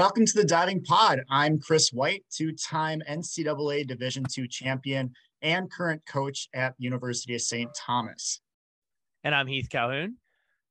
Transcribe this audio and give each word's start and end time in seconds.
Welcome 0.00 0.24
to 0.24 0.32
the 0.32 0.46
Diving 0.46 0.82
Pod. 0.82 1.20
I'm 1.28 1.60
Chris 1.60 1.92
White, 1.92 2.24
two-time 2.34 3.02
NCAA 3.06 3.86
Division 3.86 4.24
II 4.34 4.48
champion 4.48 5.12
and 5.42 5.70
current 5.70 6.00
coach 6.06 6.48
at 6.54 6.74
University 6.78 7.34
of 7.34 7.42
St. 7.42 7.68
Thomas. 7.74 8.40
And 9.24 9.34
I'm 9.34 9.46
Heath 9.46 9.68
Calhoun. 9.68 10.16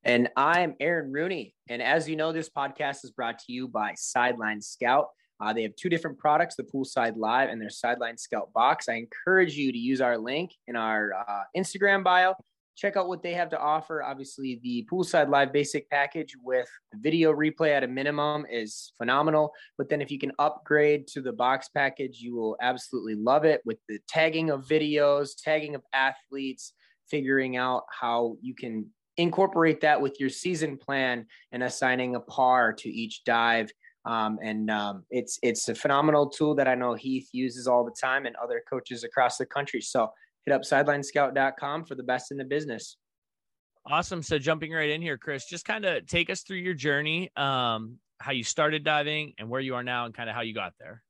And 0.03 0.29
I'm 0.35 0.73
Aaron 0.79 1.11
Rooney. 1.11 1.53
And 1.69 1.79
as 1.79 2.09
you 2.09 2.15
know, 2.15 2.31
this 2.31 2.49
podcast 2.49 3.03
is 3.03 3.11
brought 3.11 3.37
to 3.37 3.53
you 3.53 3.67
by 3.67 3.93
Sideline 3.95 4.63
Scout. 4.63 5.09
Uh, 5.39 5.53
they 5.53 5.61
have 5.61 5.75
two 5.75 5.89
different 5.89 6.17
products, 6.17 6.55
the 6.55 6.63
Poolside 6.63 7.15
Live 7.15 7.49
and 7.49 7.61
their 7.61 7.69
Sideline 7.69 8.17
Scout 8.17 8.51
box. 8.51 8.89
I 8.89 8.95
encourage 8.95 9.53
you 9.53 9.71
to 9.71 9.77
use 9.77 10.01
our 10.01 10.17
link 10.17 10.55
in 10.65 10.75
our 10.75 11.13
uh, 11.13 11.43
Instagram 11.55 12.03
bio. 12.03 12.33
Check 12.79 12.95
out 12.95 13.09
what 13.09 13.21
they 13.21 13.33
have 13.33 13.49
to 13.49 13.59
offer. 13.59 14.01
Obviously, 14.01 14.61
the 14.63 14.87
Poolside 14.89 15.29
Live 15.29 15.51
basic 15.51 15.89
package 15.89 16.33
with 16.41 16.69
video 16.93 17.33
replay 17.33 17.71
at 17.71 17.83
a 17.83 17.87
minimum 17.89 18.45
is 18.49 18.93
phenomenal. 18.97 19.51
But 19.77 19.89
then 19.89 20.01
if 20.01 20.09
you 20.09 20.17
can 20.17 20.31
upgrade 20.39 21.05
to 21.07 21.21
the 21.21 21.33
box 21.33 21.67
package, 21.67 22.21
you 22.21 22.33
will 22.33 22.55
absolutely 22.61 23.15
love 23.15 23.43
it 23.43 23.59
with 23.65 23.79
the 23.89 23.99
tagging 24.07 24.49
of 24.49 24.65
videos, 24.65 25.31
tagging 25.37 25.75
of 25.75 25.83
athletes, 25.91 26.71
figuring 27.09 27.57
out 27.57 27.83
how 27.91 28.37
you 28.41 28.55
can 28.55 28.85
incorporate 29.17 29.81
that 29.81 29.99
with 29.99 30.17
your 30.17 30.29
season 30.29 30.77
plan 30.77 31.25
and 31.51 31.63
assigning 31.63 32.15
a 32.15 32.21
par 32.21 32.71
to 32.71 32.89
each 32.89 33.25
dive. 33.25 33.69
Um, 34.05 34.39
and 34.41 34.71
um, 34.71 35.03
it's 35.09 35.37
it's 35.43 35.67
a 35.67 35.75
phenomenal 35.75 36.29
tool 36.29 36.55
that 36.55 36.69
I 36.69 36.75
know 36.75 36.93
Heath 36.93 37.27
uses 37.33 37.67
all 37.67 37.83
the 37.83 37.91
time 37.91 38.25
and 38.25 38.37
other 38.37 38.63
coaches 38.69 39.03
across 39.03 39.35
the 39.35 39.45
country. 39.45 39.81
So 39.81 40.13
hit 40.45 40.53
up 40.53 40.61
sidelinescout.com 40.61 41.85
for 41.85 41.95
the 41.95 42.03
best 42.03 42.31
in 42.31 42.37
the 42.37 42.45
business. 42.45 42.97
Awesome. 43.85 44.21
So 44.21 44.37
jumping 44.37 44.71
right 44.71 44.89
in 44.89 45.01
here, 45.01 45.17
Chris, 45.17 45.45
just 45.45 45.65
kind 45.65 45.85
of 45.85 46.05
take 46.05 46.29
us 46.29 46.41
through 46.41 46.57
your 46.57 46.73
journey, 46.73 47.31
um, 47.35 47.97
how 48.19 48.31
you 48.31 48.43
started 48.43 48.83
diving 48.83 49.33
and 49.37 49.49
where 49.49 49.61
you 49.61 49.75
are 49.75 49.83
now 49.83 50.05
and 50.05 50.13
kind 50.13 50.29
of 50.29 50.35
how 50.35 50.41
you 50.41 50.53
got 50.53 50.73
there. 50.79 51.01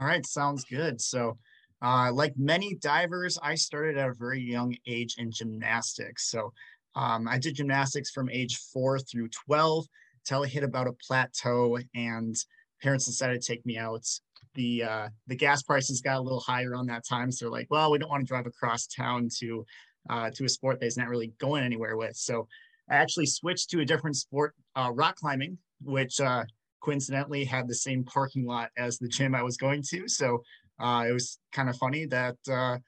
All 0.00 0.06
right, 0.06 0.24
sounds 0.24 0.64
good. 0.64 1.00
So 1.00 1.38
uh, 1.82 2.12
like 2.12 2.32
many 2.36 2.76
divers, 2.76 3.38
I 3.42 3.56
started 3.56 3.98
at 3.98 4.08
a 4.08 4.14
very 4.14 4.40
young 4.40 4.74
age 4.86 5.16
in 5.18 5.30
gymnastics. 5.32 6.30
So 6.30 6.52
um, 6.94 7.26
I 7.28 7.38
did 7.38 7.56
gymnastics 7.56 8.10
from 8.10 8.30
age 8.30 8.56
four 8.72 8.98
through 8.98 9.28
12 9.46 9.86
till 10.24 10.44
I 10.44 10.46
hit 10.46 10.62
about 10.62 10.86
a 10.86 10.92
plateau 11.06 11.78
and 11.94 12.36
parents 12.82 13.06
decided 13.06 13.40
to 13.40 13.46
take 13.46 13.66
me 13.66 13.78
out. 13.78 14.06
The 14.54 14.84
uh, 14.84 15.08
the 15.26 15.36
gas 15.36 15.62
prices 15.62 16.00
got 16.00 16.18
a 16.18 16.20
little 16.20 16.40
higher 16.40 16.74
on 16.74 16.86
that 16.86 17.06
time, 17.06 17.30
so 17.30 17.44
they're 17.44 17.52
like, 17.52 17.68
well, 17.70 17.90
we 17.90 17.98
don't 17.98 18.10
want 18.10 18.22
to 18.22 18.26
drive 18.26 18.46
across 18.46 18.86
town 18.86 19.28
to 19.38 19.64
uh, 20.10 20.30
to 20.30 20.44
a 20.44 20.48
sport 20.48 20.78
that's 20.80 20.96
not 20.96 21.08
really 21.08 21.32
going 21.38 21.64
anywhere 21.64 21.96
with. 21.96 22.16
So 22.16 22.48
I 22.90 22.96
actually 22.96 23.26
switched 23.26 23.70
to 23.70 23.80
a 23.80 23.84
different 23.84 24.16
sport, 24.16 24.54
uh, 24.76 24.90
rock 24.92 25.16
climbing, 25.16 25.58
which 25.82 26.20
uh, 26.20 26.44
coincidentally 26.82 27.44
had 27.44 27.68
the 27.68 27.74
same 27.74 28.04
parking 28.04 28.44
lot 28.44 28.70
as 28.76 28.98
the 28.98 29.08
gym 29.08 29.34
I 29.34 29.42
was 29.42 29.56
going 29.56 29.82
to. 29.90 30.08
So 30.08 30.42
uh, 30.80 31.04
it 31.08 31.12
was 31.12 31.38
kind 31.52 31.68
of 31.68 31.76
funny 31.76 32.06
that 32.06 32.36
uh, 32.50 32.78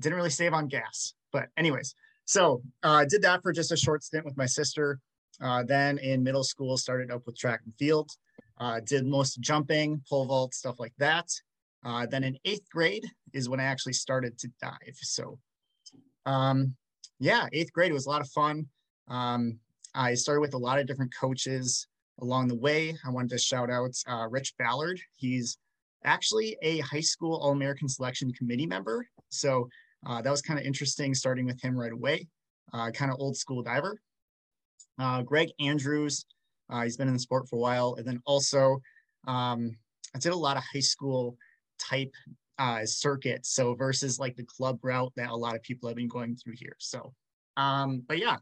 didn't 0.00 0.16
really 0.16 0.30
save 0.30 0.52
on 0.52 0.68
gas. 0.68 1.14
But 1.32 1.48
anyways, 1.56 1.94
so 2.24 2.62
I 2.82 3.02
uh, 3.02 3.04
did 3.08 3.22
that 3.22 3.42
for 3.42 3.52
just 3.52 3.72
a 3.72 3.76
short 3.76 4.02
stint 4.02 4.24
with 4.24 4.36
my 4.36 4.46
sister. 4.46 5.00
Uh, 5.40 5.62
then 5.62 5.98
in 5.98 6.22
middle 6.22 6.44
school, 6.44 6.76
started 6.76 7.10
up 7.10 7.22
with 7.26 7.38
track 7.38 7.60
and 7.64 7.74
field. 7.78 8.10
Uh, 8.58 8.80
did 8.80 9.06
most 9.06 9.40
jumping, 9.40 10.02
pole 10.08 10.26
vault, 10.26 10.54
stuff 10.54 10.76
like 10.78 10.94
that. 10.98 11.28
Uh, 11.84 12.06
then 12.06 12.24
in 12.24 12.38
eighth 12.44 12.68
grade 12.70 13.04
is 13.32 13.48
when 13.48 13.60
I 13.60 13.64
actually 13.64 13.92
started 13.92 14.38
to 14.38 14.48
dive. 14.60 14.96
So, 14.96 15.38
um, 16.24 16.74
yeah, 17.20 17.46
eighth 17.52 17.72
grade 17.72 17.92
was 17.92 18.06
a 18.06 18.10
lot 18.10 18.22
of 18.22 18.28
fun. 18.30 18.66
Um, 19.08 19.58
I 19.94 20.14
started 20.14 20.40
with 20.40 20.54
a 20.54 20.58
lot 20.58 20.78
of 20.78 20.86
different 20.86 21.14
coaches 21.14 21.86
along 22.20 22.48
the 22.48 22.56
way. 22.56 22.96
I 23.06 23.10
wanted 23.10 23.30
to 23.30 23.38
shout 23.38 23.70
out 23.70 23.90
uh, 24.08 24.26
Rich 24.28 24.54
Ballard. 24.58 25.00
He's 25.16 25.58
actually 26.04 26.56
a 26.62 26.78
high 26.80 27.00
school 27.00 27.36
All 27.36 27.52
American 27.52 27.88
Selection 27.88 28.32
Committee 28.32 28.66
member. 28.66 29.06
So 29.28 29.68
uh, 30.06 30.22
that 30.22 30.30
was 30.30 30.42
kind 30.42 30.58
of 30.58 30.66
interesting 30.66 31.14
starting 31.14 31.46
with 31.46 31.60
him 31.60 31.76
right 31.76 31.92
away. 31.92 32.26
Uh, 32.72 32.90
kind 32.90 33.10
of 33.10 33.18
old 33.20 33.36
school 33.36 33.62
diver. 33.62 34.00
Uh, 34.98 35.22
Greg 35.22 35.50
Andrews, 35.60 36.26
uh, 36.70 36.82
he's 36.82 36.96
been 36.96 37.08
in 37.08 37.14
the 37.14 37.20
sport 37.20 37.48
for 37.48 37.56
a 37.56 37.60
while. 37.60 37.94
And 37.94 38.06
then 38.06 38.20
also, 38.26 38.80
um, 39.26 39.76
I 40.14 40.18
did 40.18 40.32
a 40.32 40.36
lot 40.36 40.56
of 40.56 40.64
high 40.72 40.80
school 40.80 41.36
type 41.78 42.12
uh, 42.58 42.84
circuits. 42.84 43.52
So 43.54 43.74
versus 43.74 44.18
like 44.18 44.36
the 44.36 44.44
club 44.44 44.78
route 44.82 45.12
that 45.16 45.30
a 45.30 45.36
lot 45.36 45.54
of 45.54 45.62
people 45.62 45.88
have 45.88 45.96
been 45.96 46.08
going 46.08 46.36
through 46.36 46.54
here. 46.56 46.76
So, 46.78 47.12
um, 47.56 48.02
but 48.06 48.18
yeah. 48.18 48.36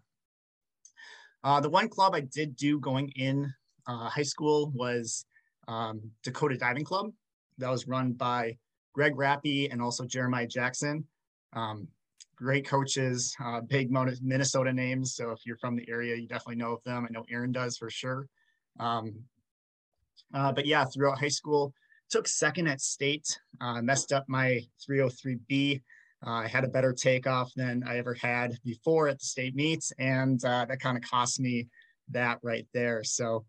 Uh, 1.43 1.61
the 1.61 1.69
one 1.69 1.91
club 1.91 2.15
I 2.15 2.21
did 2.21 2.57
do 2.57 2.81
going 2.81 3.11
in 3.17 3.53
high 3.87 4.23
school 4.23 4.73
was 4.75 5.27
um, 5.69 6.01
Dakota 6.23 6.57
Diving 6.57 6.85
Club 6.85 7.11
that 7.59 7.71
was 7.71 7.87
run 7.87 8.13
by 8.13 8.57
Greg 8.95 9.15
Rappy 9.15 9.71
and 9.71 9.83
also 9.83 10.05
Jeremiah 10.05 10.47
Jackson. 10.47 11.05
Um, 11.53 11.89
great 12.37 12.67
coaches, 12.67 13.35
uh, 13.45 13.61
big 13.61 13.91
Minnesota 13.91 14.73
names. 14.73 15.15
So 15.15 15.31
if 15.31 15.41
you're 15.45 15.57
from 15.57 15.77
the 15.77 15.89
area, 15.89 16.17
you 16.17 16.27
definitely 16.29 16.57
know 16.57 16.73
of 16.73 16.83
them. 16.85 17.07
I 17.09 17.13
know 17.13 17.25
Aaron 17.31 17.53
does 17.53 17.77
for 17.77 17.91
sure. 17.91 18.29
Um, 18.79 19.15
uh, 20.33 20.53
but 20.53 20.67
yeah, 20.67 20.85
throughout 20.85 21.19
high 21.19 21.29
school, 21.29 21.73
took 22.11 22.29
second 22.29 22.67
at 22.67 22.81
state, 22.81 23.39
uh, 23.61 23.81
messed 23.83 24.13
up 24.13 24.25
my 24.29 24.61
303B. 24.89 25.83
Uh, 26.27 26.31
I 26.31 26.47
had 26.49 26.65
a 26.65 26.69
better 26.69 26.93
takeoff 26.93 27.53
than 27.55 27.83
I 27.87 27.99
ever 27.99 28.15
had 28.15 28.59
before 28.65 29.09
at 29.09 29.19
the 29.19 29.25
state 29.25 29.55
meets, 29.55 29.93
and 29.99 30.43
uh, 30.45 30.65
that 30.65 30.81
kind 30.81 30.97
of 30.97 31.03
cost 31.03 31.39
me 31.41 31.69
that 32.11 32.39
right 32.43 32.67
there. 32.73 33.05
So 33.05 33.45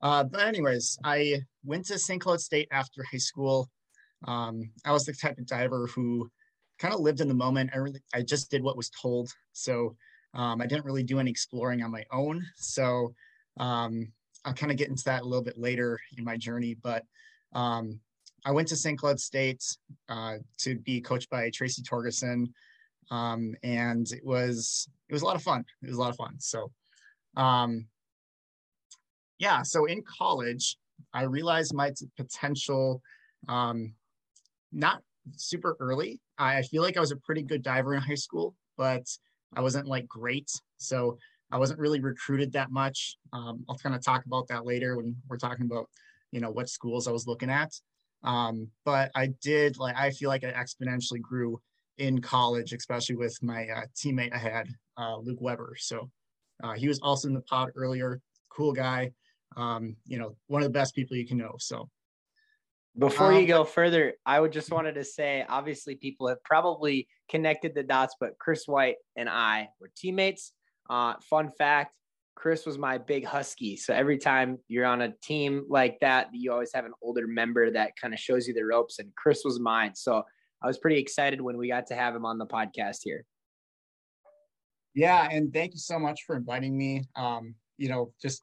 uh, 0.00 0.24
but 0.24 0.46
anyways, 0.46 0.98
I 1.04 1.42
went 1.64 1.86
to 1.86 1.98
St. 1.98 2.20
Cloud 2.20 2.40
State 2.40 2.68
after 2.70 3.02
high 3.02 3.18
school. 3.18 3.68
Um, 4.26 4.70
I 4.84 4.92
was 4.92 5.04
the 5.04 5.12
type 5.12 5.38
of 5.38 5.46
diver 5.46 5.88
who 5.88 6.30
kind 6.78 6.94
of 6.94 7.00
lived 7.00 7.20
in 7.20 7.28
the 7.28 7.34
moment. 7.34 7.70
I 7.74 7.78
really, 7.78 8.00
I 8.14 8.22
just 8.22 8.50
did 8.50 8.62
what 8.62 8.76
was 8.76 8.90
told. 8.90 9.30
So 9.52 9.96
um, 10.34 10.60
I 10.60 10.66
didn't 10.66 10.84
really 10.84 11.02
do 11.02 11.18
any 11.18 11.30
exploring 11.30 11.82
on 11.82 11.90
my 11.90 12.04
own. 12.12 12.44
So 12.56 13.14
um, 13.58 14.12
I'll 14.44 14.54
kind 14.54 14.70
of 14.70 14.78
get 14.78 14.88
into 14.88 15.04
that 15.04 15.22
a 15.22 15.24
little 15.24 15.44
bit 15.44 15.58
later 15.58 15.98
in 16.16 16.24
my 16.24 16.36
journey. 16.36 16.76
But 16.82 17.04
um, 17.52 18.00
I 18.44 18.52
went 18.52 18.68
to 18.68 18.76
St. 18.76 18.98
Cloud 18.98 19.18
State 19.18 19.64
uh, 20.08 20.36
to 20.58 20.76
be 20.76 21.00
coached 21.00 21.30
by 21.30 21.50
Tracy 21.50 21.82
Torgerson, 21.82 22.46
um, 23.10 23.54
and 23.62 24.10
it 24.12 24.24
was 24.24 24.88
it 25.08 25.12
was 25.12 25.22
a 25.22 25.24
lot 25.24 25.36
of 25.36 25.42
fun. 25.42 25.64
It 25.82 25.88
was 25.88 25.96
a 25.96 26.00
lot 26.00 26.10
of 26.10 26.16
fun. 26.16 26.36
So 26.38 26.70
um, 27.36 27.86
yeah, 29.38 29.62
so 29.62 29.86
in 29.86 30.02
college, 30.02 30.76
I 31.12 31.22
realized 31.22 31.74
my 31.74 31.92
potential 32.16 33.02
um, 33.48 33.94
not 34.72 35.02
super 35.36 35.76
early. 35.80 36.20
I 36.38 36.62
feel 36.62 36.82
like 36.82 36.96
I 36.96 37.00
was 37.00 37.12
a 37.12 37.16
pretty 37.16 37.42
good 37.42 37.62
diver 37.62 37.94
in 37.94 38.00
high 38.00 38.14
school, 38.14 38.54
but 38.76 39.04
I 39.54 39.60
wasn't 39.60 39.86
like 39.86 40.06
great. 40.06 40.50
So 40.76 41.18
I 41.50 41.58
wasn't 41.58 41.80
really 41.80 42.00
recruited 42.00 42.52
that 42.52 42.70
much. 42.70 43.16
Um, 43.32 43.64
I'll 43.68 43.78
kind 43.78 43.94
of 43.94 44.04
talk 44.04 44.24
about 44.26 44.48
that 44.48 44.66
later 44.66 44.96
when 44.96 45.16
we're 45.28 45.38
talking 45.38 45.66
about, 45.66 45.88
you 46.30 46.40
know, 46.40 46.50
what 46.50 46.68
schools 46.68 47.08
I 47.08 47.12
was 47.12 47.26
looking 47.26 47.50
at. 47.50 47.72
Um, 48.22 48.68
but 48.84 49.10
I 49.14 49.28
did 49.42 49.78
like, 49.78 49.96
I 49.96 50.10
feel 50.10 50.28
like 50.28 50.44
I 50.44 50.52
exponentially 50.52 51.20
grew 51.20 51.60
in 51.96 52.20
college, 52.20 52.72
especially 52.72 53.16
with 53.16 53.36
my 53.42 53.66
uh, 53.68 53.82
teammate 53.96 54.34
I 54.34 54.38
had, 54.38 54.68
uh, 54.96 55.16
Luke 55.18 55.40
Weber. 55.40 55.74
So 55.78 56.10
uh, 56.62 56.74
he 56.74 56.88
was 56.88 57.00
also 57.00 57.28
in 57.28 57.34
the 57.34 57.40
pod 57.42 57.70
earlier, 57.74 58.20
cool 58.50 58.72
guy 58.72 59.12
um, 59.56 59.96
you 60.06 60.18
know, 60.18 60.36
one 60.46 60.62
of 60.62 60.66
the 60.66 60.78
best 60.78 60.94
people 60.94 61.16
you 61.16 61.26
can 61.26 61.38
know. 61.38 61.54
So 61.58 61.88
before 62.96 63.32
um, 63.32 63.40
you 63.40 63.46
go 63.46 63.64
further, 63.64 64.14
I 64.24 64.40
would 64.40 64.52
just 64.52 64.70
wanted 64.70 64.94
to 64.94 65.04
say, 65.04 65.44
obviously, 65.48 65.96
people 65.96 66.28
have 66.28 66.42
probably 66.44 67.08
connected 67.28 67.74
the 67.74 67.82
dots, 67.82 68.14
but 68.18 68.38
Chris 68.38 68.66
White 68.66 68.96
and 69.16 69.28
I 69.28 69.68
were 69.80 69.90
teammates. 69.96 70.52
Uh, 70.88 71.14
fun 71.28 71.50
fact: 71.50 71.94
Chris 72.34 72.64
was 72.64 72.78
my 72.78 72.98
big 72.98 73.24
husky. 73.24 73.76
So 73.76 73.92
every 73.92 74.18
time 74.18 74.58
you're 74.68 74.86
on 74.86 75.02
a 75.02 75.12
team 75.22 75.64
like 75.68 75.98
that, 76.00 76.28
you 76.32 76.52
always 76.52 76.72
have 76.72 76.84
an 76.84 76.92
older 77.02 77.26
member 77.26 77.70
that 77.70 77.92
kind 78.00 78.14
of 78.14 78.20
shows 78.20 78.48
you 78.48 78.54
the 78.54 78.64
ropes, 78.64 78.98
and 78.98 79.14
Chris 79.16 79.42
was 79.44 79.60
mine. 79.60 79.94
So 79.94 80.22
I 80.62 80.66
was 80.66 80.78
pretty 80.78 80.98
excited 80.98 81.40
when 81.40 81.56
we 81.56 81.68
got 81.68 81.86
to 81.88 81.94
have 81.94 82.14
him 82.14 82.24
on 82.24 82.38
the 82.38 82.46
podcast 82.46 82.98
here. 83.02 83.24
Yeah, 84.94 85.28
and 85.30 85.52
thank 85.52 85.74
you 85.74 85.78
so 85.78 85.98
much 85.98 86.22
for 86.26 86.36
inviting 86.36 86.76
me. 86.76 87.04
Um, 87.14 87.54
you 87.76 87.88
know, 87.88 88.12
just 88.20 88.42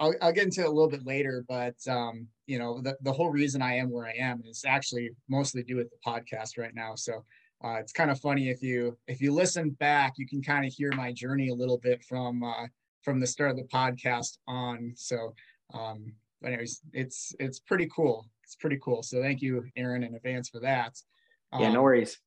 I'll, 0.00 0.14
I'll 0.20 0.32
get 0.32 0.44
into 0.44 0.62
it 0.62 0.66
a 0.66 0.70
little 0.70 0.90
bit 0.90 1.06
later, 1.06 1.44
but 1.48 1.76
um, 1.88 2.26
you 2.46 2.58
know, 2.58 2.80
the, 2.80 2.96
the 3.02 3.12
whole 3.12 3.30
reason 3.30 3.62
I 3.62 3.74
am 3.74 3.90
where 3.90 4.06
I 4.06 4.14
am 4.18 4.42
is 4.46 4.64
actually 4.66 5.10
mostly 5.28 5.62
due 5.62 5.76
with 5.76 5.90
the 5.90 5.96
podcast 6.06 6.58
right 6.58 6.74
now. 6.74 6.94
So 6.94 7.24
uh, 7.64 7.76
it's 7.76 7.92
kind 7.92 8.10
of 8.10 8.20
funny 8.20 8.50
if 8.50 8.62
you 8.62 8.96
if 9.06 9.20
you 9.20 9.32
listen 9.32 9.70
back, 9.70 10.14
you 10.16 10.26
can 10.26 10.42
kind 10.42 10.66
of 10.66 10.72
hear 10.72 10.92
my 10.92 11.12
journey 11.12 11.48
a 11.48 11.54
little 11.54 11.78
bit 11.78 12.02
from 12.04 12.42
uh, 12.42 12.66
from 13.02 13.20
the 13.20 13.26
start 13.26 13.50
of 13.50 13.56
the 13.56 13.64
podcast 13.64 14.38
on. 14.46 14.92
So, 14.96 15.34
um, 15.72 16.12
but 16.40 16.48
anyways, 16.48 16.80
it's 16.92 17.34
it's 17.38 17.60
pretty 17.60 17.88
cool. 17.94 18.26
It's 18.42 18.56
pretty 18.56 18.78
cool. 18.82 19.02
So 19.02 19.22
thank 19.22 19.40
you, 19.40 19.64
Aaron, 19.76 20.02
in 20.02 20.14
advance 20.14 20.48
for 20.50 20.60
that. 20.60 20.94
Um, 21.52 21.62
yeah, 21.62 21.72
no 21.72 21.78
um, 21.78 21.84
worries. 21.84 22.18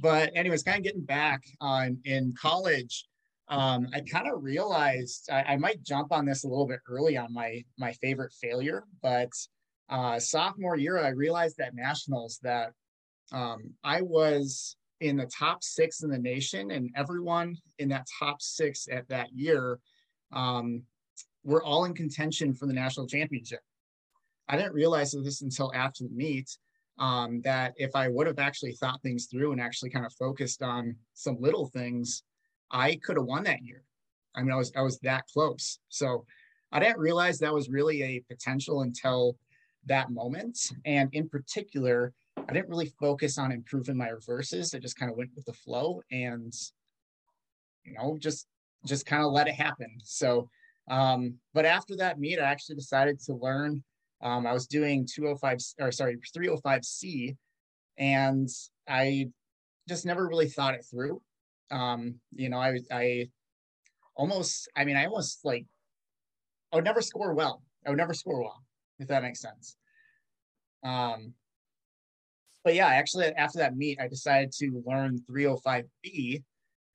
But 0.00 0.30
anyways, 0.34 0.62
kind 0.62 0.78
of 0.78 0.84
getting 0.84 1.04
back 1.04 1.42
on 1.60 1.98
in 2.04 2.34
college, 2.38 3.06
um, 3.48 3.88
I 3.94 4.00
kind 4.00 4.28
of 4.28 4.42
realized 4.42 5.28
I, 5.30 5.42
I, 5.42 5.56
might 5.56 5.82
jump 5.82 6.10
on 6.10 6.24
this 6.26 6.42
a 6.42 6.48
little 6.48 6.66
bit 6.66 6.80
early 6.88 7.16
on 7.16 7.32
my 7.32 7.64
my 7.78 7.92
favorite 7.92 8.32
failure, 8.32 8.84
but 9.02 9.30
uh, 9.88 10.18
sophomore 10.18 10.76
year 10.76 10.98
I 10.98 11.10
realized 11.10 11.60
at 11.60 11.74
nationals 11.74 12.40
that 12.42 12.72
um, 13.32 13.70
I 13.84 14.02
was 14.02 14.76
in 15.00 15.16
the 15.16 15.26
top 15.26 15.62
six 15.62 16.02
in 16.02 16.10
the 16.10 16.18
nation, 16.18 16.72
and 16.72 16.90
everyone 16.96 17.56
in 17.78 17.88
that 17.90 18.06
top 18.18 18.42
six 18.42 18.88
at 18.90 19.08
that 19.08 19.32
year 19.32 19.78
um, 20.32 20.82
were 21.44 21.62
all 21.62 21.84
in 21.84 21.94
contention 21.94 22.52
for 22.52 22.66
the 22.66 22.72
national 22.72 23.06
championship. 23.06 23.60
I 24.48 24.56
didn't 24.56 24.74
realize 24.74 25.12
this 25.12 25.42
until 25.42 25.72
after 25.74 26.04
the 26.04 26.10
meet 26.10 26.50
um, 26.98 27.40
that 27.42 27.74
if 27.76 27.94
I 27.94 28.08
would 28.08 28.26
have 28.26 28.38
actually 28.38 28.72
thought 28.72 29.02
things 29.02 29.26
through 29.26 29.52
and 29.52 29.60
actually 29.60 29.90
kind 29.90 30.06
of 30.06 30.12
focused 30.14 30.62
on 30.62 30.96
some 31.14 31.36
little 31.40 31.66
things, 31.66 32.22
I 32.70 32.96
could 32.96 33.16
have 33.16 33.26
won 33.26 33.44
that 33.44 33.62
year. 33.62 33.82
I 34.34 34.42
mean, 34.42 34.52
I 34.52 34.56
was 34.56 34.72
I 34.76 34.82
was 34.82 34.98
that 35.00 35.24
close. 35.32 35.78
So 35.88 36.24
I 36.72 36.80
didn't 36.80 36.98
realize 36.98 37.38
that 37.38 37.54
was 37.54 37.68
really 37.68 38.02
a 38.02 38.24
potential 38.28 38.82
until 38.82 39.36
that 39.86 40.10
moment. 40.10 40.58
And 40.84 41.08
in 41.12 41.28
particular, 41.28 42.12
I 42.36 42.52
didn't 42.52 42.68
really 42.68 42.92
focus 43.00 43.38
on 43.38 43.52
improving 43.52 43.96
my 43.96 44.08
reverses. 44.08 44.74
I 44.74 44.78
just 44.78 44.98
kind 44.98 45.10
of 45.10 45.16
went 45.16 45.30
with 45.34 45.44
the 45.46 45.52
flow 45.52 46.02
and 46.10 46.52
you 47.84 47.94
know, 47.94 48.18
just 48.18 48.46
just 48.84 49.06
kind 49.06 49.24
of 49.24 49.32
let 49.32 49.48
it 49.48 49.54
happen. 49.54 49.98
So 50.02 50.48
um, 50.88 51.34
but 51.52 51.64
after 51.64 51.96
that 51.96 52.20
meet, 52.20 52.38
I 52.38 52.44
actually 52.44 52.76
decided 52.76 53.20
to 53.20 53.34
learn. 53.34 53.82
Um, 54.22 54.46
I 54.46 54.52
was 54.52 54.66
doing 54.66 55.06
205 55.06 55.58
or 55.80 55.92
sorry, 55.92 56.16
305C, 56.36 57.36
and 57.98 58.48
I 58.88 59.28
just 59.88 60.06
never 60.06 60.26
really 60.26 60.48
thought 60.48 60.74
it 60.74 60.86
through. 60.88 61.20
Um, 61.70 62.16
you 62.32 62.48
know, 62.48 62.58
I 62.58 62.78
I 62.90 63.28
almost, 64.14 64.68
I 64.76 64.84
mean, 64.84 64.96
I 64.96 65.06
almost 65.06 65.44
like 65.44 65.66
I 66.72 66.76
would 66.76 66.84
never 66.84 67.02
score 67.02 67.34
well. 67.34 67.62
I 67.86 67.90
would 67.90 67.98
never 67.98 68.14
score 68.14 68.42
well, 68.42 68.62
if 68.98 69.08
that 69.08 69.22
makes 69.22 69.40
sense. 69.40 69.76
Um, 70.82 71.34
but 72.64 72.74
yeah, 72.74 72.88
actually, 72.88 73.26
after 73.26 73.58
that 73.58 73.76
meet, 73.76 74.00
I 74.00 74.08
decided 74.08 74.52
to 74.58 74.82
learn 74.86 75.20
305B 75.30 76.42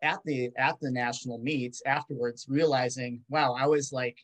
at 0.01 0.19
the 0.25 0.51
at 0.57 0.79
the 0.81 0.91
national 0.91 1.37
meets 1.37 1.81
afterwards, 1.85 2.45
realizing, 2.49 3.21
wow, 3.29 3.53
I 3.57 3.67
was 3.67 3.93
like 3.93 4.17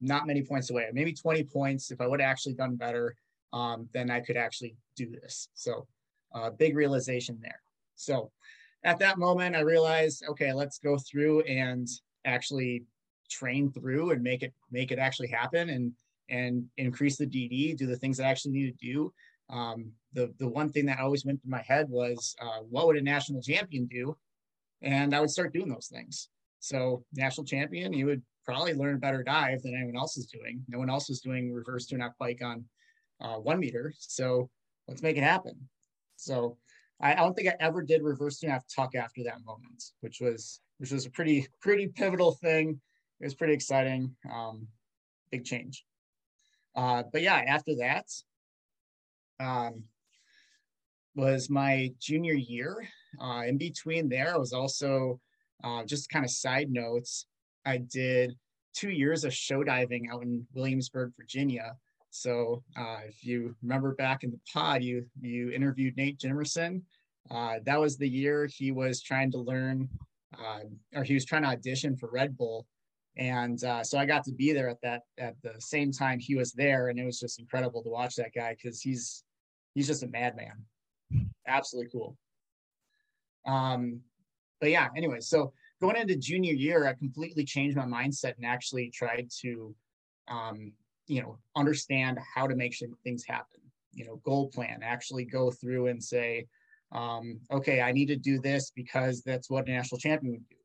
not 0.00 0.26
many 0.26 0.42
points 0.42 0.70
away, 0.70 0.88
maybe 0.92 1.12
20 1.12 1.44
points. 1.44 1.90
If 1.90 2.00
I 2.00 2.06
would 2.06 2.20
have 2.20 2.30
actually 2.30 2.54
done 2.54 2.76
better, 2.76 3.14
um, 3.52 3.88
then 3.92 4.10
I 4.10 4.20
could 4.20 4.36
actually 4.36 4.76
do 4.96 5.08
this. 5.10 5.48
So, 5.54 5.86
uh, 6.34 6.50
big 6.50 6.76
realization 6.76 7.38
there. 7.40 7.60
So, 7.94 8.30
at 8.84 8.98
that 9.00 9.18
moment, 9.18 9.56
I 9.56 9.60
realized, 9.60 10.24
okay, 10.28 10.52
let's 10.52 10.78
go 10.78 10.98
through 10.98 11.40
and 11.42 11.88
actually 12.24 12.84
train 13.30 13.72
through 13.72 14.10
and 14.12 14.22
make 14.22 14.42
it 14.42 14.52
make 14.70 14.92
it 14.92 14.98
actually 14.98 15.28
happen 15.28 15.70
and 15.70 15.92
and 16.28 16.64
increase 16.76 17.16
the 17.16 17.26
DD, 17.26 17.76
do 17.76 17.86
the 17.86 17.96
things 17.96 18.16
that 18.16 18.26
I 18.26 18.30
actually 18.30 18.52
need 18.52 18.78
to 18.78 18.86
do. 18.86 19.12
Um, 19.48 19.92
the 20.12 20.32
the 20.38 20.48
one 20.48 20.70
thing 20.70 20.86
that 20.86 21.00
always 21.00 21.24
went 21.24 21.40
through 21.40 21.50
my 21.50 21.62
head 21.62 21.88
was 21.88 22.34
uh, 22.40 22.60
what 22.68 22.86
would 22.86 22.96
a 22.96 23.02
national 23.02 23.42
champion 23.42 23.86
do? 23.86 24.16
And 24.82 25.14
i 25.14 25.20
would 25.20 25.30
start 25.30 25.52
doing 25.52 25.68
those 25.68 25.88
things. 25.92 26.28
So 26.60 27.04
national 27.14 27.46
champion 27.46 27.92
you 27.92 28.06
would 28.06 28.22
probably 28.44 28.74
learn 28.74 28.96
a 28.96 28.98
better 28.98 29.22
dive 29.22 29.62
than 29.62 29.74
anyone 29.74 29.96
else 29.96 30.16
is 30.16 30.26
doing. 30.26 30.62
No 30.68 30.78
one 30.78 30.90
else 30.90 31.10
is 31.10 31.20
doing 31.20 31.52
reverse 31.52 31.90
half 31.90 32.12
pike 32.18 32.42
on 32.42 32.64
uh, 33.20 33.36
one 33.36 33.58
meter. 33.58 33.92
So 33.98 34.48
let's 34.88 35.02
make 35.02 35.16
it 35.16 35.22
happen. 35.22 35.68
So 36.16 36.56
I, 37.00 37.12
I 37.12 37.16
don't 37.16 37.34
think 37.34 37.48
i 37.48 37.54
ever 37.60 37.82
did 37.82 38.02
reverse 38.02 38.38
two 38.38 38.46
and 38.46 38.52
a 38.52 38.54
half 38.54 38.64
tuck 38.74 38.94
after 38.94 39.22
that 39.24 39.44
moment 39.44 39.82
which 40.00 40.20
was 40.20 40.60
which 40.78 40.92
was 40.92 41.06
a 41.06 41.10
pretty 41.10 41.46
pretty 41.60 41.88
pivotal 41.88 42.32
thing 42.32 42.80
it 43.20 43.24
was 43.24 43.34
pretty 43.34 43.54
exciting 43.54 44.14
um, 44.32 44.66
big 45.30 45.44
change 45.44 45.84
uh, 46.74 47.02
but 47.12 47.22
yeah 47.22 47.36
after 47.46 47.74
that 47.76 48.06
um, 49.40 49.84
was 51.16 51.48
my 51.50 51.90
junior 51.98 52.34
year. 52.34 52.86
Uh, 53.20 53.42
in 53.46 53.56
between 53.56 54.08
there, 54.08 54.34
I 54.34 54.38
was 54.38 54.52
also 54.52 55.18
uh, 55.64 55.84
just 55.84 56.10
kind 56.10 56.24
of 56.24 56.30
side 56.30 56.70
notes. 56.70 57.26
I 57.64 57.78
did 57.78 58.36
two 58.74 58.90
years 58.90 59.24
of 59.24 59.32
show 59.34 59.64
diving 59.64 60.08
out 60.12 60.22
in 60.22 60.46
Williamsburg, 60.54 61.12
Virginia. 61.16 61.74
So 62.20 62.62
uh, 62.76 62.98
if 63.06 63.24
you 63.24 63.54
remember 63.62 63.94
back 63.94 64.24
in 64.24 64.30
the 64.30 64.40
pod, 64.52 64.82
you 64.82 65.06
you 65.20 65.50
interviewed 65.50 65.96
Nate 65.96 66.18
Jimerson. 66.18 66.82
Uh, 67.30 67.56
that 67.64 67.80
was 67.80 67.96
the 67.96 68.08
year 68.08 68.46
he 68.46 68.70
was 68.70 69.02
trying 69.02 69.32
to 69.32 69.38
learn, 69.38 69.88
uh, 70.38 70.60
or 70.94 71.02
he 71.02 71.14
was 71.14 71.24
trying 71.24 71.42
to 71.42 71.48
audition 71.48 71.96
for 71.96 72.08
Red 72.10 72.36
Bull 72.36 72.66
and 73.16 73.62
uh, 73.64 73.82
so 73.82 73.98
I 73.98 74.04
got 74.04 74.24
to 74.24 74.32
be 74.32 74.52
there 74.52 74.68
at 74.68 74.80
that 74.82 75.02
at 75.18 75.36
the 75.42 75.54
same 75.58 75.90
time 75.90 76.18
he 76.18 76.34
was 76.34 76.52
there, 76.52 76.88
and 76.88 76.98
it 76.98 77.04
was 77.04 77.18
just 77.18 77.40
incredible 77.40 77.82
to 77.82 77.88
watch 77.88 78.16
that 78.16 78.34
guy 78.34 78.54
because 78.54 78.80
he's 78.82 79.24
he's 79.74 79.86
just 79.86 80.02
a 80.02 80.08
madman. 80.08 80.64
Absolutely 81.46 81.90
cool. 81.90 82.16
Um, 83.46 84.00
but 84.60 84.70
yeah, 84.70 84.88
anyway, 84.96 85.20
so 85.20 85.52
going 85.80 85.96
into 85.96 86.16
junior 86.16 86.52
year, 86.52 86.86
I 86.86 86.92
completely 86.92 87.44
changed 87.44 87.76
my 87.76 87.84
mindset 87.84 88.36
and 88.36 88.44
actually 88.44 88.90
tried 88.90 89.28
to, 89.42 89.74
um, 90.28 90.72
you 91.06 91.22
know, 91.22 91.38
understand 91.54 92.18
how 92.34 92.46
to 92.46 92.56
make 92.56 92.74
sure 92.74 92.88
things 93.04 93.24
happen. 93.26 93.60
You 93.92 94.06
know, 94.06 94.20
goal 94.24 94.48
plan. 94.48 94.80
Actually, 94.82 95.24
go 95.24 95.50
through 95.50 95.86
and 95.86 96.02
say, 96.02 96.46
um, 96.92 97.40
okay, 97.50 97.80
I 97.80 97.92
need 97.92 98.06
to 98.06 98.16
do 98.16 98.40
this 98.40 98.70
because 98.70 99.22
that's 99.22 99.50
what 99.50 99.68
a 99.68 99.72
national 99.72 99.98
champion 99.98 100.32
would 100.32 100.48
do 100.48 100.56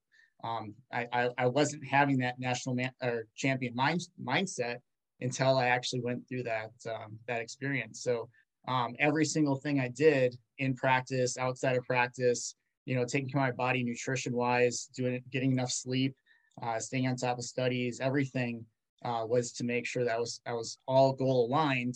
um, 0.43 0.73
I, 0.91 1.07
I, 1.13 1.29
I, 1.37 1.47
wasn't 1.47 1.85
having 1.87 2.17
that 2.19 2.39
national 2.39 2.75
man, 2.75 2.91
or 3.01 3.27
champion 3.35 3.75
mind, 3.75 4.01
mindset 4.23 4.77
until 5.19 5.57
I 5.57 5.67
actually 5.67 6.01
went 6.01 6.27
through 6.27 6.43
that 6.43 6.71
um, 6.89 7.17
that 7.27 7.41
experience. 7.41 8.01
So 8.01 8.29
um, 8.67 8.95
every 8.99 9.25
single 9.25 9.55
thing 9.55 9.79
I 9.79 9.89
did 9.89 10.35
in 10.57 10.75
practice, 10.75 11.37
outside 11.37 11.77
of 11.77 11.83
practice, 11.85 12.55
you 12.85 12.95
know, 12.95 13.05
taking 13.05 13.29
care 13.29 13.41
of 13.41 13.47
my 13.47 13.51
body 13.51 13.83
nutrition 13.83 14.33
wise, 14.33 14.89
doing 14.95 15.21
getting 15.31 15.51
enough 15.51 15.71
sleep, 15.71 16.15
uh, 16.61 16.79
staying 16.79 17.07
on 17.07 17.15
top 17.15 17.37
of 17.37 17.43
studies, 17.43 17.99
everything 17.99 18.65
uh, 19.03 19.25
was 19.27 19.51
to 19.53 19.63
make 19.63 19.85
sure 19.85 20.03
that 20.03 20.19
was 20.19 20.41
I 20.45 20.53
was 20.53 20.77
all 20.87 21.13
goal 21.13 21.45
aligned 21.47 21.95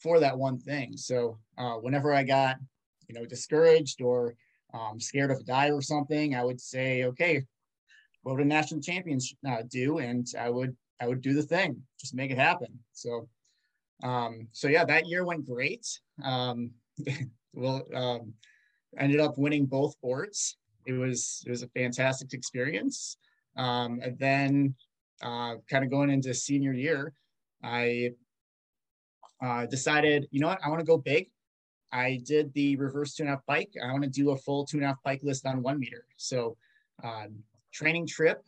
for 0.00 0.20
that 0.20 0.38
one 0.38 0.58
thing. 0.58 0.96
So 0.96 1.38
uh, 1.58 1.74
whenever 1.74 2.12
I 2.12 2.22
got 2.22 2.56
you 3.08 3.14
know 3.14 3.26
discouraged 3.26 4.00
or 4.00 4.34
um, 4.74 5.00
scared 5.00 5.30
of 5.30 5.40
a 5.40 5.44
dive 5.44 5.72
or 5.72 5.82
something, 5.82 6.34
I 6.34 6.44
would 6.44 6.60
say, 6.60 7.04
okay, 7.04 7.44
what 8.22 8.36
would 8.36 8.46
national 8.46 8.80
champions 8.80 9.34
uh, 9.48 9.62
do? 9.68 9.98
And 9.98 10.26
I 10.38 10.50
would 10.50 10.76
I 11.00 11.06
would 11.06 11.20
do 11.20 11.34
the 11.34 11.42
thing, 11.42 11.82
just 12.00 12.14
make 12.14 12.30
it 12.30 12.38
happen. 12.38 12.78
So 12.92 13.28
um, 14.02 14.48
so 14.52 14.68
yeah, 14.68 14.84
that 14.84 15.06
year 15.06 15.24
went 15.24 15.46
great. 15.46 15.86
Um, 16.22 16.72
well, 17.54 17.82
um, 17.94 18.34
ended 18.98 19.20
up 19.20 19.38
winning 19.38 19.66
both 19.66 20.00
boards. 20.00 20.56
It 20.86 20.92
was 20.92 21.42
it 21.46 21.50
was 21.50 21.62
a 21.62 21.68
fantastic 21.68 22.32
experience. 22.32 23.16
Um, 23.56 24.00
and 24.02 24.18
then 24.18 24.74
uh, 25.22 25.56
kind 25.70 25.84
of 25.84 25.90
going 25.90 26.10
into 26.10 26.32
senior 26.34 26.72
year, 26.72 27.12
I 27.62 28.10
uh, 29.42 29.66
decided, 29.66 30.26
you 30.30 30.40
know 30.40 30.48
what, 30.48 30.60
I 30.64 30.68
want 30.68 30.80
to 30.80 30.86
go 30.86 30.98
big. 30.98 31.28
I 31.92 32.20
did 32.24 32.52
the 32.54 32.76
reverse 32.76 33.14
two 33.14 33.22
and 33.22 33.30
a 33.30 33.36
half 33.36 33.46
pike. 33.46 33.70
I 33.82 33.92
want 33.92 34.04
to 34.04 34.10
do 34.10 34.30
a 34.30 34.36
full 34.36 34.66
two 34.66 34.78
and 34.78 34.84
a 34.84 34.88
half 34.88 35.02
pike 35.04 35.20
list 35.22 35.46
on 35.46 35.62
one 35.62 35.78
meter. 35.78 36.04
So 36.16 36.56
um, 37.04 37.36
training 37.72 38.06
trip 38.06 38.42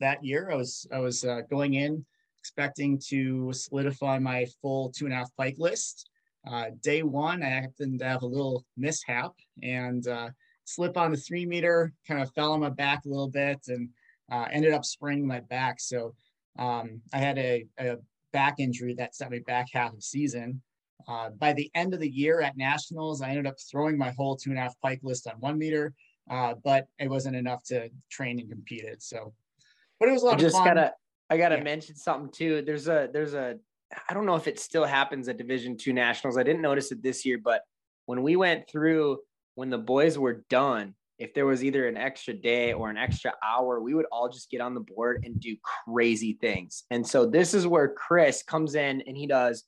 that 0.00 0.22
year. 0.24 0.50
I 0.50 0.56
was 0.56 0.86
I 0.92 0.98
was 0.98 1.24
uh, 1.24 1.42
going 1.50 1.74
in 1.74 2.04
expecting 2.38 3.00
to 3.08 3.52
solidify 3.52 4.18
my 4.18 4.44
full 4.60 4.90
two 4.90 5.06
and 5.06 5.14
a 5.14 5.16
half 5.16 5.34
pike 5.36 5.56
list. 5.58 6.10
Uh, 6.46 6.66
day 6.82 7.02
one, 7.02 7.42
I 7.42 7.48
happened 7.48 8.00
to 8.00 8.04
have 8.04 8.22
a 8.22 8.26
little 8.26 8.66
mishap 8.76 9.32
and 9.62 10.06
uh, 10.06 10.28
slip 10.64 10.98
on 10.98 11.12
the 11.12 11.16
three 11.16 11.46
meter, 11.46 11.92
kind 12.06 12.20
of 12.20 12.30
fell 12.34 12.52
on 12.52 12.60
my 12.60 12.68
back 12.68 13.04
a 13.04 13.08
little 13.08 13.30
bit 13.30 13.60
and 13.68 13.88
uh, 14.30 14.46
ended 14.50 14.72
up 14.72 14.84
spraining 14.84 15.26
my 15.26 15.40
back. 15.40 15.80
So 15.80 16.14
um, 16.58 17.00
I 17.12 17.18
had 17.18 17.38
a, 17.38 17.66
a, 17.78 17.96
back 18.32 18.56
injury 18.58 18.94
that 18.94 19.14
set 19.14 19.30
me 19.30 19.38
back 19.38 19.68
half 19.72 19.90
of 19.90 19.96
the 19.96 20.02
season. 20.02 20.60
Uh, 21.06 21.30
by 21.30 21.52
the 21.52 21.70
end 21.74 21.94
of 21.94 22.00
the 22.00 22.08
year 22.08 22.40
at 22.40 22.56
nationals, 22.56 23.22
I 23.22 23.28
ended 23.28 23.46
up 23.46 23.54
throwing 23.70 23.96
my 23.96 24.10
whole 24.10 24.34
two 24.36 24.50
and 24.50 24.58
a 24.58 24.62
half 24.62 24.74
pike 24.80 24.98
list 25.04 25.28
on 25.28 25.34
one 25.38 25.56
meter 25.56 25.94
uh, 26.30 26.54
but 26.62 26.86
it 26.98 27.08
wasn't 27.08 27.36
enough 27.36 27.62
to 27.64 27.88
train 28.10 28.40
and 28.40 28.48
compete 28.48 28.84
it. 28.84 29.02
So, 29.02 29.34
but 30.00 30.08
it 30.08 30.12
was 30.12 30.22
a 30.22 30.26
lot 30.26 30.34
I 30.34 30.38
just 30.38 30.56
fun. 30.56 30.66
gotta, 30.66 30.92
I 31.30 31.36
gotta 31.36 31.56
yeah. 31.56 31.62
mention 31.62 31.96
something 31.96 32.30
too. 32.32 32.62
There's 32.62 32.88
a, 32.88 33.08
there's 33.12 33.34
a, 33.34 33.56
I 34.08 34.14
don't 34.14 34.26
know 34.26 34.36
if 34.36 34.48
it 34.48 34.58
still 34.58 34.84
happens 34.84 35.28
at 35.28 35.36
Division 35.36 35.76
Two 35.76 35.92
Nationals. 35.92 36.38
I 36.38 36.42
didn't 36.42 36.62
notice 36.62 36.90
it 36.92 37.02
this 37.02 37.24
year, 37.24 37.38
but 37.42 37.62
when 38.06 38.22
we 38.22 38.36
went 38.36 38.68
through, 38.68 39.18
when 39.54 39.70
the 39.70 39.78
boys 39.78 40.18
were 40.18 40.44
done, 40.48 40.94
if 41.18 41.32
there 41.34 41.46
was 41.46 41.62
either 41.62 41.86
an 41.86 41.96
extra 41.96 42.34
day 42.34 42.72
or 42.72 42.90
an 42.90 42.96
extra 42.96 43.32
hour, 43.42 43.80
we 43.80 43.94
would 43.94 44.06
all 44.10 44.28
just 44.28 44.50
get 44.50 44.60
on 44.60 44.74
the 44.74 44.80
board 44.80 45.22
and 45.24 45.40
do 45.40 45.56
crazy 45.86 46.36
things. 46.40 46.84
And 46.90 47.06
so 47.06 47.26
this 47.26 47.54
is 47.54 47.66
where 47.66 47.88
Chris 47.88 48.42
comes 48.42 48.74
in 48.74 49.02
and 49.06 49.16
he 49.16 49.26
does, 49.26 49.64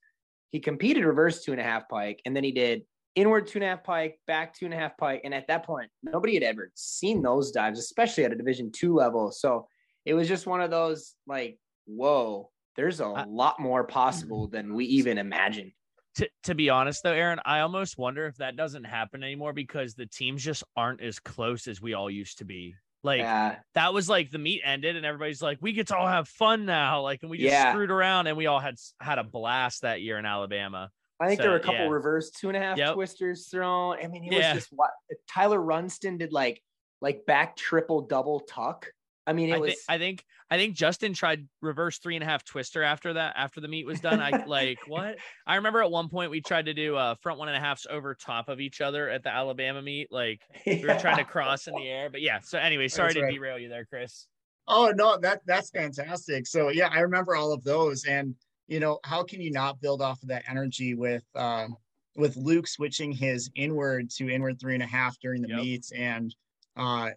he 0.50 0.61
competed 0.61 1.05
reverse 1.05 1.45
two 1.45 1.53
and 1.53 1.61
a 1.61 1.65
half 1.65 1.88
pike, 1.88 2.21
and 2.25 2.35
then 2.35 2.45
he 2.45 2.53
did 2.53 2.83
inward 3.15 3.47
two 3.47 3.59
and 3.59 3.65
a 3.65 3.69
half 3.69 3.85
pike, 3.85 4.21
back 4.26 4.55
two 4.55 4.67
and 4.67 4.75
a 4.75 4.76
half 4.76 4.97
pike. 4.97 5.23
And 5.25 5.33
at 5.33 5.47
that 5.49 5.65
point, 5.65 5.91
nobody 6.03 6.35
had 6.35 6.43
ever 6.43 6.71
seen 6.75 7.23
those 7.23 7.50
dives, 7.50 7.79
especially 7.79 8.25
at 8.25 8.33
a 8.33 8.37
division 8.37 8.71
two 8.73 8.95
level. 8.95 9.31
So 9.31 9.69
it 10.05 10.15
was 10.15 10.29
just 10.29 10.47
one 10.47 10.61
of 10.61 10.71
those 10.71 11.15
like, 11.26 11.59
whoa, 11.87 12.50
there's 12.76 13.00
a 13.00 13.07
lot 13.07 13.59
more 13.59 13.85
possible 13.85 14.47
mm-hmm. 14.47 14.57
than 14.57 14.75
we 14.75 14.85
even 14.85 15.19
imagined. 15.19 15.73
To, 16.16 16.28
to 16.44 16.54
be 16.54 16.70
honest 16.70 17.02
though, 17.02 17.12
Aaron, 17.12 17.40
I 17.44 17.61
almost 17.61 17.99
wonder 17.99 18.26
if 18.26 18.37
that 18.37 18.56
doesn't 18.56 18.85
happen 18.85 19.23
anymore 19.23 19.52
because 19.52 19.94
the 19.94 20.06
teams 20.06 20.42
just 20.42 20.64
aren't 20.75 21.02
as 21.02 21.18
close 21.18 21.68
as 21.68 21.80
we 21.82 21.92
all 21.94 22.11
used 22.11 22.38
to 22.38 22.44
be. 22.44 22.75
Like 23.02 23.20
Yeah. 23.20 23.56
that 23.75 23.92
was 23.92 24.08
like 24.08 24.30
the 24.30 24.38
meet 24.38 24.62
ended 24.64 24.96
and 24.96 25.04
everybody's 25.04 25.42
like, 25.42 25.58
we 25.61 25.73
get 25.73 25.88
to 25.88 25.96
all 25.96 26.06
have 26.06 26.26
fun 26.28 26.64
now. 26.64 27.02
Like, 27.02 27.20
and 27.23 27.30
we 27.30 27.37
just 27.38 27.52
Yeah. 27.52 27.70
screwed 27.73 27.90
around 27.90 28.26
and 28.28 28.37
we 28.37 28.46
all 28.46 28.61
had 28.61 28.76
had 29.00 29.18
a 29.18 29.25
blast 29.25 29.82
that 29.82 30.00
year 30.00 30.18
in 30.18 30.25
Alabama. 30.26 30.90
I 31.20 31.28
think 31.28 31.38
So, 31.38 31.42
there 31.44 31.50
were 31.52 31.58
a 31.58 31.61
couple 31.61 31.85
yeah. 31.85 31.88
reverse 31.90 32.30
two 32.30 32.49
and 32.49 32.56
a 32.56 32.61
half 32.61 32.78
Yep. 32.78 32.94
twisters 32.94 33.49
thrown. 33.49 33.99
I 34.02 34.08
mean, 34.08 34.25
it 34.25 34.35
was 34.35 34.54
just 34.54 34.68
what 34.73 34.90
Tyler 35.30 35.61
Runston 35.61 36.18
did 36.18 36.32
like 36.32 36.62
like 37.02 37.26
back 37.26 37.56
triple 37.56 38.00
double 38.00 38.40
tuck. 38.40 38.90
I 39.26 39.33
mean, 39.33 39.50
it 39.50 39.54
I, 39.54 39.59
was 39.59 39.73
thi- 39.73 39.80
I 39.88 39.99
think 39.99 40.25
I 40.50 40.56
think 40.56 40.76
Justin 40.76 41.12
tried 41.12 41.49
reverse 41.61 41.99
three 41.99 42.14
and 42.14 42.23
a 42.23 42.26
half 42.26 42.45
twister 42.45 42.83
after 42.83 43.14
that 43.14 43.35
after 43.37 43.61
the 43.61 43.68
meet 43.68 43.85
was 43.87 44.00
done. 44.00 44.21
I 44.21 44.30
like 44.47 44.78
what 44.87 45.16
I 45.47 45.56
remember 45.56 45.83
at 45.83 45.90
one 45.90 46.09
point 46.09 46.30
we 46.30 46.40
tried 46.40 46.66
to 46.66 46.75
do 46.75 46.97
uh 46.97 47.16
front 47.16 47.38
one 47.38 47.49
and 47.49 47.56
a 47.56 47.61
halfs 47.61 47.87
over 47.90 48.14
top 48.14 48.49
of 48.49 48.61
each 48.61 48.80
other 48.80 49.09
at 49.09 49.23
the 49.25 49.30
Alabama 49.30 49.83
meet. 49.83 50.12
Like 50.12 50.42
we 50.66 50.85
were 50.87 50.99
trying 50.99 51.16
to 51.16 51.25
cross 51.25 51.66
in 51.66 51.75
the 51.75 51.88
air. 51.88 52.09
But 52.11 52.23
yeah, 52.23 52.40
so 52.40 52.59
anyway, 52.59 52.88
sorry 52.88 53.09
That's 53.09 53.16
to 53.16 53.23
right. 53.23 53.33
derail 53.35 53.59
you 53.59 53.68
there, 53.68 53.85
Chris. 53.85 54.28
Oh 54.68 54.92
no, 54.95 55.18
that 55.18 55.40
that's 55.47 55.71
fantastic. 55.71 56.47
So 56.47 56.68
yeah, 56.68 56.88
I 56.92 57.00
remember 57.00 57.37
all 57.37 57.52
of 57.52 57.62
those, 57.64 58.04
and 58.04 58.35
you 58.68 58.80
know, 58.80 58.99
how 59.04 59.23
can 59.23 59.40
you 59.40 59.50
not 59.50 59.80
build 59.80 60.02
off 60.02 60.23
of 60.23 60.28
that 60.28 60.45
energy 60.49 60.95
with 60.95 61.25
um, 61.35 61.76
with 62.16 62.37
Luke 62.37 62.66
switching 62.66 63.12
his 63.12 63.50
inward 63.54 64.11
to 64.11 64.28
inward 64.28 64.61
three 64.61 64.75
and 64.75 64.83
a 64.83 64.87
half 64.87 65.18
during 65.21 65.42
the 65.42 65.49
Yep. 65.49 65.59
meets, 65.59 65.92
and 65.92 66.35
uh, 66.76 67.11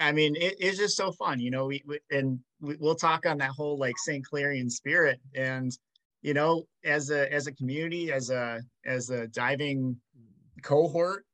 I 0.00 0.12
mean, 0.12 0.34
it, 0.36 0.56
it's 0.58 0.78
just 0.78 0.96
so 0.96 1.12
fun, 1.12 1.40
you 1.40 1.50
know. 1.50 1.66
We, 1.66 1.82
we 1.86 1.98
and 2.10 2.40
we, 2.60 2.76
we'll 2.80 2.94
talk 2.94 3.26
on 3.26 3.38
that 3.38 3.50
whole 3.50 3.78
like 3.78 3.98
St. 3.98 4.24
Clarian 4.24 4.70
spirit, 4.70 5.20
and 5.34 5.70
you 6.22 6.34
know, 6.34 6.64
as 6.84 7.10
a 7.10 7.32
as 7.32 7.46
a 7.46 7.52
community, 7.52 8.10
as 8.10 8.30
a 8.30 8.60
as 8.84 9.10
a 9.10 9.26
diving 9.28 9.96
cohort 10.62 11.24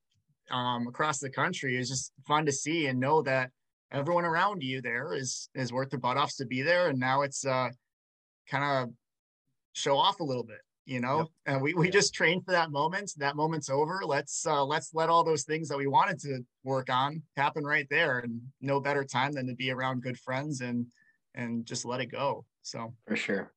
um, 0.50 0.86
across 0.88 1.18
the 1.18 1.30
country, 1.30 1.76
is 1.76 1.88
just 1.88 2.12
fun 2.26 2.44
to 2.46 2.52
see 2.52 2.86
and 2.86 2.98
know 2.98 3.22
that 3.22 3.50
everyone 3.92 4.24
around 4.24 4.62
you 4.62 4.82
there 4.82 5.14
is 5.14 5.48
is 5.54 5.72
worth 5.72 5.90
their 5.90 6.00
butt 6.00 6.16
offs 6.16 6.36
to 6.36 6.44
be 6.44 6.60
there 6.62 6.88
and 6.88 6.98
now 6.98 7.22
it's 7.22 7.46
uh 7.46 7.68
kind 8.50 8.64
of 8.64 8.92
show 9.74 9.96
off 9.96 10.20
a 10.20 10.24
little 10.24 10.42
bit 10.42 10.58
you 10.86 11.00
know 11.00 11.18
Yep. 11.18 11.26
and 11.46 11.62
we, 11.62 11.74
we 11.74 11.86
Yeah. 11.86 11.92
just 11.92 12.14
train 12.14 12.40
for 12.40 12.52
that 12.52 12.70
moment 12.70 13.12
that 13.18 13.36
moment's 13.36 13.68
over 13.68 14.00
let's 14.04 14.46
uh 14.46 14.64
let's 14.64 14.94
let 14.94 15.10
all 15.10 15.24
those 15.24 15.42
things 15.42 15.68
that 15.68 15.76
we 15.76 15.86
wanted 15.88 16.18
to 16.20 16.44
work 16.64 16.88
on 16.90 17.22
happen 17.36 17.64
right 17.64 17.86
there 17.90 18.20
and 18.20 18.40
no 18.60 18.80
better 18.80 19.04
time 19.04 19.32
than 19.32 19.46
to 19.48 19.54
be 19.54 19.70
around 19.70 20.02
good 20.02 20.18
friends 20.18 20.60
and 20.60 20.86
and 21.34 21.66
just 21.66 21.84
let 21.84 22.00
it 22.00 22.06
go 22.06 22.44
so 22.62 22.94
for 23.06 23.16
sure. 23.16 23.52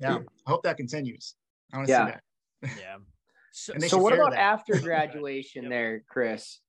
yeah 0.00 0.18
i 0.46 0.50
hope 0.50 0.62
that 0.64 0.76
continues 0.76 1.34
i 1.72 1.76
want 1.76 1.86
to 1.88 1.92
Yeah. 1.92 2.06
see 2.06 2.12
that 2.12 2.22
Yeah. 2.76 2.96
So, 3.50 3.72
So 3.78 3.98
what 3.98 4.12
about 4.12 4.32
that. 4.32 4.40
after 4.40 4.78
graduation 4.80 5.64
Yep. 5.64 5.70
there, 5.70 6.02
Chris? 6.08 6.60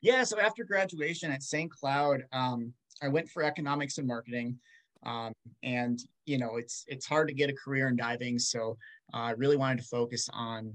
Yeah, 0.00 0.24
so 0.24 0.40
after 0.40 0.64
graduation 0.64 1.30
at 1.30 1.44
St. 1.44 1.70
Cloud, 1.70 2.24
um, 2.32 2.72
I 3.00 3.08
went 3.08 3.28
for 3.28 3.44
economics 3.44 3.98
and 3.98 4.06
marketing. 4.06 4.58
Um, 5.04 5.32
and 5.62 5.98
you 6.26 6.38
know, 6.38 6.56
it's 6.56 6.84
it's 6.86 7.06
hard 7.06 7.28
to 7.28 7.34
get 7.34 7.50
a 7.50 7.54
career 7.54 7.88
in 7.88 7.96
diving, 7.96 8.38
so 8.38 8.76
uh, 9.12 9.18
I 9.18 9.30
really 9.32 9.56
wanted 9.56 9.78
to 9.78 9.88
focus 9.88 10.28
on 10.32 10.72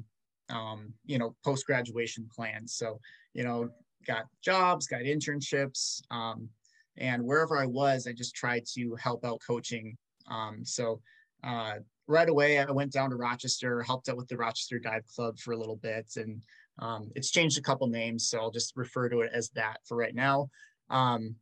um, 0.50 0.94
you 1.06 1.18
know 1.18 1.36
post 1.44 1.66
graduation 1.66 2.28
plans. 2.34 2.74
So 2.74 3.00
you 3.34 3.44
know, 3.44 3.70
got 4.06 4.26
jobs, 4.44 4.88
got 4.88 5.02
internships, 5.02 6.02
um, 6.12 6.50
and 6.98 7.24
wherever 7.24 7.58
I 7.58 7.66
was, 7.66 8.08
I 8.08 8.14
just 8.14 8.36
tried 8.36 8.66
to 8.76 8.96
help 8.96 9.24
out 9.24 9.42
coaching. 9.46 9.98
Um, 10.30 10.66
so 10.66 11.00
uh, 11.44 11.76
right 12.08 12.30
away, 12.30 12.60
I 12.60 12.72
went 12.72 12.92
down 12.92 13.10
to 13.12 13.16
Rochester, 13.16 13.82
helped 13.82 14.10
out 14.10 14.18
with 14.18 14.28
the 14.28 14.38
Rochester 14.38 14.80
Dive 14.80 15.06
Club 15.14 15.38
for 15.40 15.54
a 15.54 15.58
little 15.58 15.78
bit, 15.78 16.08
and 16.18 16.42
um, 16.80 17.10
it's 17.16 17.32
changed 17.32 17.58
a 17.58 17.62
couple 17.62 17.88
names, 17.88 18.30
so 18.30 18.40
I'll 18.40 18.52
just 18.52 18.76
refer 18.76 19.10
to 19.10 19.22
it 19.22 19.32
as 19.34 19.50
that 19.52 19.78
for 19.86 19.98
right 19.98 20.16
now. 20.16 20.50
Um, 20.90 21.36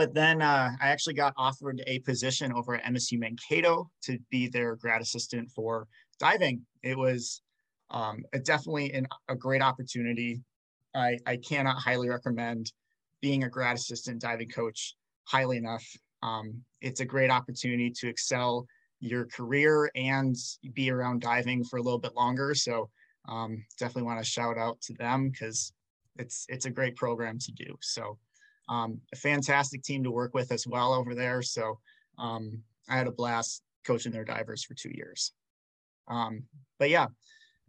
but 0.00 0.14
then 0.14 0.40
uh, 0.40 0.70
I 0.80 0.88
actually 0.88 1.12
got 1.12 1.34
offered 1.36 1.82
a 1.86 1.98
position 1.98 2.54
over 2.54 2.74
at 2.74 2.84
MSU 2.84 3.18
Mankato 3.18 3.90
to 4.04 4.18
be 4.30 4.48
their 4.48 4.76
grad 4.76 5.02
assistant 5.02 5.50
for 5.50 5.88
diving. 6.18 6.62
It 6.82 6.96
was 6.96 7.42
um, 7.90 8.24
a, 8.32 8.38
definitely 8.38 8.94
an, 8.94 9.06
a 9.28 9.36
great 9.36 9.60
opportunity. 9.60 10.40
I, 10.94 11.18
I 11.26 11.36
cannot 11.36 11.76
highly 11.76 12.08
recommend 12.08 12.72
being 13.20 13.44
a 13.44 13.50
grad 13.50 13.76
assistant 13.76 14.22
diving 14.22 14.48
coach 14.48 14.94
highly 15.24 15.58
enough. 15.58 15.84
Um, 16.22 16.62
it's 16.80 17.00
a 17.00 17.04
great 17.04 17.30
opportunity 17.30 17.92
to 18.00 18.08
excel 18.08 18.64
your 19.00 19.26
career 19.26 19.90
and 19.94 20.34
be 20.72 20.90
around 20.90 21.20
diving 21.20 21.62
for 21.62 21.76
a 21.76 21.82
little 21.82 21.98
bit 21.98 22.16
longer. 22.16 22.54
So 22.54 22.88
um, 23.28 23.62
definitely 23.78 24.04
want 24.04 24.24
to 24.24 24.24
shout 24.24 24.56
out 24.56 24.80
to 24.80 24.94
them 24.94 25.28
because 25.28 25.74
it's 26.16 26.46
it's 26.48 26.64
a 26.64 26.70
great 26.70 26.96
program 26.96 27.38
to 27.38 27.52
do. 27.52 27.76
So 27.82 28.16
um, 28.70 29.00
a 29.12 29.16
fantastic 29.16 29.82
team 29.82 30.04
to 30.04 30.10
work 30.10 30.32
with 30.32 30.52
as 30.52 30.66
well 30.66 30.94
over 30.94 31.14
there. 31.14 31.42
So 31.42 31.78
um, 32.18 32.62
I 32.88 32.96
had 32.96 33.08
a 33.08 33.12
blast 33.12 33.62
coaching 33.84 34.12
their 34.12 34.24
divers 34.24 34.64
for 34.64 34.74
two 34.74 34.92
years. 34.94 35.32
Um, 36.08 36.44
but 36.78 36.88
yeah, 36.88 37.08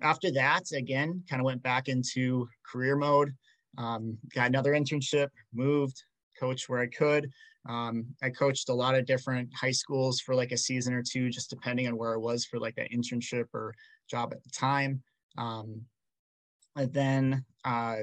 after 0.01 0.31
that, 0.33 0.71
again, 0.71 1.23
kind 1.29 1.41
of 1.41 1.45
went 1.45 1.63
back 1.63 1.89
into 1.89 2.47
career 2.71 2.95
mode. 2.95 3.33
Um, 3.77 4.17
got 4.33 4.47
another 4.47 4.73
internship, 4.73 5.29
moved, 5.53 6.03
coached 6.39 6.69
where 6.69 6.81
I 6.81 6.87
could. 6.87 7.29
Um, 7.67 8.05
I 8.21 8.29
coached 8.29 8.69
a 8.69 8.73
lot 8.73 8.95
of 8.95 9.05
different 9.05 9.49
high 9.55 9.71
schools 9.71 10.19
for 10.19 10.35
like 10.35 10.51
a 10.51 10.57
season 10.57 10.93
or 10.93 11.03
two, 11.03 11.29
just 11.29 11.49
depending 11.49 11.87
on 11.87 11.97
where 11.97 12.13
I 12.13 12.17
was 12.17 12.45
for 12.45 12.59
like 12.59 12.77
an 12.77 12.87
internship 12.93 13.45
or 13.53 13.73
job 14.09 14.33
at 14.33 14.43
the 14.43 14.49
time. 14.49 15.01
Um, 15.37 15.81
and 16.75 16.93
then 16.93 17.45
uh, 17.65 17.97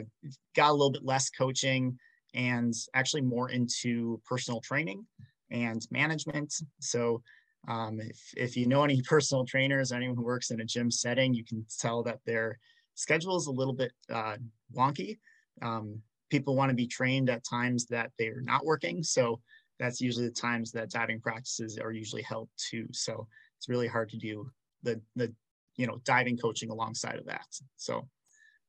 got 0.55 0.71
a 0.71 0.73
little 0.73 0.93
bit 0.93 1.05
less 1.05 1.31
coaching 1.31 1.99
and 2.35 2.75
actually 2.94 3.23
more 3.23 3.50
into 3.50 4.20
personal 4.26 4.61
training 4.61 5.06
and 5.50 5.87
management. 5.90 6.54
So 6.80 7.23
um, 7.68 8.00
if, 8.00 8.20
if 8.37 8.56
you 8.56 8.66
know 8.66 8.85
any 8.85 9.02
personal 9.08 9.44
trainers, 9.44 9.92
anyone 9.92 10.16
who 10.16 10.25
works 10.25 10.50
in 10.50 10.61
a 10.61 10.64
gym 10.64 10.90
setting, 10.90 11.35
you 11.35 11.44
can 11.44 11.64
tell 11.78 12.02
that 12.04 12.20
their 12.26 12.58
schedule 12.94 13.37
is 13.37 13.47
a 13.47 13.52
little 13.52 13.75
bit 13.75 13.92
uh, 14.12 14.37
wonky. 14.75 15.18
Um, 15.62 16.00
people 16.30 16.56
want 16.56 16.70
to 16.70 16.76
be 16.76 16.87
trained 16.87 17.30
at 17.30 17.44
times 17.44 17.87
that 17.87 18.11
they're 18.18 18.42
not 18.42 18.64
working. 18.64 19.02
So 19.02 19.40
that's 19.78 20.00
usually 20.00 20.26
the 20.26 20.35
times 20.35 20.73
that 20.73 20.90
diving 20.90 21.20
practices 21.20 21.78
are 21.78 21.92
usually 21.92 22.23
held 22.23 22.49
too. 22.56 22.87
So 22.92 23.26
it's 23.56 23.68
really 23.68 23.88
hard 23.88 24.11
to 24.11 24.18
do 24.18 24.50
the, 24.82 25.00
the, 25.16 25.32
you 25.76 25.87
know, 25.87 26.00
diving 26.04 26.37
coaching 26.37 26.70
alongside 26.70 27.16
of 27.16 27.26
that. 27.26 27.47
So, 27.76 28.08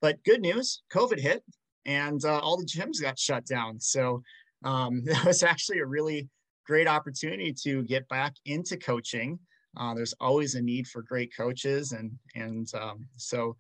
but 0.02 0.24
good 0.24 0.42
news, 0.42 0.84
COVID 0.94 1.20
hit 1.20 1.44
and 1.86 2.24
uh, 2.26 2.40
all 2.40 2.58
the 2.58 2.66
gyms 2.66 3.02
got 3.02 3.18
shut 3.18 3.46
down. 3.46 3.80
So 3.80 4.22
um, 4.64 5.04
that 5.06 5.26
was 5.26 5.44
actually 5.44 5.80
a 5.80 5.86
really 5.86 6.28
great 6.66 6.88
opportunity 6.88 7.54
to 7.64 7.84
get 7.84 8.08
back 8.10 8.34
into 8.46 8.78
coaching. 8.78 9.40
Uh, 9.78 9.94
there's 9.94 10.14
always 10.20 10.56
a 10.56 10.62
need 10.62 10.88
for 10.88 11.02
great 11.04 11.32
coaches, 11.36 11.92
and 11.92 12.12
and 12.36 12.72
um, 12.74 13.06
so 13.18 13.56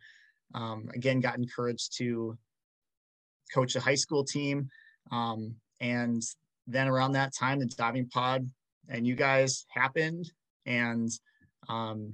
um, 0.55 0.89
again, 0.95 1.19
got 1.19 1.37
encouraged 1.37 1.95
to 1.97 2.37
coach 3.53 3.75
a 3.75 3.79
high 3.79 3.95
school 3.95 4.23
team. 4.23 4.69
Um, 5.11 5.55
and 5.81 6.21
then 6.67 6.87
around 6.87 7.13
that 7.13 7.33
time, 7.35 7.59
the 7.59 7.65
diving 7.65 8.07
pod 8.09 8.47
and 8.89 9.05
you 9.05 9.15
guys 9.15 9.65
happened, 9.69 10.31
and 10.65 11.09
um, 11.67 12.13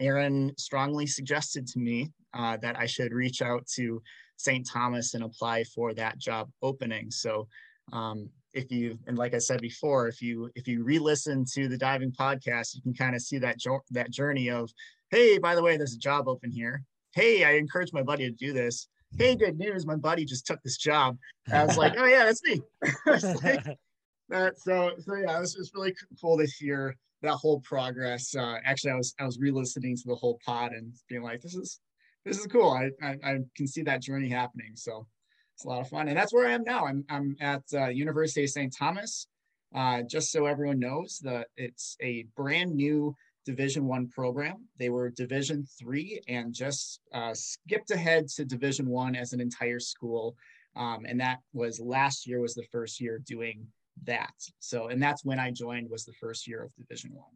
Aaron 0.00 0.54
strongly 0.56 1.06
suggested 1.06 1.66
to 1.68 1.78
me 1.78 2.10
uh, 2.34 2.56
that 2.58 2.78
I 2.78 2.86
should 2.86 3.12
reach 3.12 3.42
out 3.42 3.66
to 3.74 4.02
St. 4.38 4.66
Thomas 4.66 5.14
and 5.14 5.24
apply 5.24 5.64
for 5.64 5.92
that 5.94 6.18
job 6.18 6.48
opening. 6.62 7.10
So 7.10 7.46
um, 7.92 8.30
if 8.54 8.70
you 8.72 8.98
and 9.06 9.18
like 9.18 9.34
I 9.34 9.38
said 9.38 9.60
before, 9.60 10.08
if 10.08 10.22
you 10.22 10.50
if 10.54 10.66
you 10.66 10.82
re-listen 10.82 11.44
to 11.54 11.68
the 11.68 11.76
diving 11.76 12.12
podcast, 12.12 12.74
you 12.74 12.82
can 12.82 12.94
kind 12.94 13.14
of 13.14 13.20
see 13.20 13.38
that 13.38 13.58
jo- 13.58 13.84
that 13.90 14.10
journey 14.10 14.48
of, 14.48 14.70
hey, 15.10 15.38
by 15.38 15.54
the 15.54 15.62
way, 15.62 15.76
there's 15.76 15.94
a 15.94 15.98
job 15.98 16.28
open 16.28 16.50
here. 16.50 16.82
Hey, 17.14 17.44
I 17.44 17.52
encouraged 17.52 17.92
my 17.92 18.02
buddy 18.02 18.24
to 18.24 18.34
do 18.34 18.52
this. 18.52 18.88
Hey, 19.16 19.34
good 19.36 19.58
news, 19.58 19.86
my 19.86 19.96
buddy 19.96 20.24
just 20.24 20.46
took 20.46 20.62
this 20.62 20.76
job. 20.76 21.16
I 21.52 21.64
was 21.64 21.76
like, 21.76 21.94
oh 21.96 22.04
yeah, 22.04 22.24
that's 22.24 22.42
me. 22.44 22.60
Like, 23.06 23.78
that, 24.28 24.58
so 24.58 24.92
so 24.98 25.14
yeah, 25.14 25.36
it 25.36 25.40
was 25.40 25.54
just 25.54 25.74
really 25.74 25.94
cool 26.20 26.38
to 26.38 26.46
hear 26.58 26.94
that 27.22 27.32
whole 27.34 27.60
progress. 27.60 28.34
Uh, 28.36 28.58
actually, 28.64 28.92
I 28.92 28.96
was 28.96 29.14
I 29.18 29.24
was 29.24 29.38
re-listening 29.38 29.96
to 29.96 30.02
the 30.06 30.14
whole 30.14 30.38
pod 30.44 30.72
and 30.72 30.92
being 31.08 31.22
like, 31.22 31.40
this 31.40 31.54
is 31.54 31.80
this 32.28 32.38
is 32.38 32.46
cool. 32.46 32.70
I, 32.70 32.90
I, 33.04 33.16
I 33.24 33.38
can 33.56 33.66
see 33.66 33.82
that 33.82 34.02
journey 34.02 34.28
happening. 34.28 34.72
So 34.74 35.06
it's 35.54 35.64
a 35.64 35.68
lot 35.68 35.80
of 35.80 35.88
fun, 35.88 36.08
and 36.08 36.16
that's 36.16 36.32
where 36.32 36.46
I 36.46 36.52
am 36.52 36.62
now. 36.62 36.86
I'm 36.86 37.04
I'm 37.08 37.36
at 37.40 37.62
uh, 37.72 37.88
University 37.88 38.44
of 38.44 38.50
St. 38.50 38.72
Thomas. 38.76 39.26
Uh, 39.74 40.02
just 40.02 40.30
so 40.32 40.46
everyone 40.46 40.78
knows, 40.78 41.18
the 41.22 41.44
it's 41.56 41.96
a 42.00 42.26
brand 42.36 42.74
new 42.74 43.14
Division 43.44 43.86
One 43.86 44.08
program. 44.08 44.66
They 44.78 44.88
were 44.88 45.10
Division 45.10 45.66
Three 45.78 46.20
and 46.28 46.54
just 46.54 47.00
uh, 47.12 47.34
skipped 47.34 47.90
ahead 47.90 48.28
to 48.36 48.44
Division 48.44 48.88
One 48.88 49.16
as 49.16 49.32
an 49.32 49.40
entire 49.40 49.80
school. 49.80 50.36
Um, 50.76 51.06
and 51.06 51.20
that 51.20 51.38
was 51.52 51.80
last 51.80 52.26
year 52.26 52.40
was 52.40 52.54
the 52.54 52.66
first 52.70 53.00
year 53.00 53.18
doing 53.18 53.66
that. 54.04 54.32
So, 54.60 54.88
and 54.88 55.02
that's 55.02 55.24
when 55.24 55.40
I 55.40 55.50
joined 55.50 55.90
was 55.90 56.04
the 56.04 56.12
first 56.12 56.46
year 56.46 56.62
of 56.62 56.74
Division 56.76 57.10
One. 57.14 57.34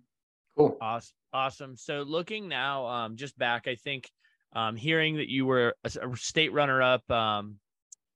Cool. 0.56 0.76
Awesome. 0.80 1.14
Awesome. 1.32 1.76
So 1.76 2.02
looking 2.02 2.46
now, 2.46 2.87
um, 2.87 3.16
just 3.16 3.37
back, 3.38 3.66
I 3.66 3.75
think 3.75 4.11
um, 4.54 4.76
hearing 4.76 5.16
that 5.16 5.28
you 5.28 5.47
were 5.47 5.75
a, 5.85 5.90
a 6.11 6.16
state 6.16 6.52
runner 6.52 6.82
up, 6.82 7.09
um, 7.11 7.56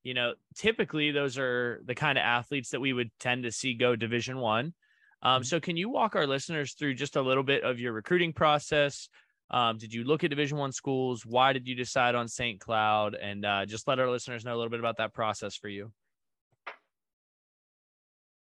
you 0.02 0.14
know, 0.14 0.34
typically 0.54 1.10
those 1.10 1.38
are 1.38 1.80
the 1.84 1.94
kind 1.94 2.18
of 2.18 2.22
athletes 2.22 2.70
that 2.70 2.80
we 2.80 2.92
would 2.92 3.10
tend 3.18 3.44
to 3.44 3.52
see 3.52 3.74
go 3.74 3.96
Division 3.96 4.38
One. 4.38 4.74
Um, 5.22 5.40
mm-hmm. 5.40 5.44
so 5.44 5.60
can 5.60 5.76
you 5.76 5.88
walk 5.88 6.14
our 6.14 6.26
listeners 6.26 6.74
through 6.74 6.94
just 6.94 7.16
a 7.16 7.22
little 7.22 7.42
bit 7.42 7.64
of 7.64 7.80
your 7.80 7.92
recruiting 7.92 8.32
process? 8.32 9.08
Um, 9.50 9.78
did 9.78 9.94
you 9.94 10.04
look 10.04 10.24
at 10.24 10.30
Division 10.30 10.58
One 10.58 10.72
schools? 10.72 11.24
Why 11.24 11.52
did 11.52 11.66
you 11.66 11.74
decide 11.74 12.14
on 12.14 12.28
St. 12.28 12.60
Cloud? 12.60 13.14
And 13.14 13.44
uh, 13.44 13.66
just 13.66 13.88
let 13.88 13.98
our 13.98 14.10
listeners 14.10 14.44
know 14.44 14.54
a 14.54 14.58
little 14.58 14.70
bit 14.70 14.80
about 14.80 14.98
that 14.98 15.14
process 15.14 15.56
for 15.56 15.68
you. 15.68 15.92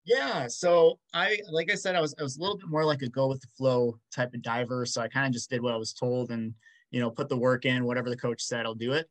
Yeah, 0.05 0.47
so 0.47 0.99
I 1.13 1.39
like 1.51 1.69
I 1.69 1.75
said, 1.75 1.95
I 1.95 1.99
was 1.99 2.15
I 2.17 2.23
was 2.23 2.37
a 2.37 2.41
little 2.41 2.57
bit 2.57 2.69
more 2.69 2.85
like 2.85 3.01
a 3.01 3.09
go 3.09 3.27
with 3.27 3.41
the 3.41 3.49
flow 3.57 3.99
type 4.09 4.33
of 4.33 4.41
diver. 4.41 4.85
So 4.85 5.01
I 5.01 5.09
kind 5.09 5.27
of 5.27 5.33
just 5.33 5.49
did 5.49 5.61
what 5.61 5.73
I 5.73 5.77
was 5.77 5.91
told 5.91 6.31
and 6.31 6.53
you 6.91 6.99
know 6.99 7.09
put 7.09 7.29
the 7.29 7.37
work 7.37 7.65
in. 7.65 7.85
Whatever 7.85 8.09
the 8.09 8.17
coach 8.17 8.41
said, 8.41 8.65
I'll 8.65 8.75
do 8.75 8.93
it. 8.93 9.09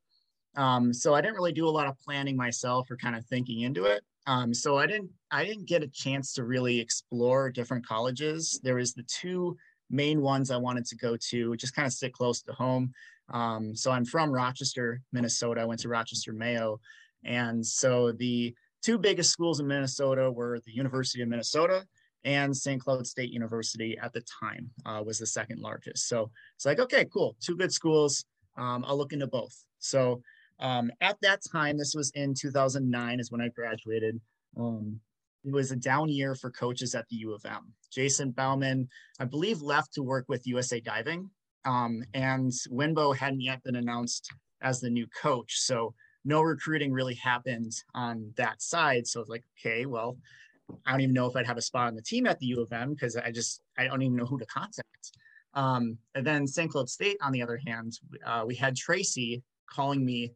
Um, 0.56 0.92
so 0.92 1.14
I 1.14 1.21
didn't 1.21 1.37
really 1.37 1.52
do 1.52 1.68
a 1.68 1.71
lot 1.71 1.87
of 1.87 1.99
planning 1.99 2.37
myself 2.37 2.90
or 2.90 2.97
kind 2.97 3.14
of 3.14 3.25
thinking 3.26 3.61
into 3.61 3.85
it. 3.85 4.02
Um, 4.26 4.52
so 4.54 4.76
I 4.78 4.87
didn't 4.87 5.11
I 5.30 5.45
didn't 5.45 5.66
get 5.66 5.83
a 5.83 5.88
chance 5.88 6.33
to 6.35 6.45
really 6.45 6.80
explore 6.80 7.50
different 7.50 7.87
colleges. 7.87 8.61
There 8.62 8.76
was 8.76 8.95
the 8.95 9.04
two 9.04 9.56
main 9.90 10.21
ones 10.21 10.50
I 10.50 10.56
wanted 10.56 10.87
to 10.87 10.97
go 10.97 11.16
to, 11.16 11.56
just 11.56 11.75
kind 11.75 11.87
of 11.87 11.92
sit 11.92 12.12
close 12.12 12.42
to 12.42 12.52
home. 12.52 12.92
Um, 13.28 13.75
so 13.75 13.90
I'm 13.90 14.04
from 14.04 14.33
Rochester, 14.33 15.00
Minnesota. 15.12 15.61
I 15.61 15.64
went 15.64 15.80
to 15.80 15.88
Rochester 15.88 16.33
Mayo, 16.33 16.80
and 17.25 17.64
so 17.64 18.12
the 18.12 18.54
two 18.83 18.99
biggest 18.99 19.30
schools 19.30 19.61
in 19.61 19.66
Minnesota 19.66 20.30
were 20.30 20.61
the 20.64 20.73
University 20.73 21.23
of 21.23 21.28
Minnesota 21.28 21.85
and 22.26 22.54
St. 22.54 22.83
Cloud 22.83 23.06
State 23.06 23.30
University 23.30 23.97
at 24.02 24.12
the 24.12 24.23
time 24.40 24.68
uh, 24.85 25.02
was 25.02 25.21
the 25.21 25.26
second 25.26 25.61
largest. 25.61 26.09
So 26.09 26.30
it's 26.56 26.66
like, 26.66 26.80
okay, 26.80 27.06
cool, 27.06 27.37
two 27.40 27.56
good 27.56 27.73
schools. 27.73 28.25
Um, 28.59 28.85
I'll 28.87 28.99
look 28.99 29.12
into 29.12 29.28
both. 29.28 29.54
So 29.78 30.21
um, 30.59 30.90
at 31.00 31.16
that 31.23 31.40
time, 31.50 31.78
this 31.78 31.95
was 31.95 32.11
in 32.14 32.35
2009 32.35 33.21
is 33.21 33.30
when 33.30 33.40
I 33.40 33.49
graduated. 33.49 34.21
Um, 34.59 35.00
it 35.45 35.52
was 35.52 35.71
a 35.71 35.76
down 35.76 36.09
year 36.09 36.35
for 36.35 36.50
coaches 36.50 36.97
at 36.97 37.06
the 37.09 37.16
U 37.16 37.33
of 37.33 37.45
M. 37.47 37.73
Jason 37.92 38.33
Bauman, 38.33 38.88
I 39.21 39.25
believe, 39.25 39.62
left 39.62 39.95
to 39.95 40.02
work 40.02 40.25
with 40.28 40.47
USA 40.47 40.80
Diving, 40.80 41.30
um, 41.64 42.02
and 42.14 42.50
Wenbo 42.73 43.16
hadn't 43.16 43.40
yet 43.40 43.62
been 43.62 43.76
announced 43.76 44.33
as 44.62 44.80
the 44.80 44.90
new 44.90 45.06
coach. 45.23 45.61
So 45.61 45.95
no 46.25 46.42
recruiting 46.42 46.92
really 46.92 47.14
happened 47.14 47.73
on 47.95 48.33
that 48.37 48.61
side. 48.61 49.06
So 49.06 49.21
it's 49.21 49.30
like, 49.30 49.45
okay, 49.61 49.87
well, 49.87 50.16
I 50.85 50.92
don't 50.92 51.00
even 51.00 51.14
know 51.14 51.26
if 51.26 51.37
I'd 51.37 51.46
have 51.46 51.56
a 51.56 51.62
spot 51.62 51.88
on 51.88 51.94
the 51.94 52.02
team 52.02 52.26
at 52.26 52.38
the 52.38 52.46
U 52.46 52.62
of 52.62 52.73
M 52.73 52.94
because 52.94 53.16
I 53.16 53.30
just 53.30 53.62
I 53.78 53.87
don't 53.87 54.02
even 54.02 54.16
know 54.16 54.25
who 54.25 54.38
to 54.38 54.46
contact. 54.46 55.12
Um, 55.54 55.99
and 56.14 56.26
then 56.26 56.46
St. 56.46 56.70
Cloud 56.70 56.88
State, 56.88 57.16
on 57.23 57.32
the 57.32 57.42
other 57.42 57.58
hand, 57.66 57.99
uh, 58.26 58.44
we 58.46 58.54
had 58.54 58.76
Tracy 58.76 59.42
calling 59.70 60.04
me 60.04 60.32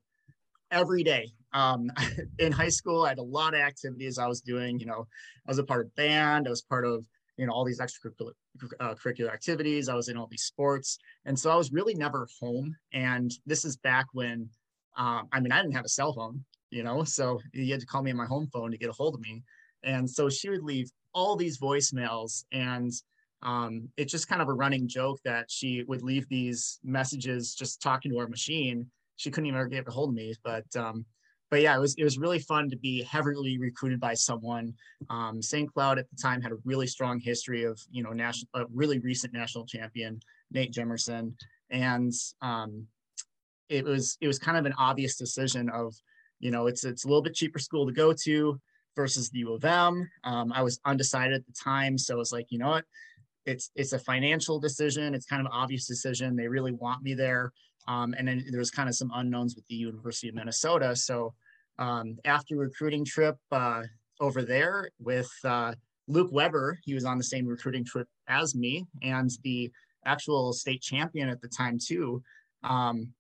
every 0.71 1.03
day. 1.03 1.31
Um, 1.53 1.91
in 2.39 2.53
high 2.53 2.69
school, 2.69 3.05
I 3.05 3.11
had 3.11 3.19
a 3.19 3.23
lot 3.23 3.55
of 3.55 3.61
activities 3.61 4.19
I 4.19 4.27
was 4.27 4.41
doing. 4.41 4.79
You 4.79 4.87
know, 4.87 5.07
I 5.47 5.51
was 5.51 5.59
a 5.59 5.65
part 5.65 5.85
of 5.85 5.95
band. 5.95 6.47
I 6.47 6.51
was 6.51 6.63
part 6.63 6.87
of 6.87 7.05
you 7.37 7.47
know 7.47 7.53
all 7.53 7.65
these 7.65 7.81
extracurricular 7.81 8.33
uh, 8.81 8.95
curricular 8.95 9.33
activities. 9.33 9.89
I 9.89 9.95
was 9.95 10.09
in 10.09 10.17
all 10.17 10.29
these 10.31 10.45
sports, 10.45 10.99
and 11.25 11.39
so 11.39 11.51
I 11.51 11.57
was 11.57 11.73
really 11.73 11.95
never 11.95 12.27
home. 12.41 12.77
And 12.93 13.31
this 13.47 13.65
is 13.65 13.77
back 13.77 14.07
when 14.13 14.49
um, 14.97 15.29
I 15.33 15.41
mean, 15.41 15.53
I 15.53 15.63
didn't 15.63 15.77
have 15.77 15.85
a 15.85 15.89
cell 15.89 16.13
phone, 16.13 16.45
you 16.71 16.83
know, 16.83 17.05
so 17.05 17.41
you 17.53 17.73
had 17.73 17.81
to 17.81 17.87
call 17.87 18.03
me 18.03 18.11
on 18.11 18.17
my 18.17 18.27
home 18.27 18.49
phone 18.53 18.71
to 18.71 18.79
get 18.79 18.91
a 18.91 18.93
hold 18.93 19.15
of 19.15 19.21
me. 19.21 19.43
And 19.83 20.09
so 20.09 20.29
she 20.29 20.51
would 20.51 20.63
leave 20.63 20.91
all 21.15 21.37
these 21.37 21.59
voicemails, 21.59 22.45
and 22.53 22.93
um, 23.43 23.89
it's 23.97 24.13
just 24.13 24.29
kind 24.29 24.43
of 24.43 24.49
a 24.49 24.53
running 24.53 24.87
joke 24.87 25.19
that 25.25 25.51
she 25.51 25.83
would 25.85 26.03
leave 26.03 26.29
these 26.29 26.79
messages 26.85 27.55
just 27.55 27.81
talking 27.81 28.13
to 28.13 28.19
her 28.19 28.29
machine. 28.29 28.87
She 29.17 29.31
couldn't 29.31 29.47
even 29.47 29.59
ever 29.59 29.69
get 29.69 29.89
a 29.89 29.91
hold 29.91 30.11
of 30.11 30.15
me, 30.15 30.35
but 30.45 30.65
um, 30.77 31.05
but 31.51 31.63
yeah, 31.63 31.77
it 31.77 31.81
was 31.81 31.95
it 31.97 32.05
was 32.05 32.19
really 32.19 32.39
fun 32.39 32.71
to 32.71 32.77
be 32.77 33.03
heavily 33.03 33.59
recruited 33.59 33.99
by 34.01 34.15
someone. 34.15 34.73
Um, 35.09 35.43
St. 35.43 35.73
Cloud 35.73 35.99
at 35.99 36.09
the 36.11 36.17
time 36.17 36.41
had 36.41 36.53
a 36.53 36.59
really 36.65 36.87
strong 36.87 37.19
history 37.19 37.65
of 37.65 37.81
you 37.91 38.03
know 38.03 38.11
national, 38.11 38.49
a 38.55 38.65
really 38.73 38.99
recent 39.01 39.33
national 39.33 39.67
champion 39.67 40.21
Nate 40.53 40.73
Jemerson, 40.73 41.35
and 41.71 42.13
um, 42.41 42.87
it 43.69 43.85
was 43.85 44.17
it 44.21 44.27
was 44.27 44.39
kind 44.39 44.59
of 44.59 44.67
an 44.67 44.75
obvious 44.79 45.17
decision 45.17 45.69
of 45.71 45.95
you 46.39 46.51
know 46.51 46.67
it's 46.67 46.85
it's 46.85 47.05
a 47.05 47.09
little 47.09 47.23
bit 47.23 47.35
cheaper 47.35 47.59
school 47.59 47.87
to 47.87 47.93
go 47.93 48.13
to 48.13 48.61
versus 48.97 49.31
the 49.31 49.41
U 49.41 49.55
of 49.55 49.65
M. 49.65 50.09
Um, 50.25 50.53
I 50.53 50.63
was 50.63 50.81
undecided 50.85 51.35
at 51.35 51.47
the 51.47 51.53
time, 51.53 51.97
so 51.97 52.15
it 52.15 52.19
was 52.19 52.33
like 52.33 52.47
you 52.51 52.59
know 52.59 52.71
what, 52.71 52.85
it's 53.47 53.71
it's 53.75 53.93
a 53.93 53.99
financial 53.99 54.59
decision. 54.59 55.15
It's 55.15 55.27
kind 55.27 55.45
of 55.45 55.53
obvious 55.53 55.87
decision. 55.87 56.37
They 56.37 56.49
really 56.49 56.73
want 56.73 57.03
me 57.03 57.15
there, 57.15 57.53
um, 57.89 58.15
and 58.19 58.27
then 58.27 58.45
there 58.51 58.59
was 58.59 58.71
kind 58.71 58.89
of 58.89 58.95
some 58.95 59.11
unknowns 59.15 59.57
with 59.57 59.67
the 59.69 59.75
University 59.75 60.29
of 60.29 60.35
Minnesota. 60.35 60.95
So 60.97 61.35
um, 61.79 62.19
after 62.25 62.57
recruiting 62.57 63.05
trip 63.05 63.37
uh, 63.53 63.83
over 64.21 64.43
there 64.43 64.91
with 64.99 65.31
uh, 65.45 65.75
Luke 66.09 66.31
Weber, 66.31 66.79
he 66.85 66.95
was 66.95 67.05
on 67.05 67.19
the 67.19 67.25
same 67.25 67.47
recruiting 67.47 67.85
trip 67.85 68.09
as 68.29 68.55
me, 68.55 68.87
and 69.03 69.31
the 69.43 69.71
actual 70.07 70.53
state 70.53 70.83
champion 70.83 71.29
at 71.29 71.41
the 71.41 71.49
time 71.49 71.79
too. 71.79 72.23
Um, 72.63 73.13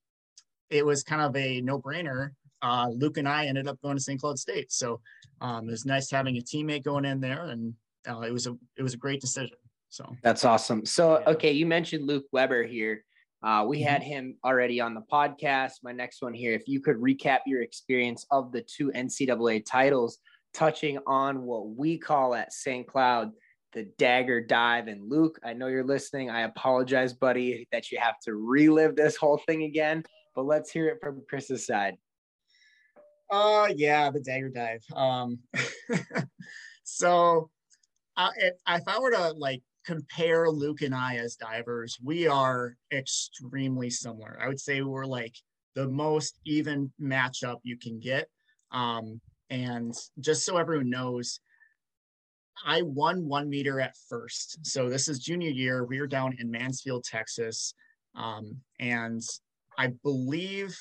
it 0.70 0.86
was 0.86 1.02
kind 1.02 1.22
of 1.22 1.34
a 1.36 1.60
no 1.60 1.80
brainer. 1.80 2.30
Uh, 2.62 2.88
Luke 2.90 3.16
and 3.16 3.28
I 3.28 3.46
ended 3.46 3.68
up 3.68 3.80
going 3.82 3.96
to 3.96 4.02
St. 4.02 4.20
Cloud 4.20 4.38
State. 4.38 4.72
So 4.72 5.00
um, 5.40 5.68
it 5.68 5.72
was 5.72 5.86
nice 5.86 6.10
having 6.10 6.36
a 6.36 6.40
teammate 6.40 6.84
going 6.84 7.04
in 7.04 7.20
there, 7.20 7.46
and 7.46 7.74
uh, 8.08 8.20
it 8.20 8.32
was 8.32 8.46
a 8.46 8.56
it 8.76 8.82
was 8.82 8.94
a 8.94 8.98
great 8.98 9.20
decision. 9.20 9.56
So 9.88 10.16
that's 10.22 10.44
awesome. 10.44 10.84
So 10.86 11.22
okay, 11.26 11.52
you 11.52 11.66
mentioned 11.66 12.06
Luke 12.06 12.26
Weber 12.32 12.64
here. 12.64 13.04
Uh, 13.42 13.64
we 13.66 13.80
had 13.80 14.02
mm-hmm. 14.02 14.10
him 14.10 14.36
already 14.44 14.80
on 14.80 14.94
the 14.94 15.02
podcast. 15.10 15.72
My 15.82 15.92
next 15.92 16.22
one 16.22 16.34
here, 16.34 16.52
if 16.52 16.68
you 16.68 16.80
could 16.80 16.96
recap 16.96 17.40
your 17.46 17.62
experience 17.62 18.26
of 18.30 18.52
the 18.52 18.62
two 18.62 18.92
NCAA 18.94 19.64
titles, 19.64 20.18
touching 20.52 20.98
on 21.06 21.42
what 21.42 21.70
we 21.70 21.96
call 21.96 22.34
at 22.34 22.52
St. 22.52 22.86
Cloud 22.86 23.32
the 23.72 23.84
dagger 23.98 24.40
dive. 24.40 24.88
And 24.88 25.08
Luke, 25.08 25.38
I 25.44 25.52
know 25.52 25.68
you're 25.68 25.84
listening. 25.84 26.28
I 26.28 26.40
apologize, 26.40 27.12
buddy, 27.12 27.68
that 27.70 27.92
you 27.92 28.00
have 28.00 28.18
to 28.24 28.34
relive 28.34 28.96
this 28.96 29.14
whole 29.14 29.40
thing 29.46 29.62
again 29.62 30.02
but 30.34 30.46
let's 30.46 30.70
hear 30.70 30.88
it 30.88 30.98
from 31.00 31.22
Chris's 31.28 31.66
side. 31.66 31.96
Uh, 33.30 33.68
yeah, 33.76 34.10
the 34.10 34.20
dagger 34.20 34.48
dive. 34.48 34.84
Um, 34.94 35.38
so 36.84 37.50
if, 38.36 38.54
if 38.66 38.82
I 38.88 38.98
were 38.98 39.12
to 39.12 39.32
like 39.32 39.62
compare 39.86 40.50
Luke 40.50 40.82
and 40.82 40.94
I 40.94 41.16
as 41.16 41.36
divers, 41.36 41.98
we 42.02 42.26
are 42.26 42.76
extremely 42.92 43.88
similar. 43.90 44.38
I 44.40 44.48
would 44.48 44.60
say 44.60 44.82
we're 44.82 45.06
like 45.06 45.34
the 45.74 45.88
most 45.88 46.38
even 46.44 46.92
matchup 47.00 47.58
you 47.62 47.78
can 47.78 48.00
get. 48.00 48.28
Um, 48.72 49.20
and 49.48 49.94
just 50.18 50.44
so 50.44 50.56
everyone 50.56 50.90
knows, 50.90 51.40
I 52.64 52.82
won 52.82 53.26
one 53.26 53.48
meter 53.48 53.80
at 53.80 53.94
first. 54.08 54.58
So 54.66 54.88
this 54.88 55.08
is 55.08 55.18
junior 55.20 55.50
year. 55.50 55.84
We 55.84 56.00
were 56.00 56.06
down 56.06 56.36
in 56.38 56.50
Mansfield, 56.50 57.04
Texas. 57.04 57.74
Um, 58.14 58.58
and 58.78 59.22
I 59.78 59.88
believe 60.02 60.76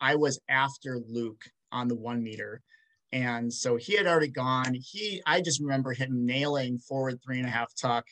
I 0.00 0.16
was 0.16 0.40
after 0.48 0.98
Luke 1.08 1.44
on 1.76 1.88
the 1.88 1.94
one 1.94 2.22
meter. 2.22 2.62
And 3.12 3.52
so 3.52 3.76
he 3.76 3.96
had 3.96 4.06
already 4.06 4.28
gone. 4.28 4.74
He, 4.74 5.22
I 5.26 5.40
just 5.40 5.60
remember 5.60 5.92
him 5.92 6.26
nailing 6.26 6.78
forward 6.78 7.20
three 7.22 7.38
and 7.38 7.46
a 7.46 7.50
half 7.50 7.72
tuck 7.80 8.06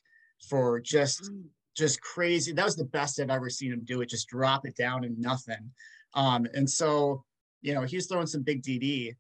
for 0.48 0.80
just, 0.80 1.24
mm. 1.24 1.42
just 1.76 2.00
crazy. 2.00 2.52
That 2.52 2.64
was 2.64 2.76
the 2.76 2.84
best 2.84 3.18
I've 3.18 3.30
ever 3.30 3.50
seen 3.50 3.72
him 3.72 3.82
do 3.84 4.02
it. 4.02 4.08
Just 4.08 4.28
drop 4.28 4.66
it 4.66 4.76
down 4.76 5.04
and 5.04 5.18
nothing. 5.18 5.72
Um, 6.14 6.46
and 6.54 6.68
so, 6.68 7.24
you 7.62 7.74
know, 7.74 7.82
he 7.82 7.96
was 7.96 8.06
throwing 8.06 8.26
some 8.26 8.42
big 8.42 8.62
DD. 8.62 9.16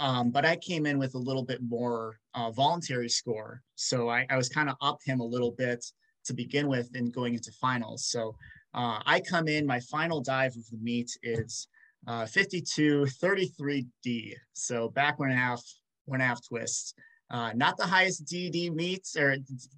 Um, 0.00 0.30
but 0.30 0.44
I 0.44 0.56
came 0.56 0.86
in 0.86 0.98
with 0.98 1.14
a 1.14 1.18
little 1.18 1.44
bit 1.44 1.62
more 1.62 2.18
uh, 2.34 2.50
voluntary 2.50 3.08
score. 3.08 3.62
So 3.76 4.08
I, 4.08 4.26
I 4.28 4.36
was 4.36 4.48
kind 4.48 4.68
of 4.68 4.76
up 4.80 4.98
him 5.04 5.20
a 5.20 5.24
little 5.24 5.52
bit 5.52 5.84
to 6.24 6.34
begin 6.34 6.66
with 6.66 6.90
and 6.94 7.12
going 7.12 7.34
into 7.34 7.52
finals. 7.52 8.06
So 8.06 8.34
uh, 8.74 9.00
I 9.06 9.20
come 9.20 9.48
in, 9.48 9.66
my 9.66 9.80
final 9.80 10.20
dive 10.20 10.56
of 10.56 10.68
the 10.70 10.78
meet 10.78 11.10
is 11.22 11.68
uh, 12.06 12.26
52 12.26 13.06
33D. 13.22 14.34
So 14.52 14.88
back 14.88 15.18
one 15.18 15.30
and 15.30 15.38
a 15.38 15.42
half, 15.42 15.62
one 16.06 16.20
and 16.20 16.24
a 16.24 16.26
half 16.26 16.46
twists. 16.46 16.94
Uh, 17.30 17.52
not 17.54 17.76
the 17.76 17.86
highest 17.86 18.26
DD 18.26 18.74
meets 18.74 19.16
or 19.16 19.36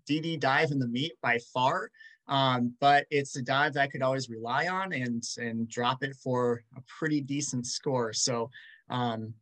DD 0.08 0.40
dive 0.40 0.72
in 0.72 0.78
the 0.78 0.88
meet 0.88 1.12
by 1.22 1.38
far, 1.52 1.88
um, 2.26 2.74
but 2.80 3.06
it's 3.10 3.36
a 3.36 3.42
dive 3.42 3.74
that 3.74 3.82
I 3.82 3.86
could 3.86 4.02
always 4.02 4.28
rely 4.28 4.66
on 4.66 4.92
and 4.92 5.22
and 5.38 5.68
drop 5.68 6.02
it 6.02 6.16
for 6.16 6.64
a 6.76 6.80
pretty 6.98 7.20
decent 7.20 7.66
score. 7.66 8.12
So 8.12 8.50
um, 8.90 9.34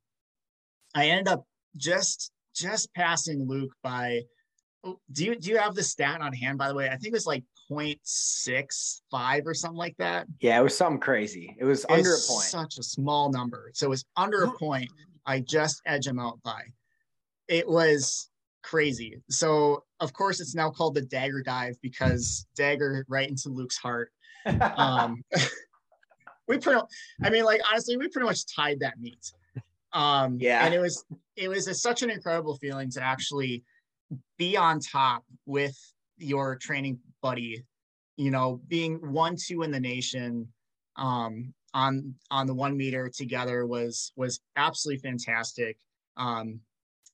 I 0.95 1.09
ended 1.09 1.29
up 1.29 1.47
just 1.77 2.33
just 2.55 2.92
passing 2.92 3.49
Luke 3.49 3.73
by 3.83 4.23
Oh, 4.85 4.99
do 5.12 5.25
you 5.25 5.37
do 5.37 5.51
you 5.51 5.59
have 5.59 5.75
the 5.75 5.83
stat 5.83 6.21
on 6.21 6.33
hand? 6.33 6.59
By 6.59 6.68
the 6.68 6.75
way, 6.75 6.88
I 6.88 6.97
think 6.97 7.07
it 7.07 7.12
was 7.12 7.27
like 7.27 7.45
0.65 7.70 9.46
or 9.46 9.55
something 9.55 9.77
like 9.77 9.96
that. 9.98 10.27
Yeah, 10.40 10.59
it 10.59 10.62
was 10.62 10.77
something 10.77 11.01
crazy. 11.01 11.57
It 11.59 11.64
was 11.64 11.85
under 11.88 12.11
a 12.11 12.18
point. 12.29 12.44
Such 12.44 12.79
a 12.79 12.83
small 12.83 13.31
number. 13.31 13.70
So 13.75 13.87
it 13.87 13.90
was 13.90 14.05
under 14.16 14.44
a 14.44 14.53
point. 14.53 14.90
I 15.27 15.40
just 15.40 15.83
edge 15.87 16.07
him 16.07 16.18
out 16.18 16.42
by. 16.42 16.62
It 17.48 17.68
was 17.68 18.31
crazy. 18.62 19.20
So 19.29 19.85
of 20.01 20.12
course 20.12 20.40
it's 20.40 20.55
now 20.55 20.70
called 20.70 20.94
the 20.94 21.03
dagger 21.03 21.42
dive 21.42 21.77
because 21.83 22.46
dagger 22.57 23.05
right 23.09 23.29
into 23.29 23.48
Luke's 23.48 23.77
heart. 23.77 24.11
Um, 24.44 25.22
we 26.48 26.59
pretty, 26.59 26.81
I 27.22 27.31
mean, 27.31 27.44
like 27.44 27.61
honestly, 27.70 27.96
we 27.96 28.09
pretty 28.09 28.27
much 28.27 28.44
tied 28.53 28.81
that 28.81 28.98
meet. 28.98 29.33
Um, 29.92 30.38
yeah, 30.40 30.64
and 30.64 30.75
it 30.75 30.81
was 30.81 31.05
it 31.37 31.48
was 31.48 31.68
a, 31.68 31.75
such 31.75 32.03
an 32.03 32.11
incredible 32.11 32.57
feeling 32.57 32.90
to 32.90 33.03
actually 33.03 33.62
be 34.38 34.57
on 34.57 34.81
top 34.81 35.25
with 35.46 35.79
your 36.22 36.56
training 36.56 36.98
buddy. 37.20 37.64
You 38.16 38.30
know, 38.30 38.61
being 38.68 38.96
one 38.96 39.37
two 39.37 39.62
in 39.62 39.70
the 39.70 39.80
nation 39.80 40.48
um, 40.96 41.54
on 41.74 42.14
on 42.30 42.46
the 42.46 42.54
one 42.54 42.76
meter 42.76 43.08
together 43.08 43.66
was 43.66 44.12
was 44.16 44.40
absolutely 44.56 45.00
fantastic. 45.00 45.76
Um, 46.16 46.61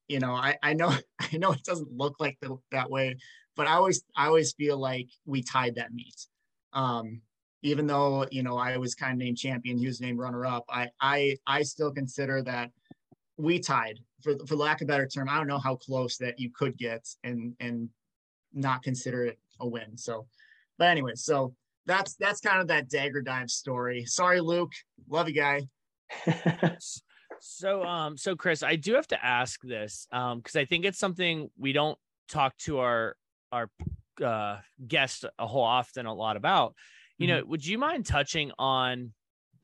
you 0.09 0.19
know, 0.19 0.33
I, 0.33 0.57
I 0.63 0.73
know 0.75 0.93
I 1.21 1.37
know 1.37 1.53
it 1.53 1.65
doesn't 1.65 1.93
look 1.93 2.17
like 2.19 2.39
the, 2.41 2.57
that 2.73 2.91
way, 2.91 3.17
but 3.57 3.67
I 3.67 3.73
always 3.73 4.03
I 4.17 4.27
always 4.27 4.53
feel 4.53 4.79
like 4.79 5.09
we 5.27 5.43
tied 5.43 5.77
that 5.77 5.93
meet. 5.93 6.27
Um, 6.73 7.23
even 7.63 7.87
though 7.87 8.27
you 8.31 8.43
know 8.43 8.57
I 8.57 8.77
was 8.77 8.95
kind 8.95 9.13
of 9.13 9.19
named 9.19 9.39
champion, 9.39 9.79
he 9.79 9.87
was 9.87 10.01
named 10.01 10.19
runner 10.19 10.47
up. 10.47 10.65
I 10.69 10.89
I 11.01 11.37
I 11.47 11.63
still 11.63 11.93
consider 11.93 12.43
that 12.43 12.71
we 13.37 13.61
tied 13.61 14.01
for 14.23 14.35
for 14.47 14.57
lack 14.57 14.81
of 14.81 14.87
a 14.87 14.89
better 14.89 15.07
term. 15.07 15.29
I 15.29 15.37
don't 15.37 15.47
know 15.47 15.59
how 15.59 15.77
close 15.77 16.17
that 16.19 16.39
you 16.39 16.51
could 16.51 16.77
get 16.77 17.07
and 17.25 17.55
and 17.61 17.89
not 18.53 18.83
consider 18.83 19.25
it 19.25 19.39
a 19.61 19.67
win. 19.67 19.97
So, 19.97 20.27
but 20.79 20.89
anyway, 20.89 21.13
so 21.15 21.55
that's 21.87 22.15
that's 22.17 22.41
kind 22.41 22.61
of 22.61 22.69
that 22.69 22.89
dagger 22.89 23.23
dive 23.23 23.51
story. 23.51 24.05
Sorry, 24.05 24.41
Luke. 24.41 24.73
Love 25.09 25.29
you, 25.29 25.35
guy. 25.35 25.69
so 27.41 27.85
um 27.85 28.17
so 28.17 28.35
Chris, 28.37 28.63
I 28.63 28.77
do 28.77 28.95
have 28.95 29.09
to 29.09 29.25
ask 29.25 29.61
this 29.63 30.07
um 30.13 30.39
because 30.39 30.57
I 30.57 30.65
think 30.65 30.85
it's 30.85 30.99
something 30.99 31.51
we 31.59 31.73
don't 31.73 31.99
talk 32.29 32.57
to 32.59 32.79
our 32.79 33.17
our 33.53 33.71
uh 34.23 34.59
guests 34.87 35.25
a 35.39 35.47
whole 35.47 35.63
often 35.63 36.07
a 36.07 36.15
lot 36.15 36.37
about 36.37 36.75
you 37.19 37.27
know 37.27 37.41
mm-hmm. 37.41 37.51
would 37.51 37.67
you 37.67 37.79
mind 37.79 38.07
touching 38.07 38.53
on 38.59 39.13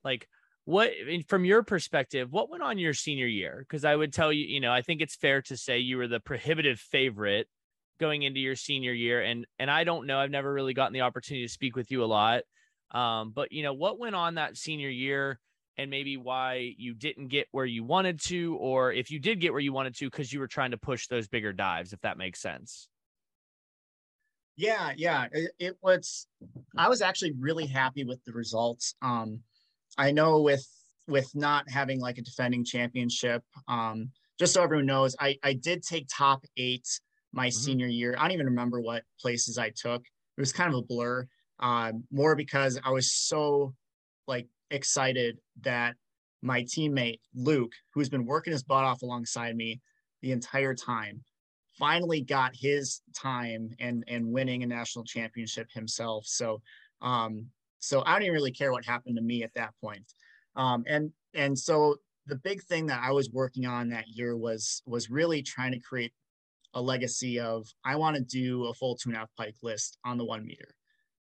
like 0.05 0.29
what 0.65 0.93
from 1.29 1.45
your 1.45 1.63
perspective 1.63 2.31
what 2.31 2.51
went 2.51 2.63
on 2.63 2.79
your 2.79 2.95
senior 2.95 3.27
year 3.27 3.65
because 3.67 3.85
i 3.85 3.95
would 3.95 4.13
tell 4.13 4.33
you 4.33 4.45
you 4.45 4.61
know 4.61 4.73
i 4.73 4.83
think 4.83 5.01
it's 5.01 5.17
fair 5.17 5.41
to 5.43 5.57
say 5.57 5.79
you 5.79 5.97
were 5.97 6.09
the 6.09 6.21
prohibitive 6.21 6.79
favorite 6.79 7.49
going 7.99 8.23
into 8.23 8.41
your 8.41 8.57
senior 8.57 8.93
year 8.93 9.23
and 9.23 9.47
and 9.59 9.71
i 9.71 9.85
don't 9.85 10.07
know 10.07 10.19
i've 10.19 10.31
never 10.31 10.53
really 10.53 10.75
gotten 10.75 10.93
the 10.93 11.01
opportunity 11.01 11.47
to 11.47 11.53
speak 11.53 11.77
with 11.77 11.91
you 11.91 12.03
a 12.03 12.07
lot 12.07 12.43
um, 12.91 13.33
but 13.35 13.51
you 13.51 13.63
know 13.63 13.73
what 13.73 13.99
went 13.99 14.15
on 14.15 14.37
that 14.37 14.57
senior 14.57 14.89
year 14.89 15.41
and 15.77 15.91
maybe 15.91 16.17
why 16.17 16.73
you 16.79 16.95
didn't 16.95 17.29
get 17.29 17.49
where 17.51 17.65
you 17.65 17.83
wanted 17.83 18.21
to 18.21 18.57
or 18.61 18.93
if 18.93 19.11
you 19.11 19.19
did 19.19 19.41
get 19.41 19.53
where 19.53 19.61
you 19.61 19.73
wanted 19.73 19.97
to 19.97 20.07
because 20.07 20.33
you 20.33 20.39
were 20.39 20.47
trying 20.47 20.71
to 20.71 20.77
push 20.77 21.09
those 21.09 21.27
bigger 21.27 21.53
dives 21.53 21.93
if 21.93 22.01
that 22.03 22.19
makes 22.19 22.41
sense 22.41 22.89
yeah, 24.57 24.93
yeah. 24.97 25.27
It, 25.33 25.51
it, 25.59 25.77
was. 25.83 26.27
I 26.77 26.89
was 26.89 27.03
actually 27.03 27.33
really 27.39 27.67
happy 27.67 28.05
with 28.05 28.23
the 28.25 28.33
results. 28.33 28.95
Um, 29.03 29.41
I 29.99 30.13
know 30.13 30.41
with 30.41 30.67
with 31.07 31.31
not 31.35 31.69
having 31.69 32.01
like 32.01 32.19
a 32.19 32.23
defending 32.23 32.65
championship. 32.65 33.43
Um, 33.69 34.11
just 34.39 34.55
so 34.55 34.63
everyone 34.63 34.87
knows, 34.87 35.17
I 35.21 35.39
I 35.43 35.55
did 35.55 35.83
take 35.83 36.07
top 36.09 36.45
eight 36.57 36.89
my 37.35 37.49
mm-hmm. 37.49 37.59
senior 37.59 37.87
year. 37.87 38.15
I 38.17 38.23
don't 38.23 38.33
even 38.33 38.47
remember 38.47 38.81
what 38.81 39.03
places 39.21 39.59
I 39.59 39.71
took. 39.71 40.03
It 40.03 40.41
was 40.41 40.53
kind 40.53 40.73
of 40.73 40.79
a 40.79 40.83
blur. 40.83 41.27
Um, 41.61 42.05
more 42.11 42.35
because 42.35 42.81
I 42.85 42.91
was 42.91 43.13
so 43.13 43.75
like 44.27 44.49
excited 44.71 45.39
that 45.63 45.95
my 46.43 46.63
teammate 46.63 47.21
Luke, 47.35 47.73
who's 47.93 48.09
been 48.09 48.27
working 48.27 48.53
his 48.53 48.63
butt 48.63 48.85
off 48.85 49.03
alongside 49.03 49.57
me 49.57 49.81
the 50.21 50.33
entire 50.33 50.75
time, 50.75 51.23
finally 51.79 52.21
got 52.21 52.55
his 52.55 53.03
time 53.15 53.71
and 53.79 54.05
and 54.09 54.27
winning 54.27 54.63
a 54.63 54.67
national 54.67 55.05
championship 55.05 55.69
himself. 55.73 56.27
So 56.27 56.61
um, 57.03 57.47
so 57.79 58.03
I 58.05 58.13
don't 58.13 58.23
even 58.23 58.35
really 58.35 58.53
care 58.53 58.73
what 58.73 58.85
happened 58.85 59.17
to 59.17 59.23
me 59.23 59.43
at 59.43 59.55
that 59.55 59.75
point. 59.81 60.05
Um, 60.57 60.85
and 60.87 61.13
and 61.35 61.59
so 61.59 61.97
the 62.27 62.37
big 62.37 62.63
thing 62.63 62.87
that 62.87 63.03
I 63.03 63.13
was 63.13 63.31
working 63.31 63.67
on 63.67 63.91
that 63.91 64.09
year 64.09 64.37
was 64.37 64.83
was 64.87 65.11
really 65.11 65.43
trying 65.43 65.73
to 65.73 65.79
create 65.79 66.13
a 66.75 66.83
legacy 66.83 67.41
of 67.41 67.67
I 67.85 67.97
want 67.97 68.17
to 68.17 68.23
do 68.23 68.67
a 68.67 68.75
full 68.75 68.97
two 68.97 69.11
and 69.11 69.17
a 69.17 69.21
half 69.21 69.31
pike 69.37 69.57
list 69.63 69.99
on 70.05 70.19
the 70.19 70.25
one 70.25 70.45
meter. 70.45 70.75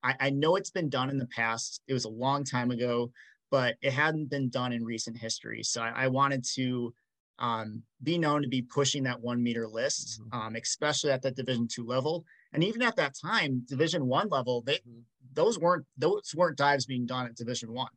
I, 0.03 0.15
I 0.21 0.31
know 0.31 0.57
it's 0.57 0.71
been 0.71 0.89
done 0.89 1.11
in 1.11 1.19
the 1.19 1.27
past. 1.27 1.83
It 1.89 1.93
was 1.93 2.05
a 2.05 2.11
long 2.11 2.45
time 2.45 2.71
ago, 2.71 3.11
but 3.51 3.77
it 3.83 3.93
hadn't 3.93 4.31
been 4.31 4.49
done 4.49 4.73
in 4.73 4.85
recent 4.85 5.17
history. 5.19 5.63
So 5.63 5.83
I, 5.83 6.05
I 6.05 6.09
wanted 6.09 6.45
to 6.55 6.93
um, 7.39 7.83
be 8.03 8.19
known 8.19 8.43
to 8.43 8.49
be 8.49 8.63
pushing 8.63 9.05
that 9.05 9.21
one 9.21 9.43
meter 9.43 9.69
list, 9.69 10.21
mm-hmm. 10.21 10.39
um, 10.39 10.57
especially 10.57 11.11
at 11.11 11.23
that 11.23 11.37
Division 11.37 11.69
two 11.69 11.87
level, 11.87 12.25
and 12.53 12.65
even 12.65 12.83
at 12.83 12.97
that 12.97 13.15
time, 13.21 13.65
Division 13.69 14.07
one 14.07 14.29
level, 14.29 14.63
they 14.63 14.75
mm-hmm. 14.75 15.01
those 15.35 15.59
weren't 15.59 15.87
those 15.97 16.33
weren't 16.35 16.59
dives 16.59 16.87
being 16.87 17.07
done 17.07 17.27
at 17.27 17.37
Division 17.37 17.73
one. 17.73 17.89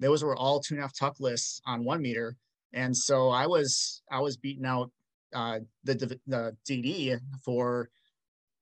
Those 0.00 0.22
were 0.24 0.36
all 0.36 0.60
two 0.60 0.74
and 0.74 0.80
a 0.80 0.82
half 0.82 0.96
tuck 0.98 1.20
lists 1.20 1.60
on 1.66 1.84
one 1.84 2.00
meter, 2.00 2.36
and 2.72 2.96
so 2.96 3.28
I 3.28 3.46
was 3.46 4.02
I 4.10 4.20
was 4.20 4.36
beating 4.36 4.64
out 4.64 4.90
uh, 5.36 5.60
the 5.84 6.18
the 6.26 6.56
DD 6.68 7.20
for 7.44 7.90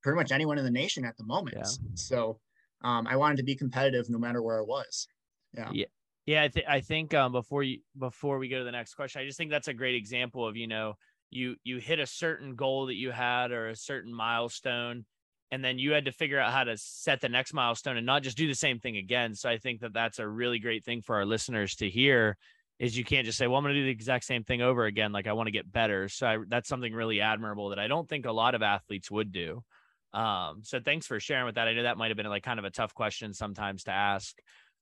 pretty 0.03 0.17
much 0.17 0.33
anyone 0.33 0.59
in 0.59 0.65
the 0.65 0.71
nation 0.71 1.05
at 1.05 1.17
the 1.17 1.25
moment. 1.25 1.57
Yeah. 1.57 1.71
So 1.95 2.41
um, 2.83 3.07
I 3.07 3.17
wanted 3.17 3.37
to 3.39 3.45
be 3.45 3.55
competitive 3.55 4.11
no 4.11 4.19
matter 4.19 4.43
where 4.43 4.59
I 4.59 4.63
was. 4.63 5.07
Yeah. 5.57 5.71
Yeah. 5.73 5.87
Yeah, 6.27 6.45
I, 6.45 6.49
th- 6.49 6.67
I 6.67 6.81
think 6.81 7.13
um, 7.13 7.33
before 7.33 7.63
you 7.63 7.81
before 7.99 8.39
we 8.39 8.49
go 8.49 8.59
to 8.59 8.65
the 8.65 8.73
next 8.73 8.95
question, 8.95 9.21
I 9.21 9.27
just 9.27 9.37
think 9.37 9.51
that's 9.51 9.69
a 9.69 9.75
great 9.75 9.95
example 9.95 10.49
of 10.49 10.57
you 10.57 10.67
know 10.67 10.95
you 11.31 11.57
you 11.65 11.77
hit 11.77 11.99
a 11.99 12.07
certain 12.07 12.55
goal 12.55 12.87
that 12.87 12.95
you 12.95 13.11
had 13.11 13.53
or 13.53 13.69
a 13.69 13.77
certain 13.77 14.13
milestone, 14.13 15.05
and 15.51 15.63
then 15.63 15.79
you 15.79 15.93
had 15.93 16.07
to 16.07 16.13
figure 16.13 16.41
out 16.41 16.51
how 16.51 16.65
to 16.65 16.79
set 16.79 17.21
the 17.21 17.29
next 17.29 17.53
milestone 17.53 17.99
and 17.99 18.07
not 18.07 18.23
just 18.23 18.39
do 18.39 18.49
the 18.49 18.55
same 18.55 18.79
thing 18.79 18.97
again. 18.97 19.35
So 19.35 19.51
I 19.51 19.59
think 19.59 19.81
that 19.81 19.93
that's 19.93 20.19
a 20.19 20.27
really 20.27 20.59
great 20.59 20.83
thing 20.83 21.03
for 21.03 21.17
our 21.17 21.27
listeners 21.27 21.75
to 21.77 21.91
hear. 21.91 22.39
Is 22.79 22.99
you 22.99 23.05
can't 23.05 23.25
just 23.25 23.39
say, 23.39 23.47
"Well, 23.47 23.57
I'm 23.57 23.65
going 23.65 23.75
to 23.75 23.81
do 23.81 23.87
the 23.87 23.91
exact 23.91 24.25
same 24.25 24.45
thing 24.45 24.61
over 24.61 24.85
again." 24.85 25.13
Like 25.13 25.27
I 25.27 25.33
want 25.33 25.47
to 25.47 25.53
get 25.53 25.71
better. 25.71 26.09
So 26.09 26.27
I, 26.27 26.39
that's 26.49 26.69
something 26.69 26.93
really 26.93 27.21
admirable 27.21 27.69
that 27.69 27.79
I 27.79 27.87
don't 27.87 28.09
think 28.09 28.27
a 28.27 28.33
lot 28.33 28.55
of 28.55 28.63
athletes 28.63 29.11
would 29.11 29.31
do. 29.33 29.63
Um, 30.13 30.61
so 30.63 30.81
thanks 30.81 31.07
for 31.07 31.21
sharing 31.21 31.47
with 31.47 31.55
that. 31.55 31.69
I 31.69 31.73
know 31.73 31.85
that 31.85 31.99
might 31.99 32.09
have 32.09 32.17
been 32.17 32.27
like 32.27 32.43
kind 32.43 32.59
of 32.59 32.65
a 32.65 32.71
tough 32.71 32.95
question 32.95 33.33
sometimes 33.33 33.85
to 33.85 33.93
ask. 33.93 34.37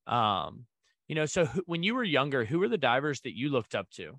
Um, 0.07 0.67
you 1.13 1.15
know 1.15 1.27
so 1.27 1.45
when 1.67 1.83
you 1.83 1.95
were 1.95 2.05
younger 2.05 2.43
who 2.43 2.59
were 2.59 2.69
the 2.69 2.79
divers 2.79 3.21
that 3.21 3.37
you 3.37 3.51
looked 3.51 3.75
up 3.75 3.87
to 3.91 4.19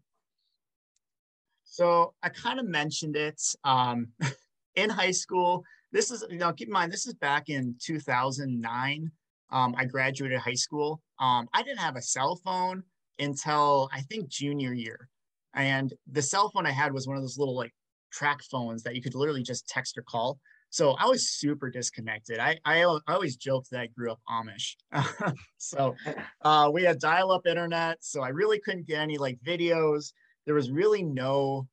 so 1.64 2.14
i 2.22 2.30
kind 2.30 2.60
of 2.60 2.68
mentioned 2.68 3.16
it 3.16 3.42
um, 3.64 4.10
in 4.76 4.92
high 4.92 5.10
school 5.10 5.64
this 5.92 6.12
is 6.12 6.24
you 6.30 6.38
know 6.38 6.54
keep 6.54 6.68
in 6.68 6.74
mind 6.74 6.92
this 6.92 7.08
is 7.08 7.16
back 7.16 7.50
in 7.50 7.76
2009 7.82 9.12
um, 9.52 9.74
i 9.76 9.86
graduated 9.86 10.40
high 10.40 10.54
school 10.54 11.02
um, 11.20 11.48
i 11.54 11.64
didn't 11.64 11.80
have 11.80 11.96
a 11.96 12.02
cell 12.02 12.36
phone 12.36 12.84
until 13.20 13.90
i 13.94 14.02
think 14.02 14.28
junior 14.28 14.74
year 14.74 15.10
and 15.56 15.94
the 16.12 16.22
cell 16.22 16.50
phone 16.50 16.66
i 16.66 16.72
had 16.72 16.94
was 16.94 17.08
one 17.08 17.16
of 17.16 17.24
those 17.24 17.38
little 17.38 17.56
like 17.56 17.74
track 18.12 18.42
phones 18.44 18.84
that 18.84 18.96
you 18.96 19.02
could 19.02 19.16
literally 19.16 19.44
just 19.44 19.68
text 19.68 19.98
or 19.98 20.04
call 20.04 20.40
so 20.74 20.94
I 20.94 21.06
was 21.06 21.30
super 21.30 21.70
disconnected. 21.70 22.40
I, 22.40 22.58
I, 22.66 22.82
I 22.82 23.14
always 23.14 23.36
joked 23.36 23.70
that 23.70 23.80
I 23.80 23.86
grew 23.96 24.12
up 24.12 24.20
Amish. 24.28 24.76
so 25.60 25.96
uh, 26.42 26.72
we 26.74 26.82
had 26.82 26.98
dial 26.98 27.32
up 27.32 27.46
internet. 27.46 28.00
So 28.02 28.24
I 28.24 28.30
really 28.30 28.60
couldn't 28.60 28.88
get 28.88 29.00
any 29.00 29.20
like 29.20 29.38
videos. 29.46 30.14
There 30.48 30.56
was 30.56 30.72
really 30.72 31.04
no, 31.04 31.68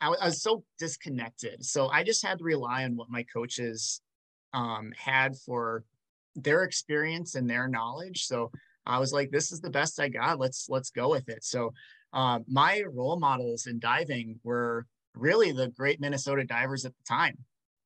I, 0.00 0.08
I 0.08 0.24
was 0.24 0.42
so 0.42 0.64
disconnected. 0.80 1.64
So 1.64 1.90
I 1.90 2.02
just 2.02 2.26
had 2.26 2.38
to 2.38 2.44
rely 2.44 2.82
on 2.82 2.96
what 2.96 3.08
my 3.08 3.22
coaches 3.32 4.00
um, 4.52 4.92
had 4.98 5.36
for 5.36 5.84
their 6.34 6.64
experience 6.64 7.36
and 7.36 7.48
their 7.48 7.68
knowledge. 7.68 8.24
So 8.24 8.50
I 8.86 8.98
was 8.98 9.12
like, 9.12 9.30
this 9.30 9.52
is 9.52 9.60
the 9.60 9.70
best 9.70 10.00
I 10.00 10.08
got. 10.08 10.38
Let's, 10.38 10.68
let's 10.68 10.90
go 10.90 11.10
with 11.10 11.28
it. 11.28 11.44
So 11.44 11.72
uh, 12.12 12.40
my 12.48 12.82
role 12.92 13.18
models 13.18 13.66
in 13.66 13.78
diving 13.78 14.40
were 14.42 14.86
really 15.14 15.52
the 15.52 15.68
great 15.68 16.00
Minnesota 16.00 16.44
divers 16.44 16.84
at 16.84 16.92
the 16.92 17.04
time 17.08 17.36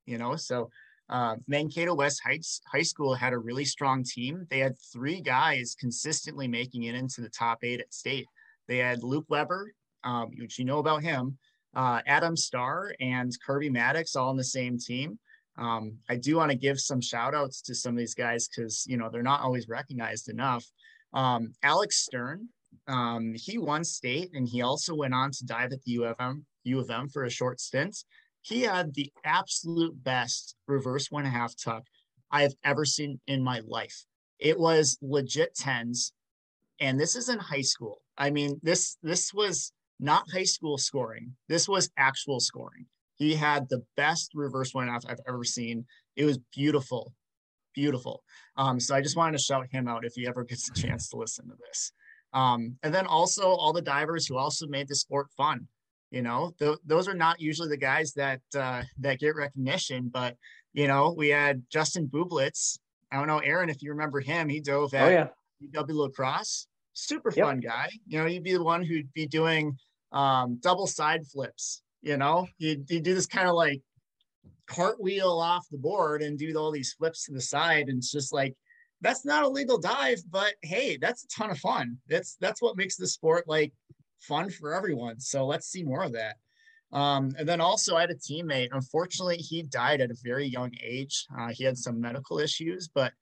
you 0.06 0.18
know. 0.18 0.36
So 0.36 0.70
uh, 1.08 1.36
Mankato 1.46 1.94
West 1.94 2.22
Heights 2.24 2.60
High 2.70 2.82
School 2.82 3.14
had 3.14 3.32
a 3.32 3.38
really 3.38 3.64
strong 3.64 4.04
team. 4.04 4.46
They 4.50 4.58
had 4.58 4.76
three 4.92 5.20
guys 5.20 5.76
consistently 5.78 6.48
making 6.48 6.84
it 6.84 6.94
into 6.94 7.20
the 7.20 7.28
top 7.28 7.58
eight 7.62 7.80
at 7.80 7.92
state. 7.92 8.26
They 8.68 8.78
had 8.78 9.02
Luke 9.02 9.26
Weber, 9.28 9.72
um, 10.02 10.30
which 10.38 10.58
you 10.58 10.64
know 10.64 10.78
about 10.78 11.02
him, 11.02 11.36
uh, 11.74 12.00
Adam 12.06 12.36
Starr, 12.36 12.94
and 13.00 13.32
Kirby 13.44 13.70
Maddox 13.70 14.16
all 14.16 14.30
on 14.30 14.36
the 14.36 14.44
same 14.44 14.78
team. 14.78 15.18
Um, 15.56 15.98
I 16.08 16.16
do 16.16 16.36
want 16.36 16.50
to 16.50 16.56
give 16.56 16.80
some 16.80 17.00
shout 17.00 17.34
outs 17.34 17.60
to 17.62 17.74
some 17.74 17.94
of 17.94 17.98
these 17.98 18.14
guys 18.14 18.48
because 18.48 18.84
you 18.88 18.96
know 18.96 19.08
they're 19.10 19.22
not 19.22 19.42
always 19.42 19.68
recognized 19.68 20.28
enough. 20.28 20.64
Um, 21.14 21.54
Alex 21.62 22.04
Stern, 22.04 22.48
um, 22.86 23.34
he 23.34 23.56
won 23.56 23.84
state 23.84 24.30
and 24.34 24.46
he 24.46 24.60
also 24.60 24.94
went 24.94 25.14
on 25.14 25.30
to 25.30 25.46
dive 25.46 25.72
at 25.72 25.82
the 25.82 25.92
U 25.92 26.04
of 26.04 26.16
M 26.18 26.44
U 26.64 26.80
of 26.80 26.90
M 26.90 27.08
for 27.08 27.24
a 27.24 27.30
short 27.30 27.60
stint 27.60 28.04
he 28.44 28.60
had 28.60 28.92
the 28.92 29.10
absolute 29.24 30.04
best 30.04 30.54
reverse 30.66 31.10
one 31.10 31.24
and 31.24 31.34
a 31.34 31.38
half 31.38 31.56
tuck 31.56 31.84
I've 32.30 32.52
ever 32.62 32.84
seen 32.84 33.18
in 33.26 33.42
my 33.42 33.62
life. 33.66 34.04
It 34.38 34.58
was 34.60 34.98
legit 35.00 35.54
tens, 35.54 36.12
and 36.78 37.00
this 37.00 37.16
is 37.16 37.30
in 37.30 37.38
high 37.38 37.62
school. 37.62 38.02
I 38.18 38.28
mean, 38.30 38.60
this 38.62 38.98
this 39.02 39.32
was 39.32 39.72
not 39.98 40.30
high 40.30 40.44
school 40.44 40.76
scoring. 40.76 41.34
This 41.48 41.66
was 41.66 41.90
actual 41.96 42.38
scoring. 42.38 42.84
He 43.16 43.34
had 43.34 43.66
the 43.68 43.82
best 43.96 44.32
reverse 44.34 44.74
one 44.74 44.90
I've, 44.90 45.04
I've 45.08 45.20
ever 45.26 45.44
seen. 45.44 45.86
It 46.14 46.26
was 46.26 46.38
beautiful, 46.54 47.14
beautiful. 47.74 48.22
Um, 48.56 48.80
so 48.80 48.94
I 48.94 49.00
just 49.00 49.16
wanted 49.16 49.36
to 49.38 49.44
shout 49.44 49.66
him 49.70 49.88
out 49.88 50.04
if 50.04 50.14
he 50.14 50.26
ever 50.26 50.44
gets 50.44 50.68
a 50.68 50.74
chance 50.74 51.08
to 51.10 51.16
listen 51.16 51.48
to 51.48 51.54
this. 51.66 51.92
Um, 52.32 52.76
and 52.82 52.92
then 52.92 53.06
also 53.06 53.44
all 53.44 53.72
the 53.72 53.82
divers 53.82 54.26
who 54.26 54.36
also 54.36 54.66
made 54.66 54.88
the 54.88 54.94
sport 54.94 55.28
fun. 55.36 55.68
You 56.10 56.22
know, 56.22 56.52
th- 56.58 56.78
those 56.86 57.08
are 57.08 57.14
not 57.14 57.40
usually 57.40 57.68
the 57.68 57.76
guys 57.76 58.12
that 58.12 58.40
uh, 58.56 58.82
that 59.00 59.18
get 59.18 59.34
recognition, 59.34 60.10
but 60.12 60.36
you 60.72 60.86
know, 60.86 61.14
we 61.16 61.28
had 61.28 61.62
Justin 61.70 62.06
Bublitz. 62.06 62.78
I 63.10 63.16
don't 63.16 63.26
know, 63.26 63.38
Aaron, 63.38 63.70
if 63.70 63.82
you 63.82 63.90
remember 63.90 64.20
him, 64.20 64.48
he 64.48 64.60
dove 64.60 64.92
oh, 64.94 64.96
at 64.96 65.08
oh, 65.08 65.10
yeah. 65.10 65.28
UW 65.82 65.94
La 65.94 66.08
Crosse. 66.08 66.66
Super 66.92 67.32
yep. 67.34 67.46
fun 67.46 67.60
guy. 67.60 67.90
You 68.06 68.18
know, 68.18 68.26
he'd 68.26 68.44
be 68.44 68.52
the 68.52 68.62
one 68.62 68.84
who'd 68.84 69.12
be 69.12 69.26
doing 69.26 69.76
um, 70.12 70.58
double 70.60 70.86
side 70.86 71.26
flips. 71.26 71.82
You 72.02 72.16
know, 72.16 72.46
he'd, 72.58 72.84
he'd 72.88 73.02
do 73.02 73.14
this 73.14 73.26
kind 73.26 73.48
of 73.48 73.54
like 73.54 73.80
cartwheel 74.66 75.38
off 75.40 75.66
the 75.70 75.78
board 75.78 76.22
and 76.22 76.38
do 76.38 76.56
all 76.56 76.70
these 76.70 76.92
flips 76.92 77.24
to 77.24 77.32
the 77.32 77.40
side. 77.40 77.88
And 77.88 77.98
it's 77.98 78.12
just 78.12 78.32
like, 78.32 78.54
that's 79.00 79.24
not 79.24 79.44
a 79.44 79.48
legal 79.48 79.78
dive, 79.78 80.22
but 80.30 80.54
hey, 80.62 80.96
that's 80.96 81.24
a 81.24 81.28
ton 81.28 81.50
of 81.50 81.58
fun. 81.58 81.98
That's 82.08 82.36
that's 82.40 82.62
what 82.62 82.76
makes 82.76 82.96
the 82.96 83.06
sport 83.06 83.44
like 83.46 83.72
fun 84.20 84.50
for 84.50 84.74
everyone. 84.74 85.20
So 85.20 85.46
let's 85.46 85.68
see 85.68 85.82
more 85.84 86.02
of 86.02 86.12
that. 86.12 86.36
Um, 86.92 87.34
and 87.38 87.48
then 87.48 87.60
also, 87.60 87.96
I 87.96 88.02
had 88.02 88.10
a 88.10 88.14
teammate. 88.14 88.68
Unfortunately, 88.72 89.36
he 89.36 89.64
died 89.64 90.00
at 90.00 90.10
a 90.10 90.16
very 90.22 90.46
young 90.46 90.70
age. 90.82 91.26
Uh, 91.36 91.48
he 91.48 91.64
had 91.64 91.76
some 91.76 92.00
medical 92.00 92.38
issues, 92.38 92.88
but 92.94 93.12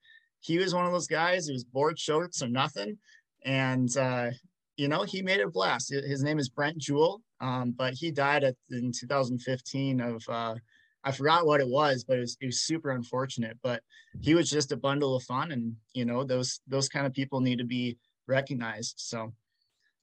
he 0.41 0.59
was 0.59 0.75
one 0.75 0.85
of 0.85 0.91
those 0.91 1.07
guys 1.07 1.47
who 1.47 1.53
was 1.53 1.63
board 1.63 1.97
shorts 1.97 2.43
or 2.43 2.49
nothing. 2.49 2.97
And, 3.43 3.95
uh, 3.97 4.29
you 4.77 4.87
know, 4.87 5.03
he 5.03 5.21
made 5.21 5.39
it 5.39 5.47
a 5.47 5.49
blast. 5.49 5.91
His 5.91 6.21
name 6.21 6.37
is 6.37 6.49
Brent 6.49 6.77
Jewell, 6.77 7.21
um, 7.41 7.73
but 7.75 7.93
he 7.93 8.11
died 8.11 8.43
at, 8.43 8.55
in 8.69 8.91
2015 8.91 10.01
of, 10.01 10.23
uh, 10.29 10.55
I 11.03 11.11
forgot 11.11 11.45
what 11.45 11.61
it 11.61 11.67
was, 11.67 12.03
but 12.03 12.17
it 12.17 12.21
was, 12.21 12.37
it 12.41 12.45
was 12.45 12.61
super 12.61 12.91
unfortunate. 12.91 13.57
But 13.61 13.81
he 14.21 14.35
was 14.35 14.49
just 14.49 14.71
a 14.71 14.77
bundle 14.77 15.15
of 15.15 15.23
fun. 15.23 15.51
And, 15.51 15.75
you 15.93 16.05
know, 16.05 16.23
those, 16.23 16.61
those 16.67 16.89
kind 16.89 17.05
of 17.05 17.13
people 17.13 17.41
need 17.41 17.57
to 17.59 17.65
be 17.65 17.97
recognized. 18.27 18.95
So, 18.97 19.33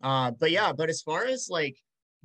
uh, 0.02 0.32
but 0.32 0.50
yeah, 0.50 0.72
but 0.72 0.90
as 0.90 1.02
far 1.02 1.24
as 1.24 1.48
like 1.50 1.76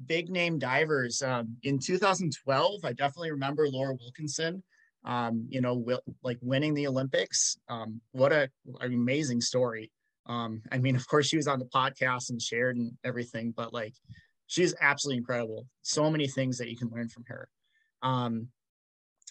big 0.06 0.30
name 0.30 0.60
divers. 0.60 1.22
Um, 1.22 1.58
in 1.64 1.80
2012, 1.80 2.82
I 2.84 2.94
definitely 2.94 3.32
remember 3.32 3.68
Laura 3.68 3.96
Wilkinson. 4.00 4.64
Um, 5.04 5.46
you 5.50 5.62
know, 5.62 5.76
will, 5.76 6.02
like 6.24 6.40
winning 6.42 6.74
the 6.74 6.88
Olympics. 6.88 7.58
Um, 7.70 8.02
what 8.12 8.32
a 8.32 8.50
an 8.82 8.94
amazing 8.94 9.40
story. 9.40 9.92
Um, 10.26 10.64
I 10.72 10.80
mean, 10.80 10.96
of 10.96 11.08
course, 11.08 11.28
she 11.28 11.38
was 11.38 11.48
on 11.48 11.60
the 11.60 11.66
podcast 11.66 12.32
and 12.32 12.42
shared 12.42 12.78
and 12.78 12.92
everything, 13.04 13.54
but 13.56 13.72
like, 13.72 13.94
she's 14.48 14.74
absolutely 14.82 15.20
incredible. 15.20 15.68
So 15.84 16.10
many 16.10 16.28
things 16.28 16.58
that 16.58 16.70
you 16.70 16.76
can 16.76 16.90
learn 16.90 17.10
from 17.10 17.24
her. 17.28 17.48
Um, 18.02 18.48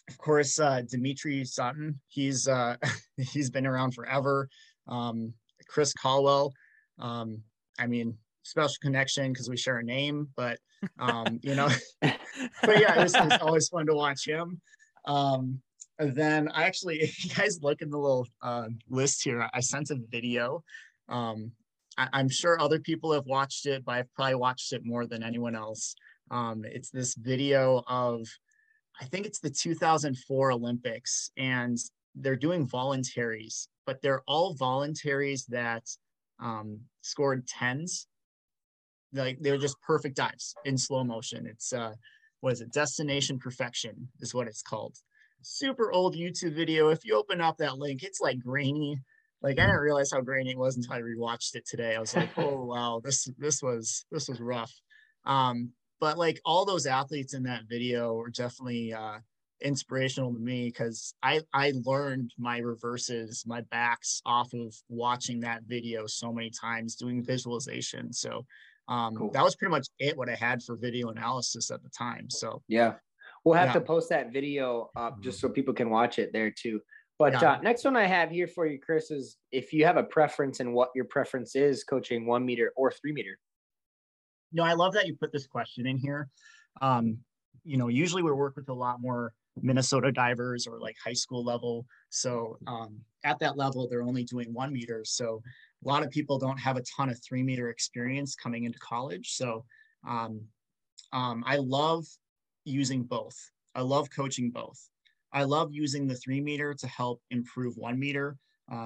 of 0.09 0.19
course, 0.19 0.59
uh, 0.59 0.83
Dmitri 0.89 1.45
Sautin. 1.45 1.99
He's 2.09 2.49
uh, 2.49 2.77
he's 3.17 3.51
been 3.51 3.67
around 3.67 3.93
forever. 3.93 4.49
Um, 4.89 5.35
Chris 5.69 5.93
Colwill. 5.95 6.53
Um, 6.99 7.43
I 7.79 7.87
mean, 7.87 8.17
special 8.43 8.77
connection 8.83 9.33
because 9.33 9.49
we 9.49 9.57
share 9.57 9.79
a 9.79 9.85
name, 9.85 10.29
but 10.37 10.59
um, 10.99 11.41
you 11.43 11.55
know, 11.55 11.69
but 12.01 12.81
yeah, 12.81 13.03
it's, 13.03 13.15
it's, 13.15 13.43
always 13.43 13.69
fun 13.69 13.87
to 13.87 13.95
watch 13.95 14.27
him. 14.27 14.61
Um, 15.07 15.61
then 15.99 16.49
I 16.49 16.65
actually, 16.65 16.97
if 17.01 17.25
you 17.25 17.31
guys 17.31 17.61
look 17.63 17.83
in 17.83 17.91
the 17.91 17.99
little 17.99 18.27
uh, 18.43 18.69
list 18.89 19.25
here, 19.25 19.49
I 19.53 19.61
sent 19.61 19.91
a 19.91 19.99
video. 20.11 20.63
Um, 21.09 21.53
I, 21.97 22.21
am 22.21 22.29
sure 22.29 22.61
other 22.61 22.79
people 22.79 23.13
have 23.13 23.27
watched 23.27 23.67
it, 23.67 23.85
but 23.85 23.93
I've 23.93 24.15
probably 24.15 24.37
watched 24.37 24.73
it 24.73 24.83
more 24.85 25.07
than 25.07 25.23
anyone 25.23 25.55
else. 25.55 25.95
Um, 26.31 26.65
it's 26.65 26.91
this 26.91 27.15
video 27.15 27.83
of, 27.87 28.27
I 29.01 29.05
think 29.07 29.27
it's 29.27 29.41
the 29.41 29.51
2004 29.51 30.53
Olympics, 30.53 31.31
and 31.37 31.77
they're 32.15 32.37
doing 32.37 32.67
voluntaries, 32.67 33.69
but 33.87 34.01
they're 34.03 34.23
all 34.27 34.55
voluntaries 34.55 35.47
that 35.47 35.85
um, 36.41 36.81
scored 37.03 37.47
tens 37.47 38.07
like 39.15 39.39
they're 39.41 39.59
just 39.59 39.81
perfect 39.81 40.17
dives 40.17 40.55
in 40.65 40.77
slow 40.77 41.05
motion. 41.05 41.47
It's 41.47 41.73
uh, 41.73 41.95
what 42.41 42.53
is 42.53 42.61
it? 42.61 42.73
Destination 42.73 43.39
Perfection 43.39 44.09
is 44.21 44.35
what 44.35 44.49
it's 44.49 44.63
called. 44.63 44.97
Super 45.43 45.93
old 45.93 46.17
YouTube 46.17 46.55
video. 46.55 46.89
If 46.89 47.05
you 47.05 47.17
open 47.17 47.41
up 47.41 47.59
that 47.59 47.79
link, 47.79 48.03
it's 48.03 48.21
like 48.21 48.39
grainy. 48.43 48.99
Like 49.43 49.59
I 49.59 49.67
didn't 49.67 49.81
realize 49.81 50.11
how 50.13 50.21
grainy 50.21 50.53
it 50.53 50.59
was 50.59 50.77
until 50.77 50.95
I 50.95 51.01
rewatched 51.01 51.55
it 51.55 51.67
today. 51.67 51.95
I 51.95 52.01
was 52.01 52.17
like, 52.17 52.31
oh 52.37 52.65
wow, 52.65 53.01
this 53.03 53.29
this 53.39 53.63
was 53.63 54.05
this 54.11 54.29
was 54.29 54.41
rough. 54.41 54.73
Um, 55.25 55.71
but 56.05 56.19
like 56.19 56.39
all 56.45 56.67
those 56.67 56.85
athletes 56.85 57.33
in 57.33 57.45
that 57.45 57.63
video 57.67 58.13
were 58.13 58.29
definitely 58.29 58.93
uh, 58.93 59.17
inspirational 59.63 60.35
to 60.35 60.39
me 60.39 60.67
because 60.67 61.15
I 61.23 61.41
I 61.55 61.73
learned 61.83 62.31
my 62.37 62.59
reverses, 62.59 63.43
my 63.47 63.63
backs 63.71 64.21
off 64.27 64.53
of 64.53 64.75
watching 64.91 65.41
that 65.41 65.63
video 65.67 66.07
so 66.07 66.31
many 66.31 66.51
times, 66.51 66.95
doing 66.95 67.25
visualization. 67.25 68.13
So 68.13 68.45
um, 68.87 69.17
cool. 69.17 69.31
that 69.31 69.43
was 69.43 69.57
pretty 69.57 69.71
much 69.71 69.87
it 69.99 70.15
what 70.15 70.29
I 70.29 70.35
had 70.35 70.63
for 70.63 70.77
video 70.77 71.09
analysis 71.09 71.71
at 71.71 71.83
the 71.83 71.89
time. 71.89 72.29
So 72.29 72.61
yeah, 72.69 72.97
we'll 73.47 73.55
have 73.55 73.69
yeah. 73.69 73.73
to 73.73 73.81
post 73.81 74.11
that 74.11 74.31
video 74.31 74.91
up 74.97 75.23
just 75.23 75.41
so 75.41 75.49
people 75.49 75.73
can 75.73 75.89
watch 75.89 76.19
it 76.19 76.35
there 76.35 76.51
too. 76.51 76.83
But 77.19 77.41
yeah. 77.41 77.53
uh, 77.53 77.61
next 77.63 77.83
one 77.83 77.97
I 77.97 78.07
have 78.07 78.31
here 78.31 78.47
for 78.47 78.67
you, 78.67 78.79
Chris, 78.79 79.11
is 79.11 79.39
if 79.53 79.73
you 79.73 79.87
have 79.87 79.97
a 79.97 80.05
preference 80.05 80.61
and 80.61 80.75
what 80.75 80.91
your 80.95 81.07
preference 81.07 81.57
is 81.57 81.83
coaching 81.83 82.27
one 82.27 82.45
meter 82.45 82.75
or 82.77 82.91
three 82.91 83.15
meter. 83.15 83.39
No, 84.55 84.63
I 84.63 84.73
love 84.73 84.95
that 84.95 85.07
you 85.07 85.17
put 85.17 85.33
this 85.33 85.47
question 85.47 85.87
in 85.87 85.99
here. 85.99 86.29
Um, 86.81 87.19
you 87.65 87.77
know, 87.77 87.89
usually 87.89 88.23
we 88.23 88.33
work 88.33 88.57
with 88.57 88.69
a 88.69 88.75
lot 88.75 89.01
more 89.01 89.33
Minnesota 89.61 90.13
divers 90.13 90.67
or 90.67 90.79
like 90.79 90.97
high 91.05 91.13
school 91.13 91.45
level. 91.45 91.87
So 92.11 92.57
um, 92.67 93.01
at 93.25 93.39
that 93.41 93.57
level, 93.57 93.89
they're 93.89 94.03
only 94.03 94.25
doing 94.25 94.53
one 94.55 94.73
meter. 94.73 95.03
So 95.05 95.43
a 95.85 95.89
lot 95.89 96.05
of 96.05 96.11
people 96.11 96.39
don't 96.39 96.59
have 96.59 96.77
a 96.77 96.83
ton 96.83 97.11
of 97.11 97.23
three 97.23 97.43
meter 97.43 97.69
experience 97.69 98.35
coming 98.37 98.65
into 98.65 98.79
college. 98.79 99.33
So 99.33 99.65
um, 100.07 100.41
um, 101.13 101.43
I 101.47 101.57
love 101.57 102.05
using 102.65 103.03
both. 103.03 103.37
I 103.75 103.83
love 103.83 104.09
coaching 104.11 104.51
both. 104.51 104.89
I 105.33 105.43
love 105.43 105.73
using 105.73 106.07
the 106.07 106.15
three 106.15 106.41
meter 106.41 106.75
to 106.75 106.87
help 106.87 107.21
improve 107.31 107.77
one 107.77 107.99
meter 107.99 108.37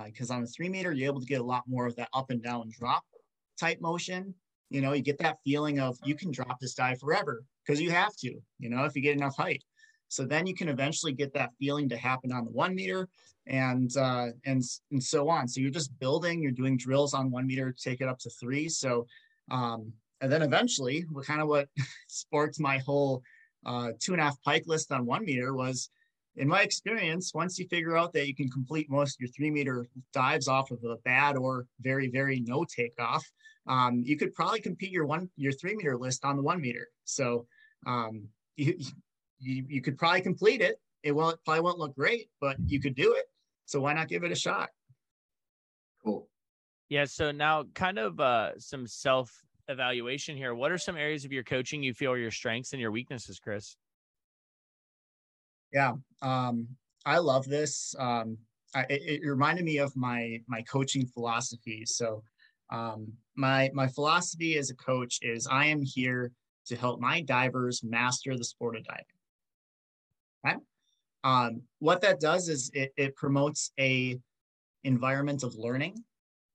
because 0.07 0.31
uh, 0.31 0.35
on 0.35 0.41
the 0.41 0.47
three 0.47 0.69
meter, 0.69 0.93
you're 0.93 1.11
able 1.11 1.21
to 1.21 1.27
get 1.27 1.41
a 1.41 1.45
lot 1.45 1.65
more 1.67 1.87
of 1.87 1.95
that 1.97 2.09
up 2.15 2.31
and 2.31 2.43
down 2.43 2.71
drop 2.71 3.05
type 3.61 3.81
motion. 3.81 4.35
You 4.71 4.81
know, 4.81 4.93
you 4.93 5.03
get 5.03 5.19
that 5.19 5.39
feeling 5.45 5.81
of 5.81 5.99
you 6.05 6.15
can 6.15 6.31
drop 6.31 6.61
this 6.61 6.75
dive 6.75 7.01
forever 7.01 7.45
because 7.65 7.81
you 7.81 7.91
have 7.91 8.15
to, 8.17 8.35
you 8.59 8.71
know, 8.71 8.85
if 8.85 8.95
you 8.95 9.03
get 9.03 9.17
enough 9.17 9.37
height. 9.37 9.63
So 10.09 10.25
then 10.25 10.47
you 10.47 10.55
can 10.55 10.69
eventually 10.69 11.13
get 11.13 11.35
that 11.35 11.51
feeling 11.59 11.89
to 11.91 11.97
happen 11.97 12.33
on 12.33 12.45
the 12.45 12.51
one 12.51 12.75
meter 12.75 13.09
and 13.47 13.95
uh, 13.97 14.29
and 14.45 14.63
and 14.91 15.03
so 15.03 15.29
on. 15.29 15.49
So 15.49 15.61
you're 15.61 15.71
just 15.71 15.99
building. 15.99 16.43
You're 16.43 16.53
doing 16.53 16.77
drills 16.77 17.15
on 17.15 17.31
one 17.31 17.47
meter, 17.47 17.75
take 17.79 18.01
it 18.01 18.09
up 18.09 18.19
to 18.21 18.31
three. 18.31 18.69
So 18.69 19.07
um, 19.51 19.93
and 20.21 20.31
then 20.31 20.43
eventually, 20.43 21.05
what 21.11 21.27
kind 21.27 21.41
of 21.41 21.49
what 21.49 21.69
sparked 22.09 22.61
my 22.61 22.79
whole 22.79 23.23
uh, 23.67 23.91
two 23.99 24.13
and 24.13 24.21
a 24.21 24.25
half 24.25 24.41
pike 24.43 24.65
list 24.67 24.93
on 24.93 25.07
one 25.07 25.25
meter 25.25 25.55
was, 25.55 25.91
in 26.39 26.49
my 26.49 26.63
experience, 26.63 27.35
once 27.35 27.59
you 27.59 27.67
figure 27.69 27.97
out 27.97 28.13
that 28.13 28.27
you 28.27 28.35
can 28.35 28.49
complete 28.49 28.89
most 28.91 29.17
of 29.17 29.21
your 29.21 29.31
three 29.31 29.51
meter 29.51 29.87
dives 30.13 30.49
off 30.49 30.71
of 30.71 30.83
a 30.85 30.97
bad 31.05 31.37
or 31.37 31.67
very 31.81 32.09
very 32.09 32.41
no 32.41 32.65
takeoff, 32.65 33.25
um, 33.67 34.03
you 34.05 34.17
could 34.17 34.33
probably 34.35 34.61
compete 34.61 34.91
your 34.91 35.07
one 35.07 35.29
your 35.37 35.53
three 35.53 35.75
meter 35.75 35.97
list 35.97 36.25
on 36.25 36.37
the 36.37 36.43
one 36.43 36.61
meter. 36.61 36.89
So 37.05 37.47
um, 37.87 38.29
you, 38.57 38.79
you 39.39 39.65
you 39.69 39.83
could 39.83 39.99
probably 39.99 40.21
complete 40.21 40.61
it. 40.61 40.81
It 41.03 41.13
won't 41.13 41.39
probably 41.45 41.63
won't 41.63 41.79
look 41.79 41.95
great, 41.95 42.29
but 42.41 42.57
you 42.67 42.81
could 42.81 42.95
do 42.95 43.15
it. 43.15 43.27
So 43.67 43.81
why 43.81 43.93
not 43.93 44.09
give 44.09 44.25
it 44.25 44.33
a 44.33 44.37
shot? 44.37 44.71
Cool. 46.05 46.29
Yeah. 46.89 47.05
So 47.05 47.33
now, 47.33 47.65
kind 47.75 47.99
of 47.99 48.19
uh, 48.19 48.59
some 48.59 48.87
self 48.87 49.31
evaluation 49.69 50.37
here. 50.37 50.55
What 50.55 50.73
are 50.73 50.79
some 50.79 50.97
areas 50.97 51.25
of 51.25 51.33
your 51.33 51.43
coaching 51.43 51.83
you 51.83 51.93
feel 51.93 52.13
are 52.13 52.19
your 52.19 52.31
strengths 52.31 52.73
and 52.73 52.81
your 52.81 52.91
weaknesses, 52.91 53.39
Chris? 53.39 53.77
Yeah, 55.73 55.95
um, 56.23 56.69
I 57.05 57.19
love 57.19 57.47
this. 57.47 57.95
Um, 57.99 58.39
I, 58.75 58.85
it, 58.91 59.23
it, 59.23 59.29
reminded 59.29 59.65
me 59.65 59.79
of 59.79 59.95
my 59.97 60.41
my 60.47 60.63
coaching 60.63 61.07
philosophy. 61.07 61.85
So, 61.87 62.23
um, 62.71 63.13
my 63.37 63.71
my 63.73 63.89
philosophy 63.89 64.57
as 64.59 64.71
a 64.71 64.75
coach 64.75 65.19
is 65.23 65.47
I 65.47 65.67
am 65.67 65.83
here 65.83 66.33
to 66.67 66.77
help 66.77 67.01
my 67.01 67.23
divers 67.23 67.83
master 67.83 68.37
the 68.37 68.45
sport 68.45 68.77
of 68.77 68.85
diving. 68.85 69.05
Right? 70.45 70.59
Um, 71.25 71.63
what 71.79 72.01
that 72.03 72.21
does 72.21 72.49
is 72.49 72.71
it, 72.75 72.93
it 72.97 73.17
promotes 73.17 73.73
a 73.79 74.19
environment 74.85 75.43
of 75.43 75.55
learning, 75.57 75.97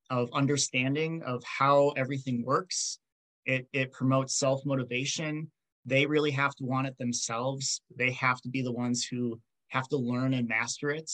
of 0.10 0.30
understanding 0.34 1.22
of 1.24 1.44
how 1.44 1.90
everything 1.90 2.44
works. 2.46 3.00
It, 3.46 3.68
it 3.74 3.92
promotes 3.92 4.38
self 4.38 4.66
motivation. 4.66 5.52
They 5.86 6.06
really 6.06 6.32
have 6.32 6.56
to 6.56 6.64
want 6.64 6.88
it 6.88 6.98
themselves. 6.98 7.82
They 7.96 8.12
have 8.12 8.42
to 8.42 8.50
be 8.50 8.62
the 8.62 8.72
ones 8.72 9.06
who 9.06 9.40
have 9.70 9.88
to 9.90 9.98
learn 9.98 10.34
and 10.34 10.48
master 10.48 10.92
it. 10.92 11.12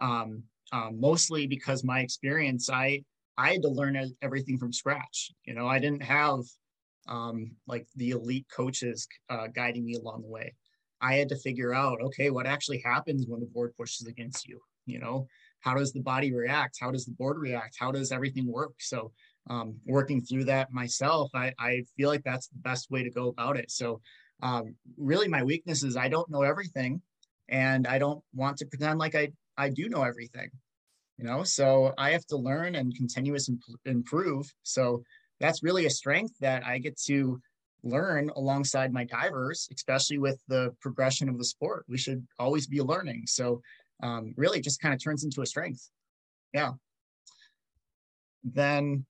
Um, 0.00 0.44
um, 0.72 0.98
mostly 1.00 1.46
because 1.46 1.84
my 1.84 2.00
experience, 2.00 2.70
I 2.70 3.02
I 3.36 3.52
had 3.52 3.62
to 3.62 3.68
learn 3.68 3.98
everything 4.22 4.58
from 4.58 4.72
scratch. 4.72 5.32
You 5.44 5.54
know, 5.54 5.66
I 5.66 5.78
didn't 5.78 6.02
have 6.02 6.40
um, 7.08 7.52
like 7.66 7.86
the 7.96 8.10
elite 8.10 8.46
coaches 8.54 9.06
uh, 9.30 9.48
guiding 9.48 9.84
me 9.84 9.94
along 9.94 10.22
the 10.22 10.28
way. 10.28 10.54
I 11.00 11.14
had 11.14 11.28
to 11.30 11.36
figure 11.36 11.74
out, 11.74 12.00
okay, 12.00 12.30
what 12.30 12.46
actually 12.46 12.82
happens 12.84 13.26
when 13.26 13.40
the 13.40 13.46
board 13.46 13.72
pushes 13.76 14.06
against 14.06 14.46
you? 14.46 14.60
You 14.86 15.00
know, 15.00 15.26
how 15.60 15.74
does 15.74 15.92
the 15.92 16.00
body 16.00 16.32
react? 16.32 16.78
How 16.80 16.90
does 16.90 17.04
the 17.04 17.12
board 17.12 17.38
react? 17.38 17.76
How 17.78 17.90
does 17.90 18.12
everything 18.12 18.46
work? 18.46 18.72
So, 18.78 19.12
um, 19.50 19.76
working 19.86 20.20
through 20.20 20.44
that 20.44 20.72
myself, 20.72 21.30
I, 21.34 21.52
I 21.58 21.82
feel 21.96 22.08
like 22.08 22.22
that's 22.24 22.48
the 22.48 22.58
best 22.58 22.90
way 22.90 23.02
to 23.02 23.10
go 23.10 23.28
about 23.28 23.56
it. 23.56 23.70
So, 23.70 24.00
um, 24.42 24.74
really, 24.96 25.28
my 25.28 25.42
weakness 25.42 25.82
is 25.82 25.96
I 25.96 26.08
don't 26.08 26.30
know 26.30 26.42
everything, 26.42 27.00
and 27.48 27.86
I 27.86 27.98
don't 27.98 28.22
want 28.34 28.56
to 28.58 28.66
pretend 28.66 28.98
like 28.98 29.14
I 29.14 29.28
I 29.56 29.68
do 29.68 29.88
know 29.88 30.02
everything. 30.02 30.50
You 31.18 31.24
know, 31.24 31.44
so 31.44 31.94
I 31.98 32.10
have 32.10 32.26
to 32.28 32.36
learn 32.36 32.74
and 32.74 32.94
continuous 32.96 33.48
imp- 33.48 33.80
improve. 33.84 34.52
So 34.62 35.02
that's 35.40 35.62
really 35.62 35.86
a 35.86 35.90
strength 35.90 36.34
that 36.40 36.64
I 36.64 36.78
get 36.78 36.98
to 37.02 37.40
learn 37.84 38.30
alongside 38.36 38.92
my 38.92 39.04
divers, 39.04 39.68
especially 39.74 40.18
with 40.18 40.40
the 40.48 40.74
progression 40.80 41.28
of 41.28 41.38
the 41.38 41.44
sport. 41.44 41.84
We 41.88 41.98
should 41.98 42.26
always 42.38 42.66
be 42.66 42.80
learning. 42.80 43.24
So 43.26 43.60
um, 44.02 44.34
really 44.36 44.60
just 44.60 44.80
kind 44.80 44.94
of 44.94 45.02
turns 45.02 45.24
into 45.24 45.42
a 45.42 45.46
strength. 45.46 45.90
Yeah. 46.52 46.72
Then, 48.44 49.06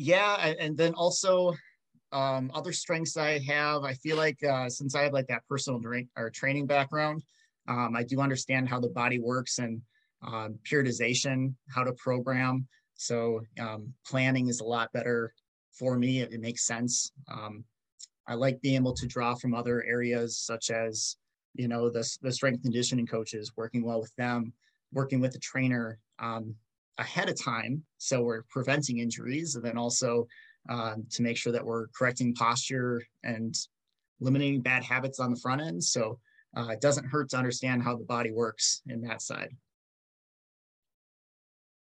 yeah, 0.00 0.54
and 0.58 0.76
then 0.76 0.94
also 0.94 1.54
um, 2.10 2.50
other 2.54 2.72
strengths 2.72 3.18
I 3.18 3.38
have. 3.40 3.84
I 3.84 3.92
feel 3.94 4.16
like 4.16 4.42
uh, 4.42 4.70
since 4.70 4.94
I 4.94 5.02
have 5.02 5.12
like 5.12 5.26
that 5.28 5.46
personal 5.46 5.78
drink 5.78 6.08
or 6.16 6.30
training 6.30 6.66
background, 6.66 7.22
um, 7.68 7.94
I 7.94 8.02
do 8.02 8.20
understand 8.20 8.68
how 8.68 8.80
the 8.80 8.88
body 8.88 9.18
works 9.18 9.58
and 9.58 9.82
um, 10.26 10.58
periodization, 10.70 11.54
how 11.68 11.84
to 11.84 11.92
program. 11.92 12.66
So 12.94 13.42
um, 13.60 13.92
planning 14.06 14.48
is 14.48 14.60
a 14.60 14.64
lot 14.64 14.90
better 14.92 15.34
for 15.72 15.98
me. 15.98 16.20
It, 16.20 16.32
it 16.32 16.40
makes 16.40 16.66
sense. 16.66 17.12
Um, 17.30 17.64
I 18.26 18.34
like 18.34 18.60
being 18.62 18.76
able 18.76 18.94
to 18.94 19.06
draw 19.06 19.34
from 19.34 19.54
other 19.54 19.84
areas 19.84 20.38
such 20.38 20.70
as, 20.70 21.16
you 21.54 21.68
know, 21.68 21.90
the, 21.90 22.08
the 22.22 22.32
strength 22.32 22.62
conditioning 22.62 23.06
coaches, 23.06 23.52
working 23.54 23.84
well 23.84 24.00
with 24.00 24.14
them, 24.16 24.54
working 24.92 25.20
with 25.20 25.32
the 25.32 25.38
trainer 25.38 25.98
um, 26.18 26.54
ahead 26.98 27.28
of 27.28 27.42
time. 27.42 27.82
So 27.98 28.22
we're 28.22 28.42
preventing 28.50 28.98
injuries 28.98 29.54
and 29.54 29.64
then 29.64 29.78
also 29.78 30.26
um, 30.68 31.04
to 31.10 31.22
make 31.22 31.36
sure 31.36 31.52
that 31.52 31.64
we're 31.64 31.86
correcting 31.88 32.34
posture 32.34 33.02
and 33.24 33.54
eliminating 34.20 34.60
bad 34.60 34.84
habits 34.84 35.18
on 35.18 35.30
the 35.30 35.40
front 35.40 35.62
end. 35.62 35.82
So 35.82 36.18
uh, 36.56 36.68
it 36.68 36.80
doesn't 36.80 37.06
hurt 37.06 37.30
to 37.30 37.36
understand 37.36 37.82
how 37.82 37.96
the 37.96 38.04
body 38.04 38.32
works 38.32 38.82
in 38.86 39.00
that 39.02 39.22
side. 39.22 39.50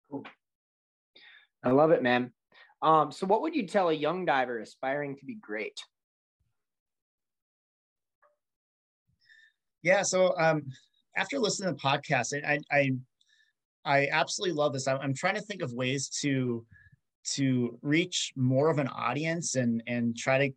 Cool. 0.09 0.25
I 1.63 1.71
love 1.71 1.91
it, 1.91 2.03
man. 2.03 2.31
Um, 2.81 3.11
so, 3.11 3.25
what 3.25 3.41
would 3.41 3.55
you 3.55 3.65
tell 3.65 3.89
a 3.89 3.93
young 3.93 4.25
diver 4.25 4.59
aspiring 4.59 5.15
to 5.17 5.25
be 5.25 5.35
great? 5.35 5.79
Yeah. 9.81 10.03
So, 10.03 10.37
um, 10.37 10.63
after 11.17 11.39
listening 11.39 11.69
to 11.69 11.75
the 11.75 11.79
podcast, 11.81 12.33
I, 12.45 12.59
I, 12.71 12.91
I 13.85 14.07
absolutely 14.11 14.55
love 14.55 14.73
this. 14.73 14.87
I'm, 14.87 15.13
trying 15.13 15.35
to 15.35 15.41
think 15.41 15.61
of 15.61 15.73
ways 15.73 16.09
to 16.21 16.65
to 17.33 17.77
reach 17.81 18.33
more 18.35 18.69
of 18.69 18.77
an 18.79 18.87
audience 18.87 19.55
and 19.55 19.81
and 19.87 20.15
try 20.15 20.47
to 20.47 20.53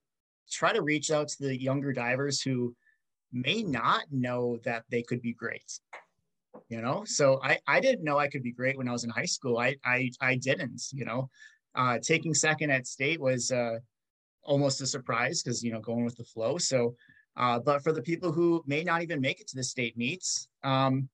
try 0.51 0.73
to 0.73 0.83
reach 0.83 1.11
out 1.11 1.29
to 1.29 1.37
the 1.41 1.61
younger 1.61 1.93
divers 1.93 2.41
who 2.43 2.75
may 3.33 3.63
not 3.63 4.05
know 4.11 4.59
that 4.65 4.85
they 4.91 5.03
could 5.03 5.23
be 5.23 5.33
great 5.33 5.81
you 6.69 6.81
know? 6.81 7.05
So 7.05 7.41
i 7.43 7.59
i 7.67 7.81
didn't 7.81 8.05
know 8.05 8.19
i 8.19 8.29
could 8.29 8.43
be 8.43 8.53
great 8.53 8.77
when 8.77 8.89
i 8.89 8.93
was 8.93 9.05
in 9.05 9.11
high 9.11 9.25
school. 9.25 9.59
I 9.59 9.77
i 9.85 10.11
i 10.21 10.37
didn't 10.37 10.83
you 10.93 11.05
know? 11.05 11.31
Uh 11.75 11.99
taking 12.03 12.35
second 12.35 12.71
at 12.71 12.87
state 12.87 13.21
was 13.21 13.51
uh 13.51 13.79
almost 14.43 14.81
a 14.81 14.87
surprise 14.87 15.43
because 15.43 15.63
you 15.63 15.73
know 15.73 15.81
going 15.81 16.05
with 16.05 16.17
the 16.17 16.25
flow. 16.25 16.59
So 16.59 16.95
uh 17.37 17.59
but 17.61 17.83
for 17.83 17.93
the 17.93 18.03
people 18.03 18.33
who 18.33 18.63
may 18.67 18.83
not 18.83 19.03
even 19.03 19.21
make 19.21 19.41
it 19.41 19.49
to 19.49 19.57
the 19.57 19.65
state 19.65 19.97
meets 19.97 20.49
um 20.65 21.09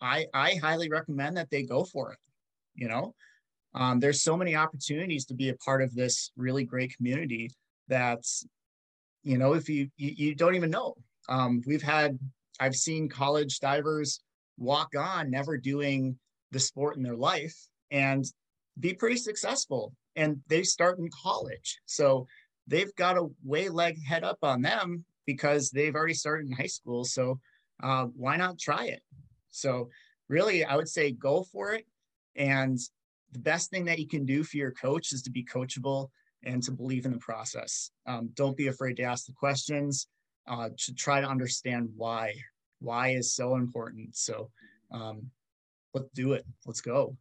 i 0.00 0.26
i 0.34 0.54
highly 0.56 0.88
recommend 0.88 1.36
that 1.36 1.50
they 1.50 1.62
go 1.62 1.84
for 1.84 2.12
it 2.12 2.18
you 2.74 2.88
know? 2.88 3.14
Um 3.74 4.00
there's 4.00 4.22
so 4.22 4.36
many 4.36 4.56
opportunities 4.56 5.24
to 5.26 5.34
be 5.34 5.50
a 5.50 5.56
part 5.56 5.82
of 5.82 5.94
this 5.94 6.32
really 6.36 6.64
great 6.64 6.96
community 6.96 7.50
that 7.88 8.24
you 9.22 9.38
know 9.38 9.52
if 9.52 9.68
you 9.68 9.88
you, 9.96 10.12
you 10.16 10.34
don't 10.34 10.56
even 10.56 10.70
know. 10.70 10.94
Um 11.28 11.62
we've 11.66 11.82
had 11.82 12.18
i've 12.58 12.74
seen 12.74 13.08
college 13.08 13.60
divers 13.60 14.20
walk 14.58 14.90
on 14.98 15.30
never 15.30 15.56
doing 15.56 16.18
the 16.50 16.58
sport 16.58 16.96
in 16.96 17.02
their 17.02 17.16
life 17.16 17.56
and 17.90 18.24
be 18.78 18.92
pretty 18.92 19.16
successful 19.16 19.92
and 20.16 20.40
they 20.48 20.62
start 20.62 20.98
in 20.98 21.08
college. 21.22 21.78
So 21.86 22.26
they've 22.66 22.94
got 22.96 23.16
a 23.16 23.28
way 23.44 23.68
leg 23.68 24.02
head 24.04 24.24
up 24.24 24.38
on 24.42 24.62
them 24.62 25.04
because 25.26 25.70
they've 25.70 25.94
already 25.94 26.14
started 26.14 26.46
in 26.46 26.52
high 26.52 26.66
school. 26.66 27.04
So 27.04 27.38
uh, 27.82 28.06
why 28.16 28.36
not 28.36 28.58
try 28.58 28.86
it 28.86 29.02
so 29.50 29.88
really 30.28 30.64
i 30.64 30.76
would 30.76 30.88
say 30.88 31.10
go 31.10 31.42
for 31.42 31.72
it 31.72 31.86
and 32.36 32.78
the 33.32 33.38
best 33.38 33.70
thing 33.70 33.84
that 33.84 33.98
you 33.98 34.08
can 34.08 34.24
do 34.24 34.42
for 34.42 34.56
your 34.56 34.72
coach 34.72 35.12
is 35.12 35.22
to 35.22 35.30
be 35.30 35.44
coachable 35.44 36.08
and 36.42 36.62
to 36.62 36.72
believe 36.72 37.04
in 37.04 37.12
the 37.12 37.18
process 37.18 37.90
um, 38.06 38.30
don't 38.34 38.56
be 38.56 38.68
afraid 38.68 38.96
to 38.96 39.02
ask 39.02 39.26
the 39.26 39.32
questions 39.32 40.08
uh, 40.48 40.68
to 40.78 40.94
try 40.94 41.20
to 41.20 41.28
understand 41.28 41.88
why 41.96 42.32
why 42.80 43.10
is 43.10 43.32
so 43.32 43.56
important. 43.56 44.16
So 44.16 44.50
um, 44.90 45.30
let's 45.94 46.08
do 46.14 46.32
it. 46.32 46.44
Let's 46.66 46.80
go. 46.80 47.16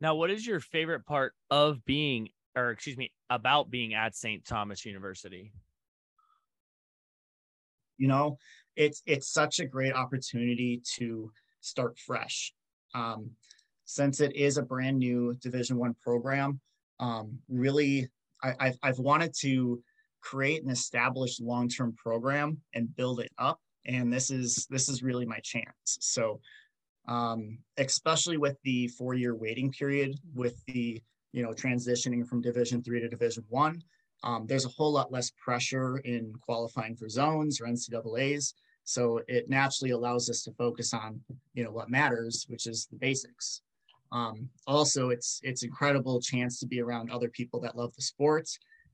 Now, 0.00 0.14
what 0.14 0.30
is 0.30 0.46
your 0.46 0.60
favorite 0.60 1.04
part 1.04 1.32
of 1.50 1.84
being, 1.84 2.28
or 2.54 2.70
excuse 2.70 2.96
me, 2.96 3.12
about 3.30 3.70
being 3.70 3.94
at 3.94 4.14
St. 4.14 4.44
Thomas 4.44 4.84
University? 4.84 5.52
You 7.96 8.06
know, 8.06 8.38
it's 8.78 9.02
it's 9.06 9.28
such 9.28 9.60
a 9.60 9.66
great 9.66 9.92
opportunity 9.92 10.80
to 10.96 11.30
start 11.60 11.98
fresh. 11.98 12.54
Um, 12.94 13.30
since 13.84 14.20
it 14.20 14.34
is 14.36 14.56
a 14.56 14.62
brand 14.62 14.98
new 14.98 15.34
Division 15.40 15.76
One 15.76 15.94
program, 16.02 16.60
um, 17.00 17.38
really, 17.48 18.08
I, 18.42 18.54
I've 18.60 18.78
I've 18.82 18.98
wanted 18.98 19.34
to 19.40 19.82
create 20.20 20.62
an 20.62 20.70
established 20.70 21.40
long-term 21.40 21.94
program 21.96 22.58
and 22.74 22.94
build 22.96 23.20
it 23.20 23.30
up 23.38 23.60
and 23.86 24.12
this 24.12 24.30
is 24.30 24.66
this 24.70 24.88
is 24.88 25.02
really 25.02 25.24
my 25.24 25.38
chance 25.42 25.72
so 25.84 26.40
um, 27.08 27.58
especially 27.78 28.36
with 28.36 28.56
the 28.64 28.88
four 28.88 29.14
year 29.14 29.34
waiting 29.34 29.70
period 29.72 30.18
with 30.34 30.62
the 30.66 31.02
you 31.32 31.42
know 31.42 31.52
transitioning 31.52 32.26
from 32.26 32.40
division 32.40 32.82
three 32.82 33.00
to 33.00 33.08
division 33.08 33.44
one 33.48 33.82
um, 34.24 34.46
there's 34.46 34.66
a 34.66 34.70
whole 34.70 34.92
lot 34.92 35.12
less 35.12 35.30
pressure 35.42 35.98
in 35.98 36.32
qualifying 36.40 36.96
for 36.96 37.08
zones 37.08 37.60
or 37.60 37.66
ncaa's 37.66 38.54
so 38.88 39.20
it 39.28 39.50
naturally 39.50 39.90
allows 39.90 40.30
us 40.30 40.42
to 40.42 40.52
focus 40.52 40.94
on 40.94 41.20
you 41.54 41.62
know 41.62 41.70
what 41.70 41.90
matters 41.90 42.46
which 42.48 42.66
is 42.66 42.86
the 42.86 42.96
basics 42.96 43.62
um, 44.12 44.48
also 44.66 45.10
it's 45.10 45.40
it's 45.42 45.62
incredible 45.62 46.20
chance 46.20 46.58
to 46.58 46.66
be 46.66 46.80
around 46.80 47.10
other 47.10 47.28
people 47.28 47.60
that 47.60 47.76
love 47.76 47.94
the 47.94 48.02
sport 48.02 48.48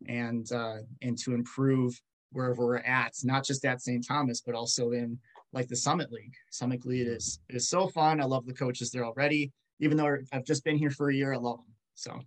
and 0.08 0.50
uh, 0.52 0.78
and 1.02 1.16
to 1.18 1.34
improve 1.34 2.00
wherever 2.34 2.66
we're 2.66 2.78
at, 2.78 3.14
not 3.22 3.44
just 3.44 3.64
at 3.64 3.80
St. 3.80 4.04
Thomas, 4.06 4.42
but 4.44 4.56
also 4.56 4.90
in 4.90 5.16
like 5.52 5.68
the 5.68 5.76
Summit 5.76 6.10
League. 6.10 6.34
Summit 6.50 6.84
League 6.84 7.06
is 7.06 7.38
is 7.48 7.68
so 7.68 7.86
fun. 7.88 8.20
I 8.20 8.24
love 8.24 8.44
the 8.44 8.52
coaches 8.52 8.90
there 8.90 9.04
already. 9.04 9.52
Even 9.80 9.96
though 9.96 10.16
I've 10.32 10.44
just 10.44 10.64
been 10.64 10.76
here 10.76 10.90
for 10.90 11.10
a 11.10 11.14
year, 11.14 11.32
I 11.32 11.36
love 11.36 11.58
them. 11.58 11.74
So 11.94 12.20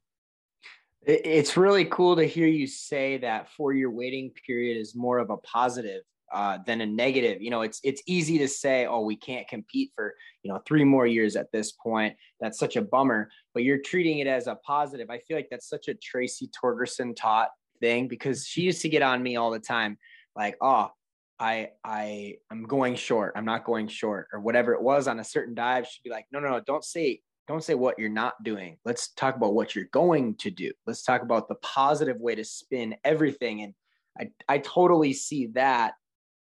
it's 1.01 1.55
really 1.55 1.85
cool 1.85 2.15
to 2.15 2.25
hear 2.25 2.47
you 2.47 2.67
say 2.67 3.17
that 3.17 3.49
four 3.51 3.73
year 3.73 3.91
waiting 3.91 4.31
period 4.45 4.77
is 4.77 4.95
more 4.95 5.19
of 5.19 5.29
a 5.29 5.37
positive 5.37 6.03
uh, 6.37 6.59
than 6.67 6.81
a 6.81 6.85
negative. 6.85 7.41
You 7.41 7.49
know, 7.49 7.63
it's 7.63 7.79
it's 7.83 8.03
easy 8.05 8.37
to 8.37 8.47
say, 8.47 8.85
oh, 8.85 9.01
we 9.01 9.15
can't 9.15 9.47
compete 9.47 9.91
for 9.95 10.13
you 10.43 10.53
know 10.53 10.61
three 10.67 10.83
more 10.83 11.07
years 11.07 11.35
at 11.35 11.51
this 11.51 11.71
point. 11.71 12.15
That's 12.39 12.59
such 12.59 12.75
a 12.75 12.81
bummer. 12.83 13.31
But 13.55 13.63
you're 13.63 13.79
treating 13.79 14.19
it 14.19 14.27
as 14.27 14.45
a 14.45 14.53
positive. 14.53 15.09
I 15.09 15.17
feel 15.17 15.35
like 15.35 15.47
that's 15.49 15.67
such 15.67 15.87
a 15.87 15.95
Tracy 15.95 16.47
Torgerson 16.63 17.15
taught 17.15 17.49
thing 17.81 18.07
because 18.07 18.45
she 18.45 18.61
used 18.61 18.83
to 18.83 18.89
get 18.89 19.01
on 19.01 19.23
me 19.23 19.35
all 19.35 19.49
the 19.49 19.59
time, 19.59 19.97
like, 20.35 20.57
oh, 20.61 20.91
I 21.39 21.69
I 21.83 22.35
I'm 22.51 22.65
going 22.65 22.93
short. 22.93 23.33
I'm 23.35 23.45
not 23.45 23.65
going 23.65 23.87
short, 23.87 24.27
or 24.31 24.39
whatever 24.39 24.75
it 24.75 24.81
was 24.83 25.07
on 25.07 25.19
a 25.19 25.23
certain 25.23 25.55
dive. 25.55 25.87
She'd 25.87 26.03
be 26.03 26.11
like, 26.11 26.27
no, 26.31 26.39
no, 26.39 26.49
no, 26.49 26.59
don't 26.59 26.85
say 26.85 27.19
don't 27.47 27.63
say 27.63 27.73
what 27.73 27.97
you're 27.97 28.09
not 28.09 28.35
doing. 28.43 28.77
Let's 28.85 29.11
talk 29.13 29.35
about 29.37 29.55
what 29.55 29.75
you're 29.75 29.85
going 29.91 30.35
to 30.35 30.51
do. 30.51 30.71
Let's 30.85 31.01
talk 31.01 31.23
about 31.23 31.47
the 31.47 31.55
positive 31.55 32.19
way 32.19 32.35
to 32.35 32.43
spin 32.43 32.95
everything. 33.03 33.63
And 33.63 33.73
I 34.19 34.29
I 34.47 34.59
totally 34.59 35.13
see 35.13 35.47
that 35.55 35.93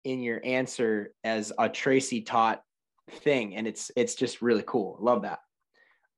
in 0.03 0.21
your 0.21 0.41
answer 0.43 1.13
as 1.23 1.51
a 1.57 1.69
Tracy 1.69 2.21
taught 2.21 2.61
thing, 3.09 3.55
and 3.55 3.67
it's 3.67 3.91
it's 3.95 4.15
just 4.15 4.41
really 4.41 4.63
cool. 4.65 4.97
Love 4.99 5.23
that. 5.23 5.39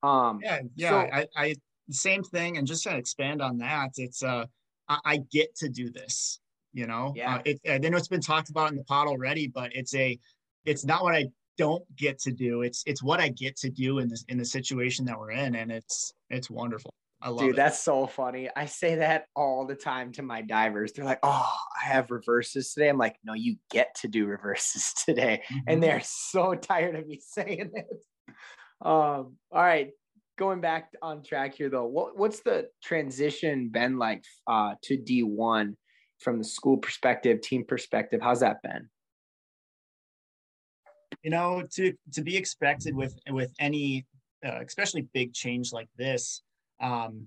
Um, 0.02 0.40
yeah, 0.42 0.60
yeah. 0.74 0.90
So, 0.90 0.96
I, 0.96 1.26
I 1.36 1.54
same 1.90 2.22
thing, 2.22 2.58
and 2.58 2.66
just 2.66 2.84
to 2.84 2.96
expand 2.96 3.42
on 3.42 3.58
that, 3.58 3.90
it's 3.96 4.22
uh 4.22 4.46
I, 4.88 4.98
I 5.04 5.16
get 5.30 5.54
to 5.56 5.68
do 5.68 5.90
this. 5.90 6.40
You 6.72 6.86
know, 6.86 7.14
yeah. 7.16 7.36
Uh, 7.36 7.42
it, 7.46 7.60
I 7.68 7.78
know 7.78 7.96
it's 7.96 8.08
been 8.08 8.20
talked 8.20 8.50
about 8.50 8.70
in 8.70 8.76
the 8.76 8.84
pod 8.84 9.08
already, 9.08 9.46
but 9.46 9.74
it's 9.74 9.94
a, 9.94 10.18
it's 10.66 10.84
not 10.84 11.02
what 11.02 11.14
I 11.14 11.28
don't 11.56 11.82
get 11.96 12.18
to 12.20 12.32
do. 12.32 12.60
It's 12.62 12.82
it's 12.86 13.02
what 13.02 13.18
I 13.18 13.28
get 13.28 13.56
to 13.58 13.70
do 13.70 13.98
in 13.98 14.08
this 14.08 14.24
in 14.28 14.36
the 14.36 14.44
situation 14.44 15.06
that 15.06 15.18
we're 15.18 15.30
in, 15.30 15.54
and 15.54 15.72
it's 15.72 16.12
it's 16.28 16.50
wonderful. 16.50 16.92
I 17.26 17.30
love 17.30 17.40
Dude, 17.40 17.54
it. 17.54 17.56
that's 17.56 17.80
so 17.80 18.06
funny. 18.06 18.48
I 18.54 18.66
say 18.66 18.94
that 18.96 19.26
all 19.34 19.66
the 19.66 19.74
time 19.74 20.12
to 20.12 20.22
my 20.22 20.42
divers. 20.42 20.92
They're 20.92 21.04
like, 21.04 21.18
"Oh, 21.24 21.52
I 21.82 21.86
have 21.86 22.12
reverses 22.12 22.72
today." 22.72 22.88
I'm 22.88 22.98
like, 22.98 23.16
"No, 23.24 23.34
you 23.34 23.56
get 23.68 23.96
to 23.96 24.08
do 24.08 24.26
reverses 24.26 24.92
today," 25.04 25.42
Mhm. 25.50 25.62
and 25.66 25.82
they're 25.82 26.02
so 26.02 26.54
tired 26.54 26.94
of 26.94 27.04
me 27.08 27.18
saying 27.26 27.72
it. 27.74 27.86
Um, 28.80 29.38
all 29.50 29.62
right, 29.62 29.90
going 30.38 30.60
back 30.60 30.92
on 31.02 31.24
track 31.24 31.56
here 31.56 31.68
though. 31.68 31.86
What 31.86 32.16
what's 32.16 32.42
the 32.42 32.68
transition 32.80 33.70
been 33.70 33.98
like 33.98 34.22
uh, 34.46 34.76
to 34.84 34.96
D1 34.96 35.74
from 36.20 36.38
the 36.38 36.44
school 36.44 36.76
perspective, 36.76 37.40
team 37.40 37.64
perspective? 37.64 38.20
How's 38.22 38.40
that 38.40 38.62
been? 38.62 38.88
you 41.22 41.30
know 41.30 41.62
to 41.72 41.94
to 42.12 42.20
be 42.20 42.36
expected 42.36 42.94
with 42.94 43.18
with 43.30 43.52
any 43.58 44.06
uh, 44.44 44.60
especially 44.64 45.08
big 45.14 45.32
change 45.32 45.72
like 45.72 45.88
this 45.96 46.42
um 46.80 47.26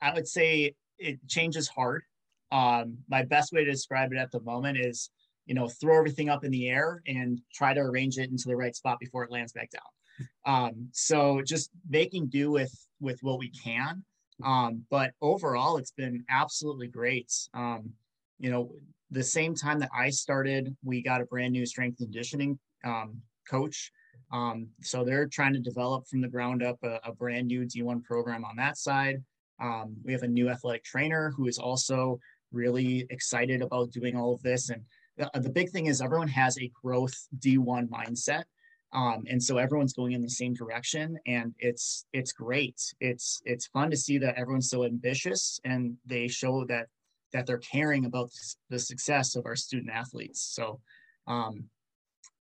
I- 0.00 0.14
would 0.14 0.28
say 0.28 0.74
it 0.98 1.18
changes 1.28 1.68
hard. 1.68 2.02
Um 2.50 2.98
my 3.08 3.22
best 3.24 3.52
way 3.52 3.64
to 3.64 3.70
describe 3.70 4.12
it 4.12 4.18
at 4.18 4.30
the 4.30 4.40
moment 4.40 4.78
is 4.78 5.10
you 5.46 5.54
know 5.54 5.68
throw 5.68 5.98
everything 5.98 6.28
up 6.28 6.44
in 6.44 6.50
the 6.50 6.68
air 6.68 7.02
and 7.06 7.40
try 7.52 7.74
to 7.74 7.80
arrange 7.80 8.18
it 8.18 8.30
into 8.30 8.48
the 8.48 8.56
right 8.56 8.74
spot 8.74 8.98
before 9.00 9.24
it 9.24 9.30
lands 9.30 9.52
back 9.52 9.70
down. 9.70 10.28
Um 10.44 10.88
so 10.92 11.42
just 11.42 11.70
making 11.88 12.28
do 12.28 12.50
with 12.50 12.74
with 13.00 13.18
what 13.22 13.38
we 13.38 13.50
can. 13.50 14.04
Um 14.44 14.84
but 14.90 15.12
overall 15.20 15.76
it's 15.78 15.92
been 15.92 16.24
absolutely 16.28 16.88
great. 16.88 17.32
Um 17.54 17.90
you 18.38 18.50
know 18.50 18.74
the 19.10 19.22
same 19.22 19.54
time 19.54 19.78
that 19.78 19.90
i 19.94 20.08
started 20.08 20.74
we 20.82 21.02
got 21.02 21.20
a 21.20 21.26
brand 21.26 21.52
new 21.52 21.66
strength 21.66 22.00
and 22.00 22.08
conditioning 22.08 22.58
um, 22.84 23.20
coach. 23.48 23.92
Um, 24.32 24.68
so 24.80 25.04
they're 25.04 25.26
trying 25.26 25.52
to 25.52 25.60
develop 25.60 26.06
from 26.06 26.22
the 26.22 26.28
ground 26.28 26.62
up 26.62 26.78
a, 26.82 26.98
a 27.04 27.12
brand 27.12 27.48
new 27.48 27.62
D1 27.66 28.02
program 28.02 28.44
on 28.44 28.56
that 28.56 28.78
side. 28.78 29.22
Um, 29.60 29.94
we 30.04 30.12
have 30.12 30.22
a 30.22 30.28
new 30.28 30.48
athletic 30.48 30.84
trainer 30.84 31.32
who 31.36 31.46
is 31.46 31.58
also 31.58 32.18
really 32.50 33.06
excited 33.10 33.62
about 33.62 33.92
doing 33.92 34.16
all 34.16 34.34
of 34.34 34.42
this. 34.42 34.70
And 34.70 34.82
the, 35.16 35.30
the 35.34 35.50
big 35.50 35.70
thing 35.70 35.86
is 35.86 36.00
everyone 36.00 36.28
has 36.28 36.58
a 36.58 36.70
growth 36.82 37.14
D1 37.38 37.88
mindset. 37.88 38.44
Um, 38.94 39.24
and 39.28 39.42
so 39.42 39.56
everyone's 39.58 39.94
going 39.94 40.12
in 40.12 40.20
the 40.20 40.28
same 40.28 40.52
direction 40.52 41.18
and 41.26 41.54
it's 41.58 42.04
it's 42.12 42.30
great 42.30 42.78
it's 43.00 43.40
it's 43.46 43.66
fun 43.68 43.90
to 43.90 43.96
see 43.96 44.18
that 44.18 44.34
everyone's 44.34 44.68
so 44.68 44.84
ambitious 44.84 45.58
and 45.64 45.96
they 46.04 46.28
show 46.28 46.66
that 46.66 46.88
that 47.32 47.46
they're 47.46 47.56
caring 47.56 48.04
about 48.04 48.30
the 48.68 48.78
success 48.78 49.34
of 49.34 49.46
our 49.46 49.56
student 49.56 49.90
athletes 49.90 50.42
so 50.42 50.78
um, 51.26 51.64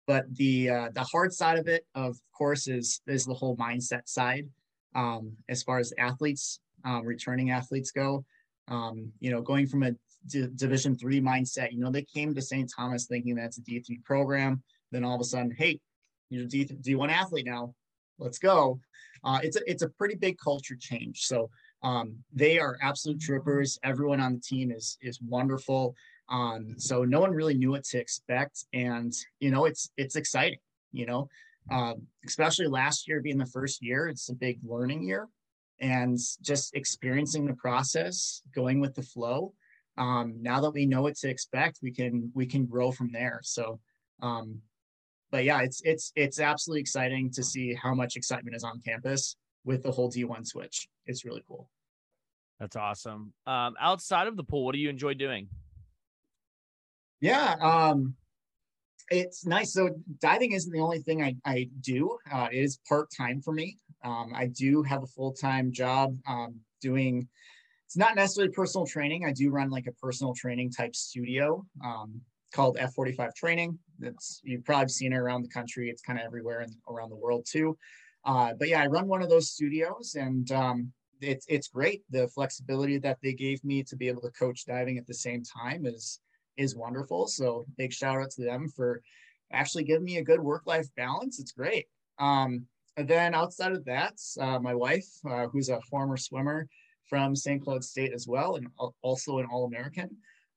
but 0.08 0.26
the 0.36 0.70
uh, 0.70 0.90
the 0.94 1.04
hard 1.04 1.34
side 1.34 1.58
of 1.58 1.68
it 1.68 1.86
of 1.96 2.18
course 2.38 2.68
is 2.68 3.02
is 3.08 3.26
the 3.26 3.34
whole 3.34 3.56
mindset 3.58 4.08
side 4.08 4.48
um, 4.96 5.34
as 5.50 5.64
far 5.64 5.80
as 5.80 5.94
athletes 5.98 6.60
um, 6.86 7.06
returning 7.06 7.52
athletes 7.52 7.92
go. 7.92 8.26
Um, 8.68 9.12
you 9.20 9.32
know 9.32 9.42
going 9.42 9.68
from 9.68 9.84
a 9.84 9.92
D- 10.28 10.48
division 10.56 10.98
three 10.98 11.20
mindset 11.20 11.74
you 11.74 11.80
know 11.80 11.92
they 11.92 12.04
came 12.04 12.34
to 12.34 12.42
st 12.42 12.72
thomas 12.74 13.06
thinking 13.06 13.36
that's 13.36 13.58
a 13.58 13.62
d3 13.62 14.04
program. 14.04 14.64
Then 14.92 15.04
all 15.04 15.16
of 15.16 15.22
a 15.22 15.26
sudden 15.26 15.52
hey 15.52 15.80
you're 16.30 16.44
a 16.44 16.48
D- 16.48 16.66
d1 16.66 17.10
athlete 17.10 17.46
now 17.46 17.74
let's 18.20 18.40
go. 18.40 18.80
Uh, 19.24 19.40
it's 19.44 19.58
a 19.58 19.62
it's 19.70 19.84
a 19.84 19.90
pretty 19.90 20.16
big 20.16 20.38
culture 20.38 20.78
change. 20.80 21.22
So 21.26 21.50
um, 21.82 22.16
they 22.34 22.60
are 22.60 22.78
absolute 22.82 23.20
troopers 23.20 23.78
everyone 23.84 24.20
on 24.22 24.34
the 24.34 24.40
team 24.40 24.72
is 24.72 24.98
is 25.02 25.22
wonderful 25.22 25.96
um, 26.30 26.76
so 26.78 27.04
no 27.04 27.20
one 27.20 27.32
really 27.32 27.54
knew 27.54 27.72
what 27.72 27.84
to 27.86 28.00
expect, 28.00 28.66
and 28.74 29.14
you 29.40 29.52
know, 29.52 29.66
it's 29.66 29.90
it's 29.98 30.16
exciting. 30.16 30.60
You 30.92 31.06
know, 31.06 31.30
um, 31.72 32.08
especially 32.26 32.68
last 32.68 33.08
year 33.08 33.22
being 33.22 33.38
the 33.38 33.46
first 33.46 33.82
year, 33.82 34.08
it's 34.08 34.30
a 34.30 34.36
big 34.36 34.60
learning 34.64 35.04
year, 35.04 35.28
and 35.80 36.18
just 36.42 36.76
experiencing 36.76 37.46
the 37.46 37.56
process, 37.56 38.42
going 38.54 38.80
with 38.80 38.96
the 38.96 39.04
flow. 39.04 39.54
Um, 39.98 40.36
now 40.42 40.60
that 40.62 40.72
we 40.72 40.86
know 40.86 41.04
what 41.04 41.16
to 41.18 41.30
expect, 41.30 41.80
we 41.82 41.92
can 41.92 42.32
we 42.34 42.46
can 42.46 42.66
grow 42.66 42.92
from 42.92 43.12
there. 43.12 43.42
So, 43.44 43.80
um, 44.22 44.62
but 45.32 45.44
yeah, 45.44 45.62
it's 45.62 45.82
it's 45.84 46.12
it's 46.16 46.40
absolutely 46.40 46.82
exciting 46.82 47.32
to 47.32 47.44
see 47.44 47.74
how 47.74 47.94
much 47.94 48.16
excitement 48.16 48.56
is 48.56 48.64
on 48.64 48.80
campus 48.80 49.36
with 49.66 49.84
the 49.84 49.92
whole 49.92 50.10
D1 50.10 50.46
switch. 50.46 50.88
It's 51.06 51.26
really 51.26 51.44
cool. 51.48 51.70
That's 52.60 52.76
awesome. 52.76 53.34
Um, 53.46 53.76
outside 53.80 54.28
of 54.28 54.38
the 54.38 54.44
pool, 54.44 54.66
what 54.66 54.74
do 54.74 54.80
you 54.80 54.90
enjoy 54.90 55.16
doing? 55.16 55.50
Yeah, 57.24 57.56
um, 57.62 58.16
it's 59.10 59.46
nice. 59.46 59.72
So 59.72 59.92
diving 60.20 60.52
isn't 60.52 60.74
the 60.74 60.82
only 60.82 61.00
thing 61.00 61.24
I, 61.24 61.36
I 61.46 61.70
do. 61.80 62.18
Uh, 62.30 62.50
it 62.52 62.58
is 62.60 62.80
part 62.88 63.08
time 63.16 63.42
for 63.42 63.54
me. 63.54 63.78
Um, 64.04 64.34
I 64.36 64.48
do 64.48 64.84
have 64.84 65.04
a 65.04 65.08
full 65.08 65.32
time 65.32 65.72
job 65.72 66.18
um, 66.28 66.56
doing. 66.82 67.26
It's 67.86 67.96
not 67.96 68.18
necessarily 68.18 68.52
personal 68.52 68.86
training. 68.86 69.24
I 69.26 69.32
do 69.32 69.52
run 69.52 69.70
like 69.70 69.88
a 69.88 69.94
personal 69.94 70.34
training 70.36 70.72
type 70.72 70.98
studio 70.98 71.66
um, 71.82 72.20
called 72.54 72.78
F45 72.78 73.34
Training. 73.36 73.80
That's 74.00 74.42
you've 74.44 74.66
probably 74.66 74.90
seen 74.90 75.14
it 75.14 75.18
around 75.18 75.44
the 75.44 75.48
country. 75.50 75.90
It's 75.90 76.02
kind 76.02 76.20
of 76.20 76.26
everywhere 76.26 76.60
and 76.60 76.76
around 76.90 77.10
the 77.10 77.16
world 77.16 77.46
too. 77.50 77.78
Uh, 78.26 78.52
but 78.60 78.68
yeah, 78.68 78.82
I 78.82 78.88
run 78.88 79.08
one 79.08 79.22
of 79.22 79.30
those 79.30 79.50
studios, 79.50 80.18
and 80.20 80.52
um, 80.52 80.92
it's 81.22 81.46
it's 81.48 81.70
great. 81.70 82.04
The 82.10 82.28
flexibility 82.28 82.98
that 82.98 83.20
they 83.24 83.32
gave 83.32 83.64
me 83.64 83.82
to 83.84 83.96
be 83.96 84.10
able 84.10 84.24
to 84.24 84.32
coach 84.32 84.66
diving 84.66 84.98
at 84.98 85.08
the 85.08 85.14
same 85.14 85.42
time 85.42 85.86
is 85.86 86.20
is 86.58 86.76
wonderful. 86.76 87.28
So 87.28 87.66
big 87.78 87.94
shout 87.94 88.22
out 88.22 88.32
to 88.32 88.44
them 88.44 88.68
for 88.70 89.02
actually 89.52 89.84
giving 89.84 90.06
me 90.06 90.18
a 90.18 90.24
good 90.24 90.42
work 90.42 90.64
life 90.66 90.88
balance. 90.96 91.40
It's 91.40 91.52
great. 91.52 91.88
Um, 92.20 92.66
and 92.98 93.08
then 93.08 93.34
outside 93.34 93.72
of 93.72 93.86
that, 93.86 94.14
uh, 94.40 94.60
my 94.60 94.76
wife, 94.76 95.08
uh, 95.30 95.48
who's 95.48 95.70
a 95.70 95.82
former 95.90 96.18
swimmer 96.18 96.68
from 97.10 97.36
St. 97.36 97.64
Cloud 97.64 97.84
State 97.84 98.14
as 98.14 98.28
well, 98.28 98.56
and 98.56 98.68
also 99.02 99.40
an 99.40 99.48
All 99.52 99.66
American. 99.66 100.10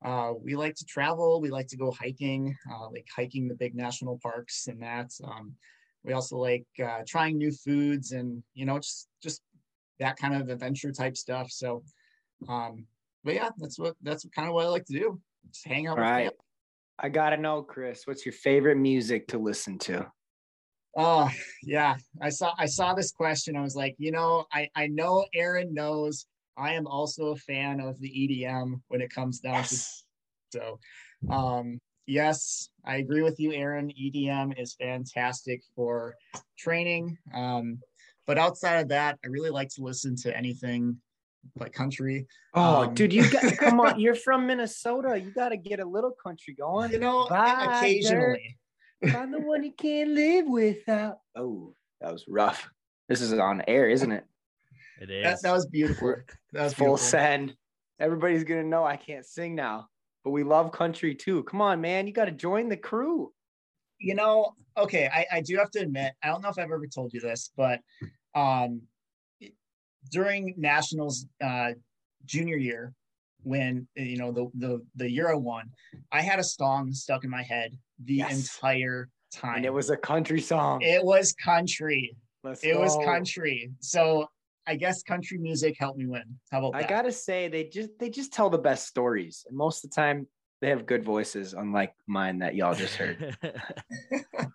Uh, 0.05 0.33
we 0.43 0.55
like 0.55 0.75
to 0.77 0.85
travel. 0.85 1.41
We 1.41 1.51
like 1.51 1.67
to 1.69 1.77
go 1.77 1.91
hiking, 1.91 2.55
uh, 2.71 2.91
like 2.91 3.07
hiking 3.15 3.49
the 3.49 3.55
big 3.55 3.75
national 3.75 4.19
parks 4.23 4.67
and 4.67 4.83
that. 4.83 5.11
Um, 5.25 5.55
we 6.05 6.13
also 6.13 6.37
like 6.37 6.67
uh, 6.83 7.01
trying 7.07 7.37
new 7.37 7.51
foods 7.51 8.13
and 8.13 8.43
you 8.55 8.65
know 8.65 8.79
just 8.79 9.09
just 9.23 9.43
that 9.99 10.17
kind 10.17 10.35
of 10.35 10.49
adventure 10.49 10.93
type 10.93 11.17
stuff. 11.17 11.51
So, 11.51 11.83
um, 12.49 12.87
but 13.25 13.35
yeah, 13.35 13.49
that's 13.57 13.79
what 13.79 13.97
that's 14.03 14.27
kind 14.35 14.47
of 14.47 14.55
what 14.55 14.67
I 14.67 14.69
like 14.69 14.85
to 14.87 14.99
do. 14.99 15.21
Just 15.53 15.67
hang 15.67 15.87
out. 15.87 15.93
All 15.93 16.05
with 16.05 16.11
right. 16.11 16.25
family. 16.25 16.37
I 16.99 17.09
gotta 17.11 17.37
know, 17.37 17.63
Chris, 17.63 18.07
what's 18.07 18.25
your 18.25 18.33
favorite 18.33 18.77
music 18.77 19.29
to 19.29 19.39
listen 19.39 19.79
to? 19.81 20.11
Oh 20.97 21.31
yeah, 21.63 21.97
I 22.23 22.31
saw 22.31 22.55
I 22.59 22.67
saw 22.67 22.95
this 22.95 23.13
question. 23.13 23.57
I 23.57 23.61
was 23.61 23.77
like, 23.77 23.95
you 23.99 24.13
know, 24.13 24.47
I 24.53 24.69
I 24.75 24.87
know 24.87 25.27
Aaron 25.35 25.75
knows. 25.75 26.27
I 26.57 26.73
am 26.73 26.87
also 26.87 27.33
a 27.33 27.37
fan 27.37 27.81
of 27.81 28.01
the 28.01 28.09
EDM 28.09 28.81
when 28.89 29.03
it 29.03 29.11
comes 29.11 29.41
down 29.41 29.55
Yes. 29.57 30.05
to 30.53 30.59
so. 30.59 30.79
Um, 31.31 31.79
yes, 32.07 32.71
I 32.85 32.97
agree 32.97 33.23
with 33.23 33.39
you, 33.39 33.53
Aaron. 33.53 33.91
EDM 33.91 34.59
is 34.59 34.75
fantastic 34.75 35.63
for 35.75 36.15
training. 36.59 37.19
Um, 37.35 37.81
but 38.27 38.39
outside 38.39 38.81
of 38.81 38.89
that, 38.89 39.19
I 39.23 39.29
really 39.29 39.51
like 39.51 39.69
to 39.75 39.83
listen 39.83 40.17
to 40.17 40.35
anything 40.35 40.97
like 41.57 41.73
country. 41.73 42.27
Oh, 42.55 42.83
Um, 42.85 42.95
dude, 42.95 43.13
you 43.13 43.31
got 43.31 43.57
come 43.59 43.81
on. 43.81 44.01
You're 44.01 44.15
from 44.15 44.47
Minnesota. 44.47 45.19
You 45.19 45.31
got 45.31 45.51
to 45.51 45.57
get 45.57 45.81
a 45.81 45.85
little 45.85 46.13
country 46.23 46.55
going. 46.55 46.93
You 46.93 46.99
know, 46.99 47.27
Bye, 47.29 47.79
occasionally. 47.79 48.59
Find 49.11 49.33
the 49.33 49.41
one 49.41 49.63
you 49.63 49.73
can't 49.73 50.11
live 50.11 50.47
without. 50.47 51.19
Oh, 51.37 51.75
that 52.01 52.13
was 52.13 52.25
rough. 52.29 52.69
This 53.09 53.21
is 53.21 53.33
on 53.35 53.63
air, 53.69 53.89
isn't 53.89 54.11
it? 54.11 54.25
It 55.01 55.11
is. 55.11 55.25
That, 55.25 55.39
that 55.43 55.53
was 55.53 55.67
beautiful. 55.67 56.15
That 56.53 56.63
was 56.65 56.75
Full 56.75 56.87
beautiful. 56.87 56.99
send. 57.07 57.55
Everybody's 58.01 58.45
gonna 58.45 58.65
know 58.65 58.85
I 58.85 58.97
can't 58.97 59.25
sing 59.25 59.55
now, 59.55 59.89
but 60.25 60.31
we 60.31 60.43
love 60.43 60.73
country 60.73 61.15
too. 61.15 61.43
Come 61.45 61.61
on, 61.61 61.81
man, 61.81 62.07
you 62.07 62.13
got 62.13 62.25
to 62.27 62.31
join 62.33 62.69
the 62.69 62.77
crew. 62.77 63.33
you 64.01 64.15
know, 64.15 64.53
okay, 64.77 65.09
I, 65.13 65.27
I 65.37 65.41
do 65.41 65.57
have 65.57 65.71
to 65.73 65.81
admit, 65.81 66.13
I 66.23 66.29
don't 66.29 66.43
know 66.43 66.49
if 66.51 66.59
I've 66.59 66.65
ever 66.71 66.87
told 66.87 67.13
you 67.15 67.21
this, 67.21 67.51
but 67.57 67.81
um, 68.35 68.83
during 70.11 70.55
nationals 70.57 71.27
uh, 71.43 71.73
junior 72.25 72.57
year, 72.57 72.93
when 73.43 73.87
you 73.95 74.17
know 74.17 74.33
the 74.33 74.47
the 74.55 74.81
the 74.97 75.11
Euro 75.13 75.39
one, 75.39 75.71
I 76.13 76.21
had 76.23 76.39
a 76.39 76.45
song 76.45 76.93
stuck 76.93 77.25
in 77.25 77.31
my 77.31 77.43
head 77.43 77.77
the 78.05 78.15
Yes. 78.15 78.57
entire 78.57 79.09
time. 79.33 79.57
And 79.57 79.65
it 79.67 79.73
was 79.73 79.91
a 79.91 79.97
country 79.97 80.41
song. 80.41 80.83
it 80.83 81.05
was 81.05 81.33
country. 81.35 82.17
Let's 82.43 82.63
It 82.65 82.79
was 82.79 82.97
country. 83.05 83.71
So 83.81 84.27
I 84.67 84.75
guess 84.77 85.03
country 85.03 85.39
music 85.39 85.77
helped 85.79 85.99
me 85.99 86.07
win. 86.07 86.25
How 86.51 86.59
about 86.59 86.75
I 86.75 86.81
that? 86.83 86.89
gotta 86.91 87.13
say, 87.13 87.49
they 87.49 87.65
just 87.65 87.91
they 88.01 88.11
just 88.11 88.33
tell 88.33 88.51
the 88.51 88.59
best 88.59 88.87
stories, 88.89 89.45
and 89.49 89.57
most 89.57 89.85
of 89.85 89.91
the 89.91 89.95
time 89.95 90.27
they 90.61 90.71
have 90.71 90.87
good 90.87 91.05
voices, 91.05 91.55
unlike 91.55 91.93
mine 92.07 92.39
that 92.41 92.55
y'all 92.57 92.75
just 92.75 92.97
heard. 92.97 93.37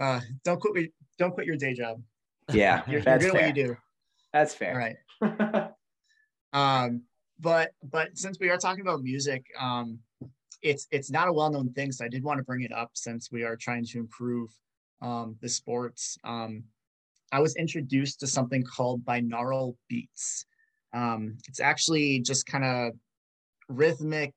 uh, 0.00 0.20
don't 0.44 0.60
quit. 0.60 0.74
your- 0.76 0.90
Don't 1.18 1.32
quit 1.32 1.46
your 1.46 1.56
day 1.56 1.74
job. 1.74 2.02
Yeah, 2.52 2.82
You're, 2.86 3.00
you're 3.00 3.02
good 3.02 3.08
at 3.08 3.22
fair. 3.22 3.32
what 3.32 3.56
you 3.56 3.64
do. 3.66 3.76
That's 4.34 4.54
fair. 4.54 4.96
right. 5.22 5.70
Um, 6.54 7.02
but 7.40 7.72
but 7.82 8.16
since 8.16 8.38
we 8.38 8.48
are 8.48 8.56
talking 8.56 8.82
about 8.82 9.02
music, 9.02 9.44
um, 9.60 9.98
it's 10.62 10.86
it's 10.92 11.10
not 11.10 11.26
a 11.26 11.32
well-known 11.32 11.72
thing, 11.72 11.90
so 11.90 12.04
I 12.04 12.08
did 12.08 12.22
want 12.22 12.38
to 12.38 12.44
bring 12.44 12.62
it 12.62 12.72
up 12.72 12.90
since 12.94 13.30
we 13.32 13.42
are 13.42 13.56
trying 13.56 13.84
to 13.86 13.98
improve 13.98 14.50
um, 15.02 15.36
the 15.42 15.48
sports. 15.48 16.16
Um, 16.22 16.62
I 17.32 17.40
was 17.40 17.56
introduced 17.56 18.20
to 18.20 18.28
something 18.28 18.62
called 18.62 19.04
binaural 19.04 19.74
beats. 19.88 20.46
Um, 20.94 21.38
it's 21.48 21.58
actually 21.58 22.20
just 22.20 22.46
kind 22.46 22.64
of 22.64 22.92
rhythmic 23.68 24.32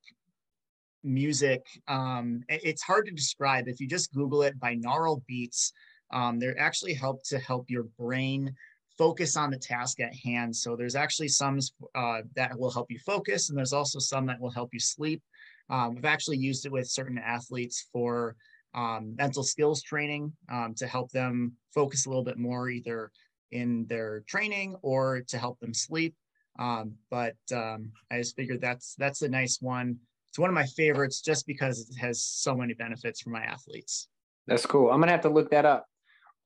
music. 1.04 1.68
Um, 1.88 2.42
it's 2.50 2.82
hard 2.82 3.06
to 3.06 3.12
describe. 3.12 3.68
If 3.68 3.80
you 3.80 3.88
just 3.88 4.12
Google 4.12 4.42
it, 4.42 4.60
binaural 4.60 5.22
beats, 5.28 5.72
um, 6.12 6.40
they're 6.40 6.60
actually 6.60 6.96
help 6.96 7.24
to 7.26 7.38
help 7.38 7.70
your 7.70 7.84
brain 8.00 8.56
focus 8.98 9.38
on 9.38 9.50
the 9.50 9.58
task 9.58 10.00
at 10.00 10.14
hand. 10.16 10.56
So 10.56 10.76
there's 10.76 10.96
actually 10.96 11.28
some 11.28 11.60
uh, 11.96 12.22
that 12.36 12.58
will 12.58 12.72
help 12.72 12.92
you 12.92 13.00
focus, 13.06 13.50
and 13.50 13.58
there's 13.58 13.74
also 13.74 14.00
some 14.00 14.26
that 14.28 14.40
will 14.40 14.52
help 14.52 14.74
you 14.74 14.80
sleep. 14.80 15.22
Um, 15.70 15.96
we've 15.96 16.06
actually 16.06 16.38
used 16.38 16.66
it 16.66 16.72
with 16.72 16.88
certain 16.88 17.18
athletes 17.18 17.88
for 17.92 18.36
um, 18.74 19.16
mental 19.18 19.44
skills 19.44 19.82
training 19.82 20.32
um, 20.52 20.74
to 20.78 20.88
help 20.88 21.12
them 21.12 21.54
focus 21.74 22.06
a 22.06 22.10
little 22.10 22.24
bit 22.24 22.38
more, 22.38 22.70
either 22.70 23.12
in 23.52 23.86
their 23.88 24.24
training 24.28 24.76
or 24.82 25.22
to 25.28 25.38
help 25.38 25.60
them 25.60 25.74
sleep. 25.74 26.16
Um, 26.60 26.96
but 27.12 27.36
um, 27.54 27.92
I 28.12 28.18
just 28.18 28.36
figured 28.36 28.62
that's 28.62 28.96
that's 28.98 29.22
a 29.22 29.30
nice 29.30 29.60
one. 29.62 29.98
It's 30.30 30.40
one 30.40 30.50
of 30.50 30.56
my 30.56 30.66
favorites 30.66 31.22
just 31.22 31.46
because 31.48 31.90
it 31.90 31.98
has 32.00 32.22
so 32.22 32.56
many 32.56 32.74
benefits 32.74 33.22
for 33.22 33.30
my 33.30 33.42
athletes. 33.42 34.08
That's 34.48 34.66
cool. 34.66 34.90
I'm 34.92 35.00
gonna 35.00 35.12
have 35.12 35.22
to 35.22 35.30
look 35.30 35.52
that 35.52 35.66
up. 35.66 35.86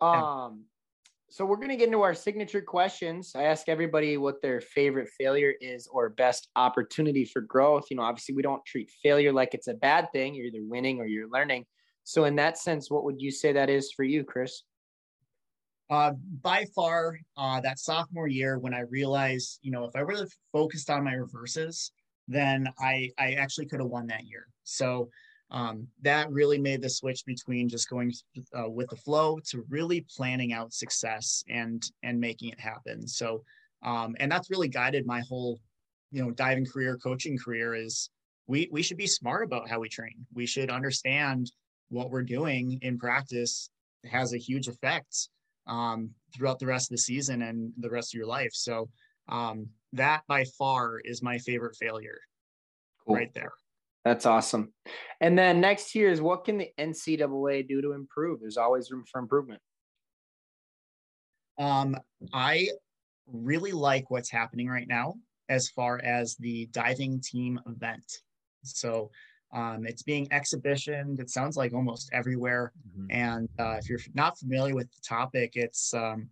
Um, 0.01 0.65
so 1.31 1.45
we're 1.45 1.55
gonna 1.55 1.77
get 1.77 1.87
into 1.87 2.01
our 2.01 2.13
signature 2.13 2.61
questions. 2.61 3.31
I 3.35 3.43
ask 3.43 3.69
everybody 3.69 4.17
what 4.17 4.41
their 4.41 4.59
favorite 4.59 5.09
failure 5.17 5.53
is 5.61 5.87
or 5.87 6.09
best 6.09 6.49
opportunity 6.57 7.23
for 7.23 7.41
growth. 7.41 7.85
You 7.89 7.95
know, 7.95 8.03
obviously 8.03 8.35
we 8.35 8.41
don't 8.41 8.65
treat 8.65 8.91
failure 9.01 9.31
like 9.31 9.53
it's 9.53 9.67
a 9.67 9.73
bad 9.73 10.11
thing. 10.11 10.35
You're 10.35 10.47
either 10.47 10.63
winning 10.63 10.99
or 10.99 11.05
you're 11.05 11.29
learning. 11.29 11.65
So 12.03 12.25
in 12.25 12.35
that 12.35 12.57
sense, 12.57 12.91
what 12.91 13.05
would 13.05 13.21
you 13.21 13.31
say 13.31 13.53
that 13.53 13.69
is 13.69 13.93
for 13.93 14.03
you, 14.03 14.25
Chris? 14.25 14.63
Uh, 15.89 16.11
by 16.41 16.65
far, 16.75 17.17
uh, 17.37 17.61
that 17.61 17.79
sophomore 17.79 18.27
year 18.27 18.59
when 18.59 18.73
I 18.73 18.81
realized, 18.81 19.59
you 19.61 19.71
know, 19.71 19.85
if 19.85 19.95
I 19.95 20.01
really 20.01 20.27
focused 20.51 20.89
on 20.89 21.05
my 21.05 21.13
reverses, 21.13 21.93
then 22.27 22.67
I 22.79 23.09
I 23.17 23.33
actually 23.33 23.67
could 23.67 23.79
have 23.79 23.89
won 23.89 24.07
that 24.07 24.25
year. 24.25 24.47
So 24.63 25.09
um, 25.51 25.87
that 26.01 26.31
really 26.31 26.57
made 26.57 26.81
the 26.81 26.89
switch 26.89 27.25
between 27.25 27.67
just 27.67 27.89
going 27.89 28.13
uh, 28.57 28.69
with 28.69 28.89
the 28.89 28.95
flow 28.95 29.37
to 29.49 29.65
really 29.69 30.05
planning 30.15 30.53
out 30.53 30.73
success 30.73 31.43
and 31.49 31.83
and 32.03 32.19
making 32.19 32.49
it 32.49 32.59
happen. 32.59 33.07
So, 33.07 33.43
um, 33.83 34.15
and 34.19 34.31
that's 34.31 34.49
really 34.49 34.69
guided 34.69 35.05
my 35.05 35.21
whole, 35.27 35.59
you 36.11 36.23
know, 36.23 36.31
diving 36.31 36.65
career, 36.65 36.97
coaching 36.97 37.37
career. 37.37 37.75
Is 37.75 38.09
we 38.47 38.69
we 38.71 38.81
should 38.81 38.97
be 38.97 39.07
smart 39.07 39.43
about 39.43 39.69
how 39.69 39.79
we 39.79 39.89
train. 39.89 40.25
We 40.33 40.45
should 40.45 40.69
understand 40.71 41.51
what 41.89 42.09
we're 42.09 42.23
doing 42.23 42.79
in 42.81 42.97
practice 42.97 43.69
has 44.09 44.33
a 44.33 44.37
huge 44.37 44.67
effect 44.67 45.29
um, 45.67 46.09
throughout 46.33 46.59
the 46.59 46.65
rest 46.65 46.89
of 46.89 46.95
the 46.95 47.01
season 47.01 47.41
and 47.41 47.73
the 47.77 47.89
rest 47.89 48.13
of 48.13 48.17
your 48.17 48.27
life. 48.27 48.51
So 48.53 48.89
um, 49.27 49.67
that 49.93 50.21
by 50.27 50.45
far 50.57 50.99
is 50.99 51.21
my 51.21 51.37
favorite 51.37 51.75
failure, 51.75 52.19
cool. 53.05 53.15
right 53.15 53.33
there. 53.33 53.51
That's 54.03 54.25
awesome. 54.25 54.73
And 55.19 55.37
then 55.37 55.61
next 55.61 55.93
year 55.93 56.09
is 56.09 56.21
what 56.21 56.45
can 56.45 56.57
the 56.57 56.69
NCAA 56.79 57.67
do 57.67 57.81
to 57.81 57.91
improve? 57.91 58.39
There's 58.41 58.57
always 58.57 58.89
room 58.91 59.03
for 59.11 59.19
improvement. 59.19 59.61
Um, 61.59 61.95
I 62.33 62.69
really 63.27 63.71
like 63.71 64.09
what's 64.09 64.31
happening 64.31 64.67
right 64.67 64.87
now 64.87 65.15
as 65.49 65.69
far 65.69 66.01
as 66.03 66.35
the 66.37 66.67
diving 66.71 67.21
team 67.21 67.59
event. 67.67 68.21
So 68.63 69.11
um, 69.53 69.85
it's 69.85 70.01
being 70.01 70.27
exhibitioned. 70.31 71.19
It 71.19 71.29
sounds 71.29 71.57
like 71.57 71.73
almost 71.73 72.09
everywhere. 72.13 72.71
Mm-hmm. 72.87 73.05
And 73.11 73.49
uh, 73.59 73.77
if 73.77 73.89
you're 73.89 73.99
not 74.13 74.39
familiar 74.39 74.73
with 74.73 74.89
the 74.91 75.01
topic, 75.07 75.51
it's 75.55 75.93
um, 75.93 76.29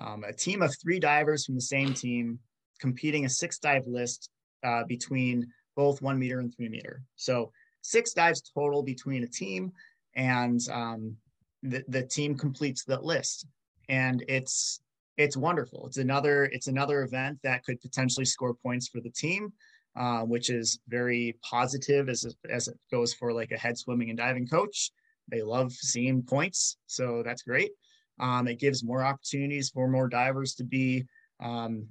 um, 0.00 0.24
a 0.24 0.32
team 0.32 0.62
of 0.62 0.76
three 0.80 1.00
divers 1.00 1.46
from 1.46 1.54
the 1.54 1.60
same 1.60 1.94
team 1.94 2.38
competing 2.78 3.24
a 3.24 3.28
six 3.28 3.58
dive 3.58 3.86
list 3.86 4.30
uh, 4.64 4.84
between 4.84 5.46
both 5.78 6.02
one 6.02 6.18
meter 6.18 6.40
and 6.40 6.52
three 6.52 6.68
meter. 6.68 7.02
So 7.14 7.52
six 7.82 8.12
dives 8.12 8.42
total 8.52 8.82
between 8.82 9.22
a 9.22 9.28
team, 9.28 9.72
and 10.16 10.60
um, 10.70 11.16
the 11.62 11.84
the 11.88 12.02
team 12.02 12.36
completes 12.36 12.82
the 12.84 13.00
list, 13.00 13.46
and 13.88 14.24
it's 14.28 14.80
it's 15.16 15.36
wonderful. 15.36 15.86
It's 15.86 15.98
another 15.98 16.46
it's 16.46 16.66
another 16.66 17.04
event 17.04 17.38
that 17.44 17.64
could 17.64 17.80
potentially 17.80 18.26
score 18.26 18.54
points 18.54 18.88
for 18.88 19.00
the 19.00 19.10
team, 19.10 19.52
uh, 19.96 20.22
which 20.22 20.50
is 20.50 20.80
very 20.88 21.36
positive 21.48 22.08
as 22.08 22.26
as 22.50 22.66
it 22.66 22.76
goes 22.90 23.14
for 23.14 23.32
like 23.32 23.52
a 23.52 23.56
head 23.56 23.78
swimming 23.78 24.10
and 24.10 24.18
diving 24.18 24.48
coach. 24.48 24.90
They 25.28 25.42
love 25.42 25.70
seeing 25.72 26.22
points, 26.24 26.76
so 26.86 27.22
that's 27.24 27.42
great. 27.42 27.70
Um, 28.18 28.48
it 28.48 28.58
gives 28.58 28.82
more 28.82 29.04
opportunities 29.04 29.70
for 29.70 29.86
more 29.88 30.08
divers 30.08 30.54
to 30.56 30.64
be. 30.64 31.06
Um, 31.38 31.86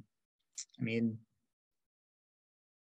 I 0.78 0.84
mean, 0.84 1.18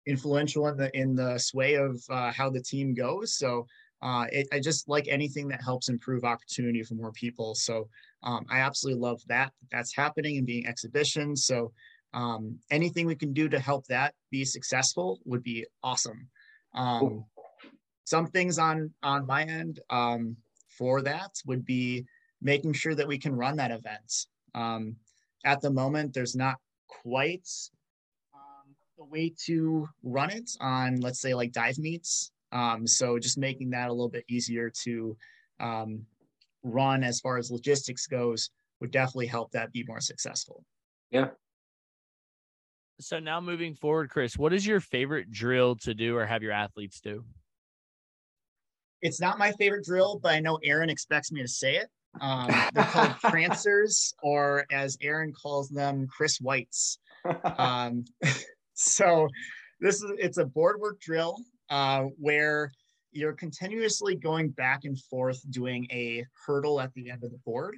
influential 0.07 0.69
in 0.69 0.77
the 0.77 0.97
in 0.97 1.15
the 1.15 1.39
sway 1.39 1.75
of 1.75 2.03
uh, 2.11 2.33
how 2.33 2.51
the 2.51 2.61
team 2.61 2.95
goes. 2.95 3.37
So 3.37 3.67
uh, 4.03 4.27
it, 4.31 4.47
I 4.53 4.61
just 4.61 4.89
like 4.89 5.09
anything 5.09 5.49
that 5.49 5.63
helps 5.63 5.89
improve 5.89 6.25
opportunity 6.25 6.83
for 6.83 6.95
more 6.95 7.13
people. 7.13 7.55
So 7.55 7.89
um, 8.23 8.45
I 8.51 8.59
absolutely 8.59 9.01
love 9.01 9.23
that 9.29 9.53
that's 9.73 9.97
happening 9.97 10.37
and 10.37 10.47
being 10.47 10.67
exhibitions. 10.67 11.47
So 11.47 11.73
um, 12.13 12.59
anything 12.71 13.07
we 13.07 13.17
can 13.17 13.33
do 13.33 13.49
to 13.49 13.59
help 13.59 13.87
that 13.87 14.15
be 14.31 14.45
successful 14.45 15.21
would 15.25 15.43
be 15.43 15.67
awesome. 15.83 16.29
Um, 16.75 17.25
some 18.05 18.27
things 18.27 18.59
on 18.59 18.91
on 19.03 19.27
my 19.27 19.45
end 19.45 19.81
um, 19.91 20.37
for 20.69 21.01
that 21.03 21.31
would 21.47 21.65
be 21.65 22.05
making 22.43 22.75
sure 22.75 22.95
that 22.95 23.09
we 23.09 23.19
can 23.19 23.35
run 23.35 23.57
that 23.57 23.71
event. 23.71 24.27
Um, 24.55 24.97
at 25.45 25.61
the 25.61 25.71
moment, 25.71 26.13
there's 26.13 26.37
not 26.37 26.57
quite 26.89 27.49
a 29.05 29.11
way 29.11 29.33
to 29.47 29.89
run 30.03 30.31
it 30.31 30.51
on, 30.61 30.97
let's 31.01 31.21
say, 31.21 31.35
like 31.35 31.53
dive 31.53 31.79
meets. 31.79 32.31
Um, 32.53 32.87
so 32.87 33.19
just 33.19 33.39
making 33.39 33.71
that 33.71 33.89
a 33.89 33.93
little 33.93 34.09
bit 34.09 34.25
easier 34.29 34.71
to 34.85 35.17
um, 35.61 36.07
run 36.63 37.05
as 37.05 37.21
far 37.21 37.37
as 37.39 37.51
logistics 37.51 38.07
goes 38.07 38.51
would 38.81 38.91
definitely 38.91 39.27
help 39.27 39.51
that 39.53 39.73
be 39.73 39.85
more 39.87 40.01
successful. 40.01 40.65
Yeah. 41.11 41.29
So 43.01 43.19
now 43.19 43.41
moving 43.41 43.75
forward, 43.75 44.11
Chris, 44.11 44.39
what 44.39 44.53
is 44.53 44.67
your 44.67 44.81
favorite 44.81 45.31
drill 45.31 45.77
to 45.77 45.95
do 45.95 46.17
or 46.17 46.27
have 46.27 46.43
your 46.43 46.53
athletes 46.53 47.01
do? 47.01 47.25
It's 49.03 49.21
not 49.21 49.39
my 49.39 49.53
favorite 49.53 49.85
drill, 49.85 50.21
but 50.23 50.33
I 50.33 50.41
know 50.41 50.59
Aaron 50.63 50.91
expects 50.91 51.33
me 51.33 51.43
to 51.43 51.49
say 51.49 51.77
it. 51.77 51.89
Um, 52.21 52.49
they're 52.73 52.85
called 52.85 53.17
prancers, 53.23 54.15
or 54.23 54.65
as 54.71 54.97
Aaron 55.03 55.33
calls 55.33 55.69
them, 55.69 56.07
Chris 56.07 56.39
Whites. 56.41 56.99
Um, 57.59 58.05
so 58.75 59.29
this 59.81 60.03
is 60.03 60.13
it's 60.19 60.39
a 60.39 60.45
board 60.45 60.81
work 60.81 61.01
drill 61.01 61.39
uh, 61.71 62.05
where 62.19 62.73
you're 63.13 63.33
continuously 63.33 64.17
going 64.17 64.51
back 64.51 64.81
and 64.85 64.99
forth 64.99 65.41
doing 65.51 65.87
a 65.91 66.25
hurdle 66.47 66.81
at 66.81 66.93
the 66.95 67.11
end 67.11 67.23
of 67.23 67.31
the 67.31 67.39
board. 67.45 67.77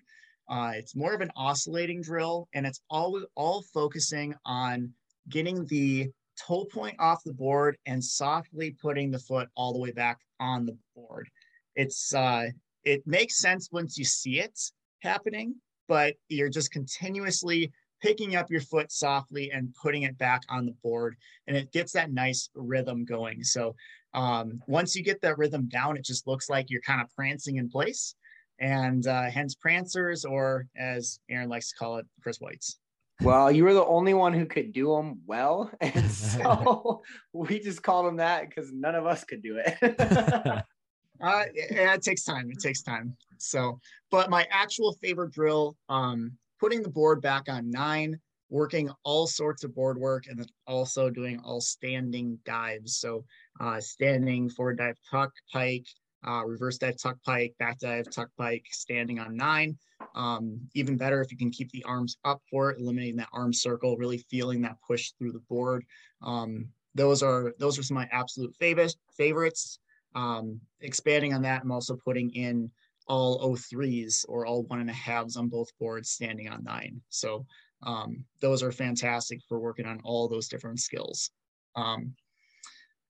Uh, 0.49 0.73
it's 0.75 0.97
more 0.97 1.13
of 1.13 1.21
an 1.21 1.31
oscillating 1.37 2.01
drill, 2.01 2.49
and 2.55 2.67
it's 2.67 2.81
all 2.91 3.21
all 3.35 3.63
focusing 3.75 4.35
on 4.45 4.93
getting 5.29 5.67
the 5.67 6.09
toe 6.39 6.65
point 6.65 6.97
off 6.99 7.23
the 7.25 7.33
board 7.33 7.77
and 7.87 8.03
softly 8.03 8.71
putting 8.81 9.11
the 9.11 9.19
foot 9.19 9.49
all 9.57 9.73
the 9.73 9.79
way 9.79 9.91
back 9.91 10.19
on 10.41 10.67
the 10.67 10.77
board. 10.95 11.29
It's 11.75 12.15
uh, 12.15 12.47
it 12.85 13.07
makes 13.07 13.39
sense 13.39 13.69
once 13.73 13.99
you 13.99 14.05
see 14.05 14.41
it 14.41 14.59
happening, 15.03 15.57
but 15.89 16.15
you're 16.29 16.49
just 16.49 16.71
continuously 16.71 17.73
picking 18.01 18.37
up 18.37 18.51
your 18.51 18.61
foot 18.61 18.93
softly 18.93 19.51
and 19.51 19.75
putting 19.75 20.03
it 20.03 20.19
back 20.19 20.43
on 20.49 20.67
the 20.67 20.75
board 20.83 21.17
and 21.47 21.57
it 21.57 21.73
gets 21.73 21.93
that 21.93 22.13
nice 22.13 22.51
rhythm 22.55 23.05
going. 23.05 23.43
So 23.43 23.75
um, 24.15 24.61
once 24.67 24.95
you 24.95 25.03
get 25.03 25.21
that 25.23 25.39
rhythm 25.39 25.69
down 25.69 25.97
it 25.97 26.05
just 26.05 26.27
looks 26.27 26.49
like 26.49 26.71
you're 26.71 26.81
kind 26.83 27.01
of 27.01 27.15
prancing 27.15 27.57
in 27.57 27.69
place. 27.69 28.15
And 28.59 29.07
uh, 29.07 29.25
hence 29.25 29.55
prancers 29.55 30.25
or 30.25 30.67
as 30.77 31.21
aaron 31.29 31.49
likes 31.49 31.71
to 31.71 31.77
call 31.77 31.97
it 31.99 32.07
chris 32.23 32.41
whites. 32.41 32.79
Well 33.23 33.51
you 33.51 33.65
were 33.65 33.75
the 33.75 33.85
only 33.85 34.15
one 34.15 34.33
who 34.33 34.47
could 34.47 34.73
do 34.73 34.95
them 34.95 35.21
well 35.27 35.71
and 35.81 36.11
so 36.11 37.03
we 37.33 37.61
just 37.61 37.83
called 37.83 38.07
them 38.07 38.17
that 38.17 38.49
because 38.49 38.73
none 38.73 38.95
of 38.95 39.07
us 39.07 39.25
could 39.25 39.43
do 39.43 39.61
it. 39.65 40.65
Uh, 41.19 41.45
yeah, 41.55 41.95
it 41.95 42.03
takes 42.03 42.25
time 42.25 42.51
it 42.51 42.61
takes 42.61 42.83
time. 42.83 43.17
So 43.39 43.81
but 44.11 44.29
my 44.29 44.47
actual 44.51 44.93
favorite 45.01 45.33
drill 45.33 45.75
um, 45.89 46.33
putting 46.61 46.83
the 46.83 46.89
board 46.89 47.21
back 47.23 47.49
on 47.49 47.71
nine, 47.71 48.19
working 48.49 48.91
all 49.05 49.27
sorts 49.27 49.65
of 49.65 49.75
board 49.75 49.99
work, 49.99 50.27
and 50.29 50.39
then 50.39 50.47
also 50.67 51.11
doing 51.11 51.41
all 51.45 51.61
standing 51.61 52.39
dives. 52.45 52.97
So 52.97 53.25
uh, 53.61 53.81
standing 53.81 54.49
forward 54.49 54.79
dive 54.79 54.97
tuck 55.11 55.33
pike, 55.53 55.87
uh, 56.27 56.45
reverse 56.45 56.79
dive 56.79 56.97
tuck 56.97 57.17
pike, 57.25 57.55
back 57.59 57.79
dive 57.79 58.11
tuck 58.11 58.31
pike, 58.39 58.65
standing 58.71 59.19
on 59.19 59.37
nine. 59.37 59.77
Um, 60.15 60.61
even 60.75 60.97
better 60.97 61.21
if 61.23 61.31
you 61.31 61.39
can 61.39 61.51
keep 61.51 61.71
the 61.71 61.85
arms 61.85 62.19
up 62.25 62.43
for 62.51 62.71
it, 62.71 62.81
eliminating 62.81 63.17
that 63.17 63.29
arm 63.33 63.53
circle, 63.53 63.97
really 63.97 64.19
feeling 64.31 64.61
that 64.63 64.77
push 64.87 65.13
through 65.19 65.33
the 65.33 65.43
board. 65.49 65.85
Um, 66.23 66.69
those 66.95 67.23
are 67.23 67.55
those 67.59 67.79
are 67.79 67.83
some 67.83 67.97
of 67.99 68.05
my 68.05 68.09
absolute 68.13 68.55
favorites 68.57 68.97
favorites. 69.17 69.79
Um, 70.15 70.61
expanding 70.81 71.35
on 71.35 71.43
that, 71.43 71.63
I'm 71.63 71.71
also 71.71 71.95
putting 71.95 72.31
in 72.31 72.71
all 73.09 73.57
03s 73.57 74.25
or 74.29 74.47
all 74.47 74.65
one 74.65 74.81
and 74.81 74.91
a 74.91 74.93
halves 74.93 75.37
on 75.37 75.49
both 75.49 75.69
boards 75.79 76.11
standing 76.11 76.49
on 76.49 76.65
nine. 76.65 77.01
So 77.09 77.47
um, 77.83 78.25
those 78.41 78.63
are 78.63 78.73
fantastic 78.73 79.41
for 79.49 79.59
working 79.59 79.87
on 79.87 80.01
all 80.03 80.29
those 80.29 80.49
different 80.49 80.81
skills. 80.81 81.31
Um, 81.75 82.15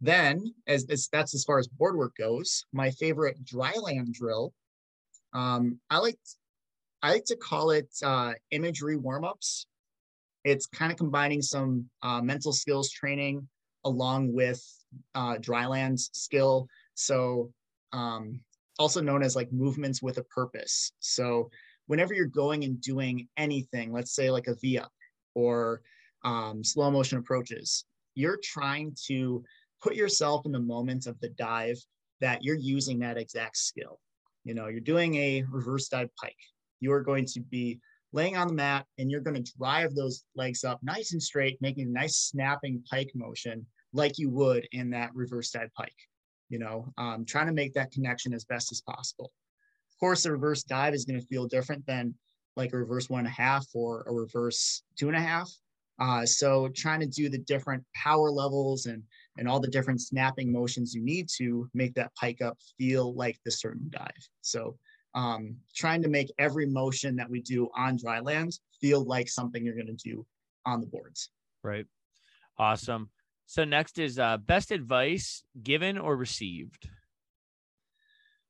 then, 0.00 0.54
as, 0.66 0.86
as, 0.90 1.08
that's 1.10 1.34
as 1.34 1.44
far 1.44 1.58
as 1.58 1.68
board 1.68 1.96
work 1.96 2.14
goes, 2.18 2.64
my 2.72 2.90
favorite 2.90 3.42
dryland 3.44 4.12
drill, 4.12 4.52
um, 5.32 5.78
I 5.88 5.98
like 5.98 6.18
I 7.02 7.12
like 7.12 7.24
to 7.26 7.36
call 7.36 7.70
it 7.70 7.88
uh, 8.02 8.32
imagery 8.50 8.96
warm-ups. 8.96 9.66
It's 10.44 10.66
kind 10.66 10.90
of 10.90 10.98
combining 10.98 11.42
some 11.42 11.88
uh, 12.02 12.20
mental 12.20 12.52
skills 12.52 12.90
training 12.90 13.46
along 13.84 14.32
with 14.32 14.62
uh, 15.14 15.36
dryland 15.36 15.98
skill. 15.98 16.68
So 16.94 17.52
um, 17.92 18.40
also 18.78 19.00
known 19.00 19.22
as 19.22 19.36
like 19.36 19.52
movements 19.52 20.02
with 20.02 20.18
a 20.18 20.24
purpose. 20.24 20.92
So 21.00 21.50
whenever 21.86 22.14
you're 22.14 22.26
going 22.26 22.64
and 22.64 22.80
doing 22.80 23.28
anything, 23.36 23.92
let's 23.92 24.14
say 24.14 24.30
like 24.30 24.46
a 24.46 24.56
V-up 24.56 24.92
or 25.34 25.82
um, 26.24 26.64
slow 26.64 26.90
motion 26.90 27.18
approaches, 27.18 27.84
you're 28.14 28.38
trying 28.42 28.96
to 29.06 29.44
put 29.82 29.94
yourself 29.94 30.46
in 30.46 30.52
the 30.52 30.58
moment 30.58 31.06
of 31.06 31.18
the 31.20 31.28
dive 31.30 31.78
that 32.20 32.42
you're 32.42 32.56
using 32.56 32.98
that 32.98 33.18
exact 33.18 33.56
skill. 33.56 34.00
You 34.44 34.54
know, 34.54 34.68
you're 34.68 34.80
doing 34.80 35.14
a 35.16 35.44
reverse 35.50 35.88
dive 35.88 36.10
pike. 36.20 36.36
You 36.80 36.92
are 36.92 37.02
going 37.02 37.26
to 37.26 37.40
be 37.40 37.80
laying 38.12 38.36
on 38.36 38.48
the 38.48 38.54
mat 38.54 38.86
and 38.98 39.10
you're 39.10 39.20
going 39.20 39.42
to 39.42 39.52
drive 39.58 39.94
those 39.94 40.24
legs 40.34 40.64
up 40.64 40.80
nice 40.82 41.12
and 41.12 41.22
straight, 41.22 41.58
making 41.60 41.88
a 41.88 41.90
nice 41.90 42.16
snapping 42.16 42.82
pike 42.90 43.10
motion 43.14 43.66
like 43.92 44.18
you 44.18 44.30
would 44.30 44.66
in 44.72 44.90
that 44.90 45.14
reverse 45.14 45.50
dive 45.50 45.70
pike. 45.76 45.92
You 46.48 46.58
know, 46.58 46.92
um, 46.98 47.24
trying 47.24 47.46
to 47.46 47.52
make 47.52 47.74
that 47.74 47.92
connection 47.92 48.32
as 48.32 48.44
best 48.44 48.72
as 48.72 48.80
possible. 48.80 49.32
Of 49.92 49.98
course, 49.98 50.24
a 50.26 50.32
reverse 50.32 50.62
dive 50.62 50.94
is 50.94 51.04
going 51.04 51.20
to 51.20 51.26
feel 51.26 51.46
different 51.46 51.86
than 51.86 52.14
like 52.56 52.72
a 52.72 52.78
reverse 52.78 53.10
one 53.10 53.20
and 53.20 53.28
a 53.28 53.30
half 53.30 53.66
or 53.74 54.04
a 54.06 54.12
reverse 54.12 54.82
two 54.98 55.08
and 55.08 55.16
a 55.16 55.20
half. 55.20 55.50
Uh, 55.98 56.26
so 56.26 56.68
trying 56.74 57.00
to 57.00 57.06
do 57.06 57.28
the 57.28 57.38
different 57.38 57.82
power 57.94 58.30
levels 58.30 58.86
and 58.86 59.02
and 59.38 59.48
all 59.48 59.60
the 59.60 59.68
different 59.68 60.00
snapping 60.00 60.52
motions 60.52 60.94
you 60.94 61.02
need 61.02 61.28
to 61.38 61.68
make 61.74 61.94
that 61.94 62.14
pike 62.14 62.40
up 62.42 62.56
feel 62.78 63.14
like 63.14 63.38
the 63.44 63.50
certain 63.50 63.88
dive. 63.90 64.28
So 64.42 64.76
um, 65.14 65.56
trying 65.74 66.02
to 66.02 66.08
make 66.08 66.32
every 66.38 66.66
motion 66.66 67.16
that 67.16 67.28
we 67.28 67.40
do 67.40 67.70
on 67.74 67.96
dry 67.96 68.20
land 68.20 68.58
feel 68.80 69.04
like 69.04 69.28
something 69.28 69.64
you're 69.64 69.74
going 69.74 69.86
to 69.86 69.94
do 69.94 70.26
on 70.66 70.80
the 70.80 70.86
boards. 70.86 71.30
Right. 71.62 71.86
Awesome. 72.58 73.10
So 73.46 73.64
next 73.64 73.98
is 73.98 74.18
uh, 74.18 74.38
best 74.38 74.72
advice 74.72 75.44
given 75.62 75.98
or 75.98 76.16
received. 76.16 76.88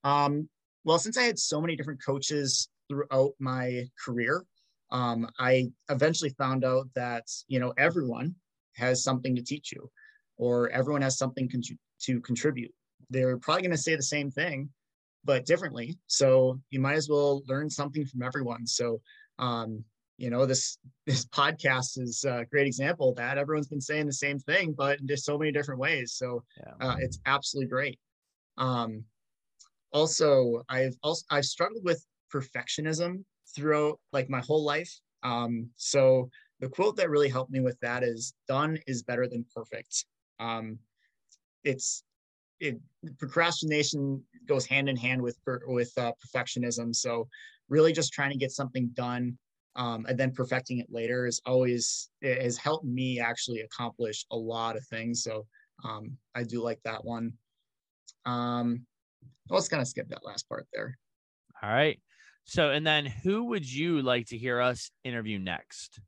Um, 0.05 0.49
well, 0.85 0.99
since 0.99 1.19
I 1.19 1.23
had 1.23 1.39
so 1.39 1.61
many 1.61 1.77
different 1.77 2.03
coaches 2.05 2.69
throughout 2.89 3.33
my 3.39 3.85
career, 4.03 4.45
um, 4.91 5.29
I 5.39 5.71
eventually 5.91 6.31
found 6.31 6.65
out 6.65 6.89
that 6.95 7.25
you 7.49 7.59
know 7.59 7.75
everyone 7.77 8.35
has 8.77 9.03
something 9.03 9.35
to 9.37 9.43
teach 9.43 9.73
you, 9.73 9.91
or 10.39 10.71
everyone 10.71 11.03
has 11.03 11.19
something 11.19 11.49
con- 11.49 11.63
to 12.03 12.21
contribute. 12.21 12.73
They're 13.11 13.37
probably 13.39 13.63
going 13.63 13.73
to 13.73 13.79
say 13.79 13.97
the 13.97 14.03
same 14.03 14.31
thing, 14.31 14.71
but 15.25 15.45
differently. 15.45 15.99
So 16.07 16.61
you 16.71 16.81
might 16.81 16.97
as 16.97 17.09
well 17.09 17.43
learn 17.47 17.69
something 17.69 18.07
from 18.07 18.23
everyone. 18.23 18.67
So 18.67 19.01
um, 19.39 19.85
you 20.19 20.31
know 20.31 20.47
this 20.47 20.79
this 21.07 21.25
podcast 21.27 21.99
is 21.99 22.25
a 22.25 22.45
great 22.51 22.67
example 22.67 23.11
of 23.11 23.17
that. 23.17 23.39
Everyone's 23.39 23.69
been 23.69 23.81
saying 23.81 24.07
the 24.07 24.13
same 24.13 24.39
thing, 24.39 24.75
but 24.77 25.01
in 25.01 25.07
just 25.07 25.25
so 25.25 25.39
many 25.39 25.53
different 25.53 25.81
ways. 25.81 26.15
So 26.15 26.43
yeah. 26.59 26.89
uh, 26.89 26.97
it's 27.01 27.19
absolutely 27.27 27.69
great. 27.69 27.99
Um, 28.59 29.05
also, 29.93 30.63
I've 30.69 30.97
also 31.03 31.25
I've 31.31 31.45
struggled 31.45 31.85
with 31.85 32.05
perfectionism 32.35 33.25
throughout 33.55 33.99
like 34.13 34.29
my 34.29 34.41
whole 34.41 34.65
life. 34.65 34.93
Um, 35.23 35.71
so 35.77 36.31
the 36.61 36.69
quote 36.69 36.97
that 36.97 37.11
really 37.11 37.29
helped 37.29 37.51
me 37.51 37.61
with 37.61 37.79
that 37.81 38.03
is 38.03 38.35
done 38.49 38.79
is 38.87 39.03
better 39.03 39.29
than 39.29 39.45
perfect. 39.55 40.05
Um, 40.41 40.79
it's 41.65 42.03
it 42.61 42.79
procrastination 43.19 44.23
goes 44.47 44.65
hand 44.67 44.89
in 44.89 44.97
hand 44.97 45.21
with 45.21 45.39
with 45.67 45.93
uh, 45.99 46.13
perfectionism. 46.25 46.95
So 46.95 47.29
really 47.69 47.93
just 47.93 48.13
trying 48.13 48.31
to 48.31 48.39
get 48.39 48.53
something 48.53 48.91
done 48.95 49.37
um, 49.77 50.07
and 50.09 50.19
then 50.19 50.33
perfecting 50.33 50.79
it 50.79 50.87
later 50.91 51.27
is 51.27 51.41
always 51.47 52.11
it 52.23 52.43
has 52.43 52.57
helped 52.57 52.87
me 52.87 53.21
actually 53.21 53.61
accomplish 53.61 54.25
a 54.31 54.37
lot 54.37 54.77
of 54.77 54.85
things. 54.87 55.23
So 55.23 55.47
um, 55.85 56.17
I 56.35 56.43
do 56.43 56.63
like 56.63 56.81
that 56.85 57.05
one. 57.05 57.33
Um, 58.25 58.87
let's 59.51 59.69
kind 59.69 59.83
of 59.83 59.87
skip 59.87 60.09
that 60.09 60.25
last 60.25 60.49
part 60.49 60.67
there. 60.73 60.99
All 61.63 61.71
right. 61.71 62.01
So, 62.45 62.71
and 62.71 62.87
then 62.87 63.07
who 63.07 63.45
would 63.45 63.71
you 63.71 64.03
like 64.03 64.27
to 64.29 64.39
hear 64.39 64.61
us 64.61 64.91
interview 65.05 65.39
next? 65.39 66.01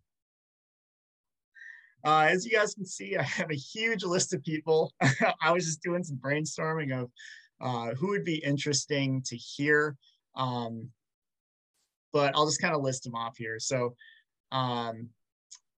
Uh, 2.04 2.28
as 2.30 2.46
you 2.46 2.52
guys 2.52 2.74
can 2.74 2.86
see, 2.86 3.16
I 3.16 3.22
have 3.22 3.50
a 3.50 3.56
huge 3.56 4.04
list 4.04 4.32
of 4.32 4.42
people. 4.44 4.92
I 5.42 5.50
was 5.50 5.66
just 5.66 5.82
doing 5.82 6.04
some 6.04 6.16
brainstorming 6.16 6.98
of 6.98 7.10
uh, 7.60 7.94
who 7.94 8.08
would 8.10 8.24
be 8.24 8.36
interesting 8.36 9.20
to 9.26 9.36
hear. 9.36 9.96
Um, 10.36 10.90
but 12.12 12.34
I'll 12.34 12.46
just 12.46 12.60
kind 12.60 12.74
of 12.74 12.82
list 12.82 13.04
them 13.04 13.14
off 13.14 13.36
here. 13.36 13.58
So, 13.58 13.94
um, 14.52 15.08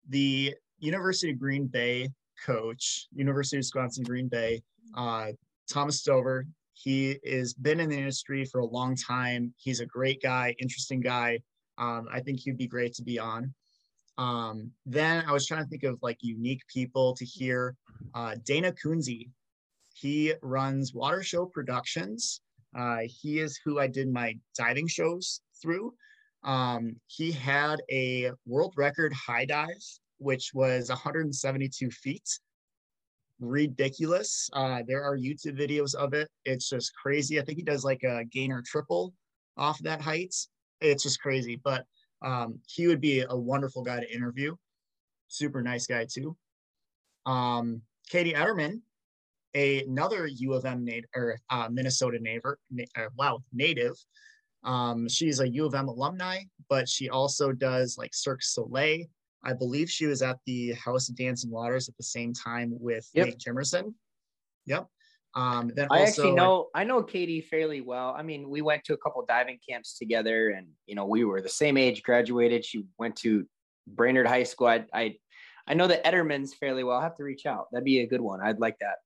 the 0.09 0.55
University 0.79 1.33
of 1.33 1.39
Green 1.39 1.67
Bay 1.67 2.11
coach, 2.45 3.09
University 3.13 3.57
of 3.57 3.61
Wisconsin 3.61 4.05
Green 4.05 4.29
Bay, 4.29 4.63
uh, 4.97 5.33
Thomas 5.71 6.01
Stover, 6.01 6.47
he 6.73 7.19
has 7.27 7.55
been 7.55 7.81
in 7.81 7.89
the 7.89 7.99
industry 7.99 8.45
for 8.45 8.61
a 8.61 8.67
long 8.67 8.95
time. 8.95 9.53
He's 9.57 9.81
a 9.81 9.87
great 9.87 10.23
guy, 10.23 10.55
interesting 10.61 11.01
guy. 11.01 11.41
Um, 11.77 12.09
I 12.13 12.21
think 12.21 12.41
he'd 12.41 12.57
be 12.57 12.69
great 12.69 12.95
to 12.95 13.03
be 13.03 13.19
on. 13.19 13.53
Um, 14.17 14.73
then 14.87 15.25
I 15.27 15.33
was 15.33 15.47
trying 15.47 15.63
to 15.63 15.69
think 15.69 15.85
of 15.85 15.99
like 16.03 16.19
unique 16.21 16.63
people 16.73 17.15
to 17.15 17.25
hear. 17.25 17.77
Uh, 18.15 18.37
Dana 18.45 18.73
Kunze, 18.73 19.29
he 19.95 20.35
runs 20.43 20.95
Water 20.95 21.23
Show 21.23 21.47
Productions. 21.47 22.41
Uh, 22.77 23.01
he 23.07 23.41
is 23.41 23.59
who 23.65 23.79
I 23.79 23.87
did 23.87 24.13
my 24.13 24.37
diving 24.57 24.89
shows 24.89 25.41
through. 25.61 25.95
Um, 26.45 26.97
he 27.07 27.33
had 27.33 27.83
a 27.91 28.33
world 28.47 28.75
record 28.77 29.13
high 29.13 29.45
dive, 29.45 29.83
which 30.19 30.53
was 30.55 30.89
172 30.89 31.91
feet 31.91 32.29
ridiculous. 33.41 34.51
Uh, 34.53 34.83
there 34.87 35.03
are 35.03 35.17
YouTube 35.17 35.59
videos 35.59 35.95
of 35.95 36.15
it. 36.15 36.29
It's 36.45 36.69
just 36.69 36.95
crazy. 36.95 37.41
I 37.41 37.45
think 37.45 37.59
he 37.59 37.65
does 37.65 37.85
like 37.85 38.03
a 38.03 38.25
gainer 38.25 38.63
triple 38.65 39.15
off 39.57 39.79
that 39.81 40.01
height. 40.01 40.35
It's 40.81 41.03
just 41.03 41.21
crazy. 41.21 41.61
But 41.63 41.85
um, 42.23 42.59
he 42.67 42.87
would 42.87 43.01
be 43.01 43.25
a 43.29 43.37
wonderful 43.37 43.83
guy 43.83 44.01
to 44.01 44.15
interview. 44.15 44.57
Super 45.29 45.63
nice 45.63 45.87
guy 45.87 46.07
too. 46.11 46.37
Um, 47.27 47.83
Katie 48.09 48.35
Etterman, 48.35 48.81
a, 49.55 49.85
another 49.85 50.27
U 50.27 50.55
of 50.55 50.65
M 50.65 50.85
native 50.85 51.11
or 51.15 51.39
uh, 51.51 51.69
Minnesota 51.71 52.19
native. 52.21 52.43
Na- 52.71 52.85
uh, 52.97 53.09
wow, 53.17 53.43
native. 53.53 53.95
Um, 54.65 55.09
she's 55.09 55.41
a 55.41 55.49
U 55.49 55.67
of 55.67 55.75
M 55.75 55.89
alumni, 55.89 56.41
but 56.69 56.89
she 56.89 57.09
also 57.09 57.53
does 57.53 57.97
like 57.97 58.15
Cirque 58.15 58.43
Soleil 58.43 59.07
I 59.45 59.53
believe 59.53 59.91
she 59.91 60.07
was 60.07 60.23
at 60.23 60.39
the 60.47 60.73
House 60.73 61.09
of 61.09 61.17
Dancing 61.17 61.51
Waters 61.51 61.89
at 61.89 61.97
the 61.97 62.03
same 62.03 62.33
time 62.33 62.73
with 62.79 63.09
yep. 63.15 63.27
Nate 63.27 63.39
Jimerson. 63.39 63.95
Yep. 64.67 64.87
Um, 65.35 65.71
then 65.75 65.89
I 65.91 66.03
actually 66.03 66.33
know 66.33 66.69
I 66.75 66.85
know 66.85 67.03
Katie 67.03 67.41
fairly 67.41 67.81
well. 67.81 68.15
I 68.17 68.23
mean, 68.23 68.49
we 68.49 68.63
went 68.63 68.83
to 68.85 68.95
a 68.95 68.97
couple 68.97 69.25
diving 69.29 69.59
camps 69.69 69.97
together, 69.97 70.51
and 70.51 70.67
you 70.87 70.95
know 70.95 71.07
we 71.07 71.25
were 71.25 71.41
the 71.41 71.49
same 71.49 71.77
age. 71.77 72.03
Graduated. 72.03 72.65
She 72.65 72.85
went 72.99 73.15
to 73.17 73.47
Brainerd 73.87 74.27
High 74.27 74.43
School. 74.43 74.69
I 74.69 74.87
I, 74.93 75.15
I 75.67 75.75
know 75.75 75.87
the 75.87 75.99
Ettermans 76.05 76.55
fairly 76.55 76.83
well. 76.83 76.97
I 76.97 77.03
have 77.03 77.17
to 77.17 77.25
reach 77.25 77.47
out. 77.47 77.67
That'd 77.71 77.85
be 77.85 78.01
a 78.01 78.07
good 78.07 78.21
one. 78.21 78.41
I'd 78.41 78.59
like 78.59 78.79
that. 78.81 78.97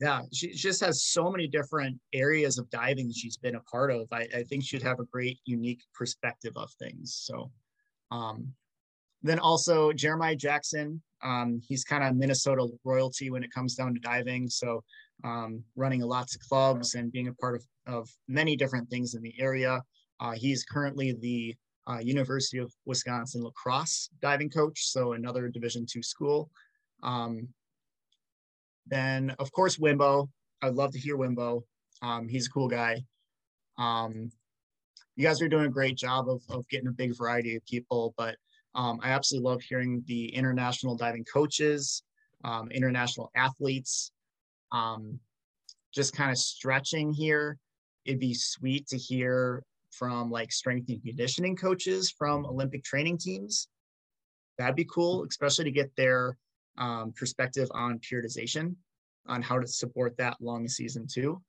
Yeah, 0.00 0.22
she 0.32 0.52
just 0.52 0.80
has 0.84 1.02
so 1.02 1.28
many 1.28 1.48
different 1.48 1.98
areas 2.12 2.56
of 2.56 2.70
diving 2.70 3.12
she's 3.12 3.36
been 3.36 3.56
a 3.56 3.60
part 3.60 3.90
of. 3.90 4.06
I, 4.12 4.28
I 4.32 4.42
think 4.44 4.62
she'd 4.62 4.82
have 4.82 5.00
a 5.00 5.04
great, 5.06 5.40
unique 5.44 5.82
perspective 5.92 6.52
of 6.54 6.70
things. 6.78 7.20
So, 7.24 7.50
um, 8.12 8.52
then 9.22 9.40
also 9.40 9.92
Jeremiah 9.92 10.36
Jackson. 10.36 11.02
Um, 11.24 11.60
he's 11.66 11.82
kind 11.82 12.04
of 12.04 12.14
Minnesota 12.14 12.68
royalty 12.84 13.30
when 13.30 13.42
it 13.42 13.50
comes 13.52 13.74
down 13.74 13.92
to 13.94 14.00
diving. 14.00 14.48
So 14.48 14.84
um, 15.24 15.64
running 15.74 16.00
lots 16.02 16.36
of 16.36 16.42
clubs 16.42 16.94
and 16.94 17.10
being 17.10 17.26
a 17.26 17.34
part 17.34 17.56
of, 17.56 17.64
of 17.92 18.08
many 18.28 18.56
different 18.56 18.88
things 18.88 19.14
in 19.14 19.22
the 19.22 19.34
area. 19.40 19.82
Uh, 20.20 20.32
he's 20.32 20.64
currently 20.64 21.16
the 21.20 21.56
uh, 21.90 21.98
University 21.98 22.58
of 22.58 22.72
Wisconsin 22.84 23.42
La 23.42 23.50
Crosse 23.50 24.10
diving 24.20 24.50
coach, 24.50 24.86
so 24.86 25.14
another 25.14 25.48
Division 25.48 25.86
two 25.90 26.02
school. 26.02 26.50
Um, 27.02 27.48
then, 28.88 29.34
of 29.38 29.50
course, 29.52 29.76
Wenbo. 29.78 30.28
I'd 30.62 30.74
love 30.74 30.92
to 30.92 30.98
hear 30.98 31.16
Wenbo. 31.16 31.62
Um, 32.02 32.28
he's 32.28 32.46
a 32.46 32.50
cool 32.50 32.68
guy. 32.68 33.04
Um, 33.78 34.30
you 35.16 35.24
guys 35.24 35.40
are 35.42 35.48
doing 35.48 35.66
a 35.66 35.70
great 35.70 35.96
job 35.96 36.28
of, 36.28 36.42
of 36.48 36.68
getting 36.68 36.88
a 36.88 36.92
big 36.92 37.16
variety 37.16 37.56
of 37.56 37.64
people, 37.66 38.14
but 38.16 38.36
um, 38.74 39.00
I 39.02 39.10
absolutely 39.10 39.50
love 39.50 39.62
hearing 39.62 40.04
the 40.06 40.34
international 40.34 40.96
diving 40.96 41.24
coaches. 41.24 42.02
um, 42.44 42.70
international 42.70 43.30
athletes. 43.34 44.12
Um, 44.72 45.18
just 45.94 46.14
kind 46.14 46.30
of 46.30 46.38
stretching 46.38 47.12
here. 47.12 47.58
It'd 48.04 48.20
be 48.20 48.34
sweet 48.34 48.86
to 48.88 48.96
hear 48.96 49.62
from 49.90 50.30
like 50.30 50.52
strength 50.52 50.88
and 50.88 51.02
conditioning 51.02 51.56
coaches 51.56 52.14
from 52.16 52.46
Olympic 52.46 52.84
training 52.84 53.18
teams. 53.18 53.68
That'd 54.58 54.76
be 54.76 54.84
cool, 54.84 55.24
especially 55.28 55.64
to 55.64 55.70
get 55.70 55.90
their 55.96 56.36
um, 56.78 57.12
perspective 57.12 57.68
on 57.72 57.98
periodization, 57.98 58.74
on 59.26 59.42
how 59.42 59.58
to 59.58 59.66
support 59.66 60.16
that 60.16 60.36
long 60.40 60.66
season 60.68 61.06
too. 61.06 61.40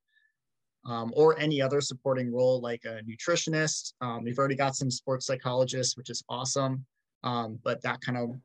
Um, 0.85 1.11
or 1.15 1.37
any 1.37 1.61
other 1.61 1.81
supporting 1.81 2.33
role 2.33 2.61
like 2.61 2.85
a 2.85 3.01
nutritionist. 3.03 3.93
Um, 4.01 4.23
we've 4.23 4.39
already 4.39 4.55
got 4.55 4.75
some 4.75 4.89
sports 4.89 5.25
psychologists, 5.25 5.97
which 5.97 6.09
is 6.09 6.23
awesome. 6.29 6.85
Um, 7.23 7.59
but 7.63 7.81
that 7.83 7.99
kind 8.01 8.17
of, 8.17 8.35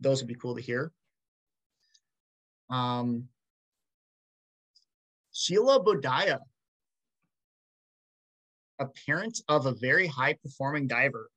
those 0.00 0.20
would 0.20 0.28
be 0.28 0.34
cool 0.34 0.54
to 0.54 0.60
hear. 0.60 0.92
Um, 2.68 3.28
Sheila 5.32 5.82
Bodaya, 5.82 6.40
a 8.78 8.86
parent 9.06 9.40
of 9.48 9.66
a 9.66 9.72
very 9.72 10.06
high 10.06 10.34
performing 10.34 10.86
diver. 10.86 11.30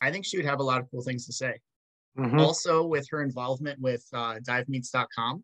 I 0.00 0.10
think 0.10 0.24
she 0.24 0.36
would 0.36 0.46
have 0.46 0.60
a 0.60 0.64
lot 0.64 0.80
of 0.80 0.90
cool 0.90 1.02
things 1.02 1.26
to 1.26 1.32
say. 1.32 1.60
Mm-hmm. 2.18 2.38
Also, 2.38 2.86
with 2.86 3.06
her 3.10 3.22
involvement 3.22 3.80
with 3.80 4.04
uh, 4.12 4.36
divemeets.com, 4.46 5.42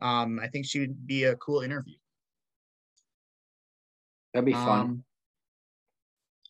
um, 0.00 0.40
I 0.42 0.48
think 0.48 0.66
she 0.66 0.80
would 0.80 1.06
be 1.06 1.24
a 1.24 1.36
cool 1.36 1.60
interview. 1.60 1.96
That'd 4.32 4.46
be 4.46 4.52
fun. 4.52 4.80
Um, 4.80 5.04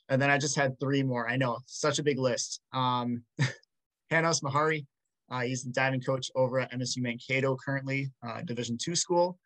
and 0.08 0.22
then 0.22 0.30
I 0.30 0.38
just 0.38 0.56
had 0.56 0.78
three 0.78 1.02
more. 1.02 1.28
I 1.28 1.36
know, 1.36 1.58
such 1.66 1.98
a 1.98 2.02
big 2.02 2.18
list. 2.18 2.60
Um, 2.72 3.22
Panos 4.10 4.42
Mahari, 4.42 4.86
uh, 5.30 5.40
he's 5.40 5.64
the 5.64 5.70
diving 5.70 6.00
coach 6.00 6.30
over 6.36 6.60
at 6.60 6.72
MSU 6.72 6.98
Mankato 6.98 7.56
currently, 7.56 8.10
uh, 8.26 8.42
Division 8.42 8.78
two 8.80 8.94
school. 8.94 9.38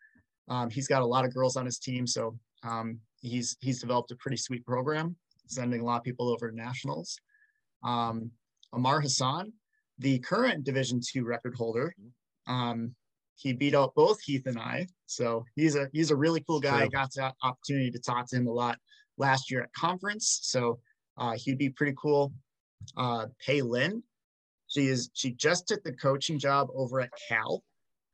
Um, 0.48 0.68
he's 0.68 0.88
got 0.88 1.02
a 1.02 1.06
lot 1.06 1.24
of 1.24 1.32
girls 1.32 1.56
on 1.56 1.64
his 1.64 1.78
team, 1.78 2.06
so 2.06 2.38
um, 2.62 2.98
he's 3.20 3.56
he's 3.60 3.80
developed 3.80 4.10
a 4.10 4.16
pretty 4.16 4.36
sweet 4.36 4.64
program, 4.66 5.16
sending 5.46 5.80
a 5.80 5.84
lot 5.84 5.98
of 5.98 6.02
people 6.02 6.28
over 6.28 6.50
to 6.50 6.56
nationals. 6.56 7.18
Um, 7.82 8.30
Amar 8.72 9.00
Hassan, 9.00 9.52
the 10.00 10.18
current 10.18 10.64
Division 10.64 11.00
two 11.00 11.24
record 11.24 11.54
holder, 11.54 11.94
um, 12.46 12.94
he 13.36 13.52
beat 13.52 13.74
out 13.74 13.94
both 13.94 14.20
Heath 14.20 14.46
and 14.46 14.58
I, 14.58 14.86
so 15.06 15.44
he's 15.54 15.76
a 15.76 15.88
he's 15.92 16.10
a 16.10 16.16
really 16.16 16.42
cool 16.46 16.60
guy. 16.60 16.82
I 16.82 16.88
got 16.88 17.12
the 17.12 17.32
opportunity 17.42 17.90
to 17.92 17.98
talk 17.98 18.28
to 18.30 18.36
him 18.36 18.46
a 18.46 18.52
lot 18.52 18.78
last 19.16 19.50
year 19.50 19.62
at 19.62 19.72
conference, 19.72 20.40
so 20.42 20.80
uh, 21.16 21.34
he'd 21.36 21.58
be 21.58 21.70
pretty 21.70 21.94
cool. 22.00 22.32
Uh, 22.96 23.26
Pei 23.44 23.62
Lin, 23.62 24.02
she 24.66 24.88
is 24.88 25.10
she 25.14 25.32
just 25.32 25.68
took 25.68 25.82
the 25.84 25.92
coaching 25.92 26.38
job 26.38 26.68
over 26.74 27.00
at 27.00 27.10
Cal 27.28 27.62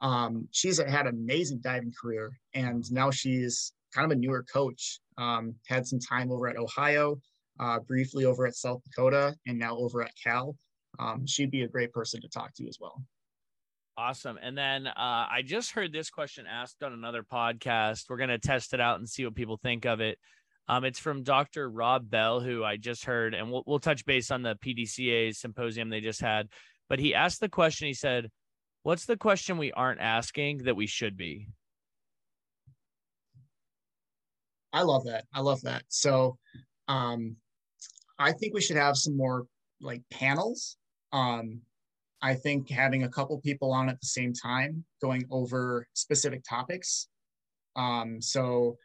um, 0.00 0.48
she's 0.50 0.78
had 0.78 1.06
an 1.06 1.14
amazing 1.14 1.60
diving 1.62 1.92
career, 2.00 2.38
and 2.54 2.90
now 2.92 3.10
she's 3.10 3.72
kind 3.94 4.10
of 4.10 4.16
a 4.16 4.20
newer 4.20 4.44
coach. 4.52 5.00
Um, 5.18 5.54
had 5.66 5.86
some 5.86 5.98
time 5.98 6.30
over 6.30 6.48
at 6.48 6.56
Ohio, 6.56 7.18
uh, 7.58 7.80
briefly 7.80 8.24
over 8.24 8.46
at 8.46 8.54
South 8.54 8.82
Dakota, 8.84 9.34
and 9.46 9.58
now 9.58 9.76
over 9.76 10.02
at 10.02 10.12
Cal. 10.22 10.54
Um, 10.98 11.26
she'd 11.26 11.50
be 11.50 11.62
a 11.62 11.68
great 11.68 11.92
person 11.92 12.20
to 12.22 12.28
talk 12.28 12.54
to 12.54 12.68
as 12.68 12.78
well. 12.80 13.02
Awesome. 13.98 14.38
And 14.42 14.56
then 14.56 14.86
uh, 14.86 14.92
I 14.96 15.42
just 15.44 15.70
heard 15.70 15.92
this 15.92 16.10
question 16.10 16.44
asked 16.46 16.82
on 16.82 16.92
another 16.92 17.22
podcast. 17.22 18.04
We're 18.08 18.18
going 18.18 18.28
to 18.28 18.38
test 18.38 18.74
it 18.74 18.80
out 18.80 18.98
and 18.98 19.08
see 19.08 19.24
what 19.24 19.34
people 19.34 19.58
think 19.62 19.86
of 19.86 20.00
it. 20.00 20.18
Um, 20.68 20.84
it's 20.84 20.98
from 20.98 21.22
Dr. 21.22 21.70
Rob 21.70 22.10
Bell, 22.10 22.40
who 22.40 22.64
I 22.64 22.76
just 22.76 23.04
heard, 23.04 23.34
and 23.34 23.50
we'll, 23.50 23.62
we'll 23.66 23.78
touch 23.78 24.04
base 24.04 24.30
on 24.30 24.42
the 24.42 24.56
PDCA 24.56 25.34
symposium 25.34 25.88
they 25.88 26.00
just 26.00 26.20
had. 26.20 26.48
But 26.88 26.98
he 26.98 27.14
asked 27.14 27.40
the 27.40 27.48
question. 27.48 27.86
He 27.86 27.94
said, 27.94 28.30
What's 28.82 29.06
the 29.06 29.16
question 29.16 29.58
we 29.58 29.72
aren't 29.72 30.00
asking 30.00 30.64
that 30.64 30.76
we 30.76 30.86
should 30.86 31.16
be? 31.16 31.48
I 34.72 34.82
love 34.82 35.04
that. 35.06 35.24
I 35.32 35.40
love 35.40 35.62
that. 35.62 35.82
So, 35.88 36.36
um, 36.86 37.36
I 38.18 38.32
think 38.32 38.54
we 38.54 38.60
should 38.60 38.76
have 38.76 38.96
some 38.96 39.16
more 39.16 39.46
like 39.80 40.02
panels. 40.10 40.76
Um, 41.16 41.62
I 42.20 42.34
think 42.34 42.68
having 42.68 43.04
a 43.04 43.08
couple 43.08 43.38
people 43.38 43.72
on 43.72 43.88
at 43.88 44.00
the 44.00 44.06
same 44.06 44.32
time 44.32 44.84
going 45.00 45.24
over 45.30 45.86
specific 45.94 46.42
topics. 46.48 47.08
Um, 47.74 48.20
so, 48.20 48.76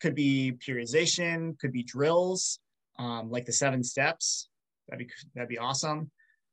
could 0.00 0.14
be 0.14 0.52
periodization, 0.66 1.58
could 1.58 1.72
be 1.72 1.82
drills, 1.82 2.58
um, 2.98 3.30
like 3.30 3.44
the 3.44 3.52
seven 3.52 3.82
steps. 3.82 4.48
That'd 4.88 5.06
be 5.06 5.12
that'd 5.34 5.48
be 5.48 5.58
awesome. 5.58 6.10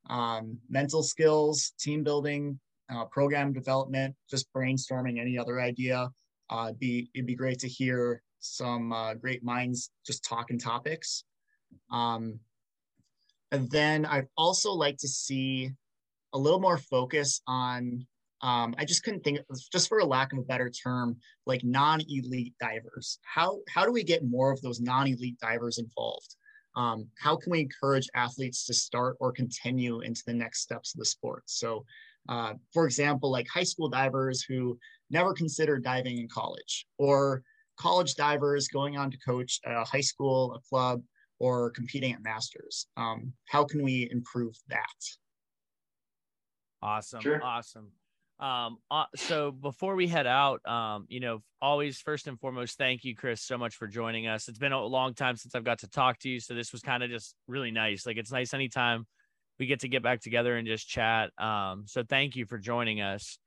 Um, 0.10 0.58
mental 0.70 1.04
skills, 1.04 1.74
team 1.80 2.04
building, 2.04 2.60
uh, 2.94 3.06
program 3.06 3.54
development, 3.54 4.16
just 4.30 4.52
brainstorming 4.54 5.20
any 5.20 5.38
other 5.38 5.62
idea. 5.62 6.10
Uh, 6.50 6.66
it'd 6.70 6.80
be 6.80 7.10
it'd 7.14 7.28
be 7.28 7.36
great 7.36 7.60
to 7.60 7.68
hear 7.68 8.22
some 8.40 8.92
uh, 8.92 9.14
great 9.14 9.44
minds 9.44 9.92
just 10.06 10.24
talking 10.24 10.60
topics. 10.60 11.24
Um, 11.92 12.40
and 13.52 13.70
then 13.72 14.06
I'd 14.06 14.28
also 14.38 14.72
like 14.72 14.98
to 14.98 15.08
see 15.08 15.72
a 16.34 16.38
little 16.38 16.60
more 16.60 16.78
focus 16.78 17.42
on. 17.48 18.06
Um, 18.44 18.76
I 18.78 18.86
just 18.86 19.04
couldn't 19.04 19.24
think, 19.24 19.40
just 19.72 19.90
for 19.90 19.98
a 19.98 20.06
lack 20.06 20.32
of 20.32 20.38
a 20.38 20.44
better 20.44 20.70
term, 20.70 21.18
like 21.48 21.64
non-elite 21.64 22.54
divers. 22.60 23.18
How 23.24 23.60
how 23.68 23.84
do 23.84 23.92
we 23.92 24.04
get 24.04 24.24
more 24.24 24.52
of 24.52 24.62
those 24.62 24.80
non-elite 24.80 25.40
divers 25.40 25.80
involved? 25.80 26.36
Um, 26.76 27.08
how 27.18 27.36
can 27.36 27.52
we 27.52 27.62
encourage 27.62 28.08
athletes 28.14 28.66
to 28.68 28.74
start 28.76 29.18
or 29.20 29.32
continue 29.32 30.02
into 30.02 30.22
the 30.28 30.34
next 30.34 30.62
steps 30.62 30.94
of 30.94 31.00
the 31.00 31.06
sport? 31.06 31.44
So 31.48 31.84
uh, 32.30 32.54
for 32.74 32.86
example, 32.86 33.32
like 33.32 33.48
high 33.48 33.64
school 33.64 33.90
divers 33.90 34.44
who 34.44 34.78
never 35.10 35.34
considered 35.34 35.84
diving 35.84 36.18
in 36.18 36.28
college, 36.28 36.86
or 36.98 37.42
college 37.78 38.16
divers 38.16 38.68
going 38.68 38.98
on 38.98 39.12
to 39.12 39.18
coach 39.20 39.60
a 39.66 39.86
high 39.86 40.02
school, 40.02 40.54
a 40.56 40.70
club, 40.70 41.02
or 41.40 41.72
competing 41.72 42.14
at 42.14 42.22
masters. 42.22 42.88
Um, 42.98 43.34
how 43.48 43.64
can 43.64 43.84
we 43.84 44.08
improve 44.12 44.56
that? 44.70 44.86
Awesome. 46.82 47.22
Sure. 47.22 47.44
Awesome. 47.44 47.92
Um, 48.40 48.78
uh, 48.92 49.06
so 49.16 49.52
before 49.52 49.96
we 49.96 50.08
head 50.08 50.28
out, 50.28 50.64
um, 50.68 51.06
you 51.10 51.20
know, 51.20 51.42
always 51.60 52.00
first 52.00 52.28
and 52.28 52.40
foremost, 52.40 52.78
thank 52.78 53.04
you, 53.04 53.16
Chris, 53.16 53.42
so 53.42 53.58
much 53.58 53.76
for 53.76 53.88
joining 53.88 54.28
us. 54.28 54.48
It's 54.48 54.60
been 54.60 54.74
a 54.74 54.84
long 54.84 55.16
time 55.16 55.36
since 55.38 55.56
I've 55.56 55.64
got 55.64 55.80
to 55.80 55.90
talk 55.90 56.20
to 56.20 56.30
you. 56.30 56.40
So 56.40 56.54
this 56.54 56.72
was 56.72 56.82
kind 56.82 57.02
of 57.02 57.10
just 57.10 57.36
really 57.48 57.72
nice. 57.72 58.06
Like 58.06 58.18
it's 58.18 58.32
nice 58.32 58.54
anytime 58.54 59.08
we 59.60 59.66
get 59.66 59.80
to 59.80 59.88
get 59.88 60.04
back 60.04 60.22
together 60.22 60.56
and 60.56 60.68
just 60.68 60.88
chat. 60.88 61.32
Um, 61.40 61.86
so 61.88 62.04
thank 62.08 62.36
you 62.36 62.46
for 62.46 62.60
joining 62.60 63.02
us. 63.02 63.40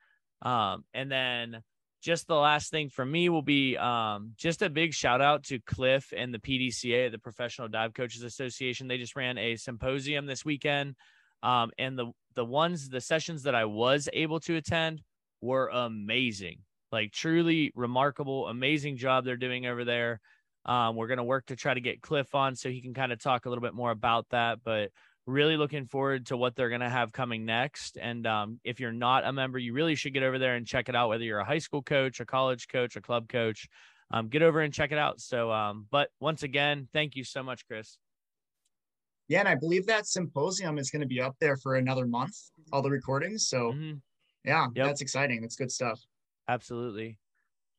Um, 0.42 0.84
and 0.92 1.10
then 1.10 1.62
just 2.00 2.26
the 2.26 2.36
last 2.36 2.70
thing 2.70 2.88
for 2.88 3.04
me 3.04 3.28
will 3.28 3.42
be 3.42 3.76
um, 3.76 4.32
just 4.36 4.62
a 4.62 4.70
big 4.70 4.94
shout 4.94 5.20
out 5.20 5.44
to 5.44 5.60
Cliff 5.60 6.12
and 6.16 6.32
the 6.32 6.38
PDCA, 6.38 7.10
the 7.10 7.18
Professional 7.18 7.68
Dive 7.68 7.94
Coaches 7.94 8.22
Association. 8.22 8.88
They 8.88 8.98
just 8.98 9.16
ran 9.16 9.36
a 9.38 9.56
symposium 9.56 10.26
this 10.26 10.44
weekend. 10.44 10.94
Um, 11.42 11.70
and 11.78 11.98
the 11.98 12.12
the 12.34 12.44
ones 12.44 12.88
the 12.88 13.00
sessions 13.00 13.42
that 13.42 13.54
I 13.54 13.64
was 13.64 14.08
able 14.12 14.40
to 14.40 14.56
attend 14.56 15.02
were 15.40 15.68
amazing. 15.68 16.58
Like 16.92 17.12
truly 17.12 17.72
remarkable, 17.74 18.48
amazing 18.48 18.96
job 18.96 19.24
they're 19.24 19.36
doing 19.36 19.66
over 19.66 19.84
there. 19.84 20.20
Um, 20.64 20.96
we're 20.96 21.14
to 21.14 21.24
work 21.24 21.46
to 21.46 21.56
try 21.56 21.72
to 21.72 21.80
get 21.80 22.02
Cliff 22.02 22.34
on 22.34 22.54
so 22.54 22.68
he 22.68 22.82
can 22.82 22.92
kind 22.92 23.12
of 23.12 23.20
talk 23.20 23.46
a 23.46 23.48
little 23.48 23.62
bit 23.62 23.74
more 23.74 23.90
about 23.90 24.26
that. 24.30 24.58
But 24.62 24.90
really 25.26 25.56
looking 25.56 25.86
forward 25.86 26.26
to 26.26 26.36
what 26.36 26.56
they're 26.56 26.68
going 26.68 26.80
to 26.80 26.88
have 26.88 27.12
coming 27.12 27.44
next. 27.44 27.98
And 28.00 28.26
um, 28.26 28.60
if 28.64 28.80
you're 28.80 28.92
not 28.92 29.24
a 29.24 29.32
member, 29.32 29.58
you 29.58 29.72
really 29.72 29.94
should 29.94 30.12
get 30.12 30.22
over 30.22 30.38
there 30.38 30.56
and 30.56 30.66
check 30.66 30.88
it 30.88 30.96
out, 30.96 31.08
whether 31.08 31.24
you're 31.24 31.38
a 31.38 31.44
high 31.44 31.58
school 31.58 31.82
coach, 31.82 32.20
a 32.20 32.26
college 32.26 32.68
coach, 32.68 32.96
a 32.96 33.00
club 33.00 33.28
coach. 33.28 33.68
Um, 34.12 34.28
get 34.28 34.42
over 34.42 34.60
and 34.60 34.74
check 34.74 34.90
it 34.90 34.98
out. 34.98 35.20
So, 35.20 35.52
um, 35.52 35.86
but 35.90 36.10
once 36.18 36.42
again, 36.42 36.88
thank 36.92 37.14
you 37.14 37.22
so 37.22 37.42
much, 37.42 37.66
Chris. 37.66 37.96
Yeah, 39.28 39.38
and 39.38 39.48
I 39.48 39.54
believe 39.54 39.86
that 39.86 40.06
symposium 40.06 40.78
is 40.78 40.90
going 40.90 41.02
to 41.02 41.06
be 41.06 41.20
up 41.20 41.36
there 41.40 41.56
for 41.56 41.76
another 41.76 42.06
month, 42.06 42.36
all 42.72 42.82
the 42.82 42.90
recordings. 42.90 43.46
So, 43.46 43.70
mm-hmm. 43.70 43.98
yeah, 44.44 44.66
yep. 44.74 44.86
that's 44.86 45.00
exciting. 45.00 45.42
That's 45.42 45.54
good 45.54 45.70
stuff. 45.70 46.00
Absolutely. 46.48 47.16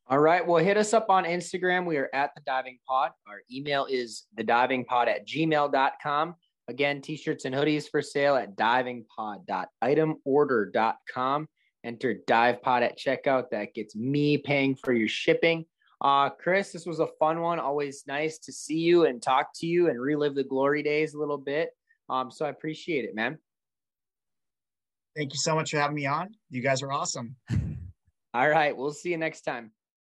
All 0.07 0.19
right. 0.19 0.45
Well, 0.45 0.63
hit 0.63 0.77
us 0.77 0.93
up 0.93 1.07
on 1.09 1.25
Instagram. 1.25 1.85
We 1.85 1.97
are 1.97 2.09
at 2.13 2.31
the 2.35 2.41
diving 2.45 2.79
pod. 2.87 3.11
Our 3.27 3.41
email 3.51 3.85
is 3.89 4.25
the 4.35 4.43
diving 4.43 4.85
pod 4.85 5.09
at 5.09 5.27
gmail.com. 5.27 6.35
Again, 6.72 7.01
t-shirts 7.01 7.43
and 7.43 7.53
hoodies 7.53 7.89
for 7.91 8.01
sale 8.01 8.38
at 8.38 8.55
divingpod.itemorder.com. 8.55 11.47
Enter 11.84 12.15
divepod 12.26 12.82
at 12.82 12.97
checkout. 12.97 13.49
That 13.51 13.74
gets 13.74 13.93
me 13.93 14.38
paying 14.38 14.76
for 14.76 14.93
your 14.93 15.09
shipping. 15.09 15.65
Uh, 15.99 16.30
Chris, 16.30 16.72
this 16.72 16.86
was 16.86 17.01
a 17.01 17.09
fun 17.19 17.41
one. 17.41 17.59
Always 17.59 18.05
nice 18.07 18.38
to 18.39 18.53
see 18.53 18.80
you 18.80 19.05
and 19.05 19.22
talk 19.22 19.49
to 19.55 19.67
you 19.67 19.89
and 19.89 19.99
relive 19.99 20.34
the 20.34 20.45
glory 20.45 20.82
days 20.82 21.13
a 21.13 21.19
little 21.19 21.38
bit. 21.38 21.72
Um, 22.09 22.32
so 22.32 22.45
I 22.45 22.49
appreciate 22.49 23.03
it, 23.03 23.15
man. 23.15 23.38
Thank 25.13 25.34
you 25.34 25.39
so 25.39 25.53
much 25.53 25.72
for 25.72 25.78
having 25.78 25.97
me 25.97 26.05
on. 26.05 26.30
You 26.49 26.61
guys 26.61 26.82
are 26.84 26.91
awesome. 26.93 27.36
All 28.34 28.47
right. 28.47 28.78
We'll 28.78 28.93
see 28.93 29.09
you 29.09 29.17
next 29.17 29.41
time. 29.41 29.74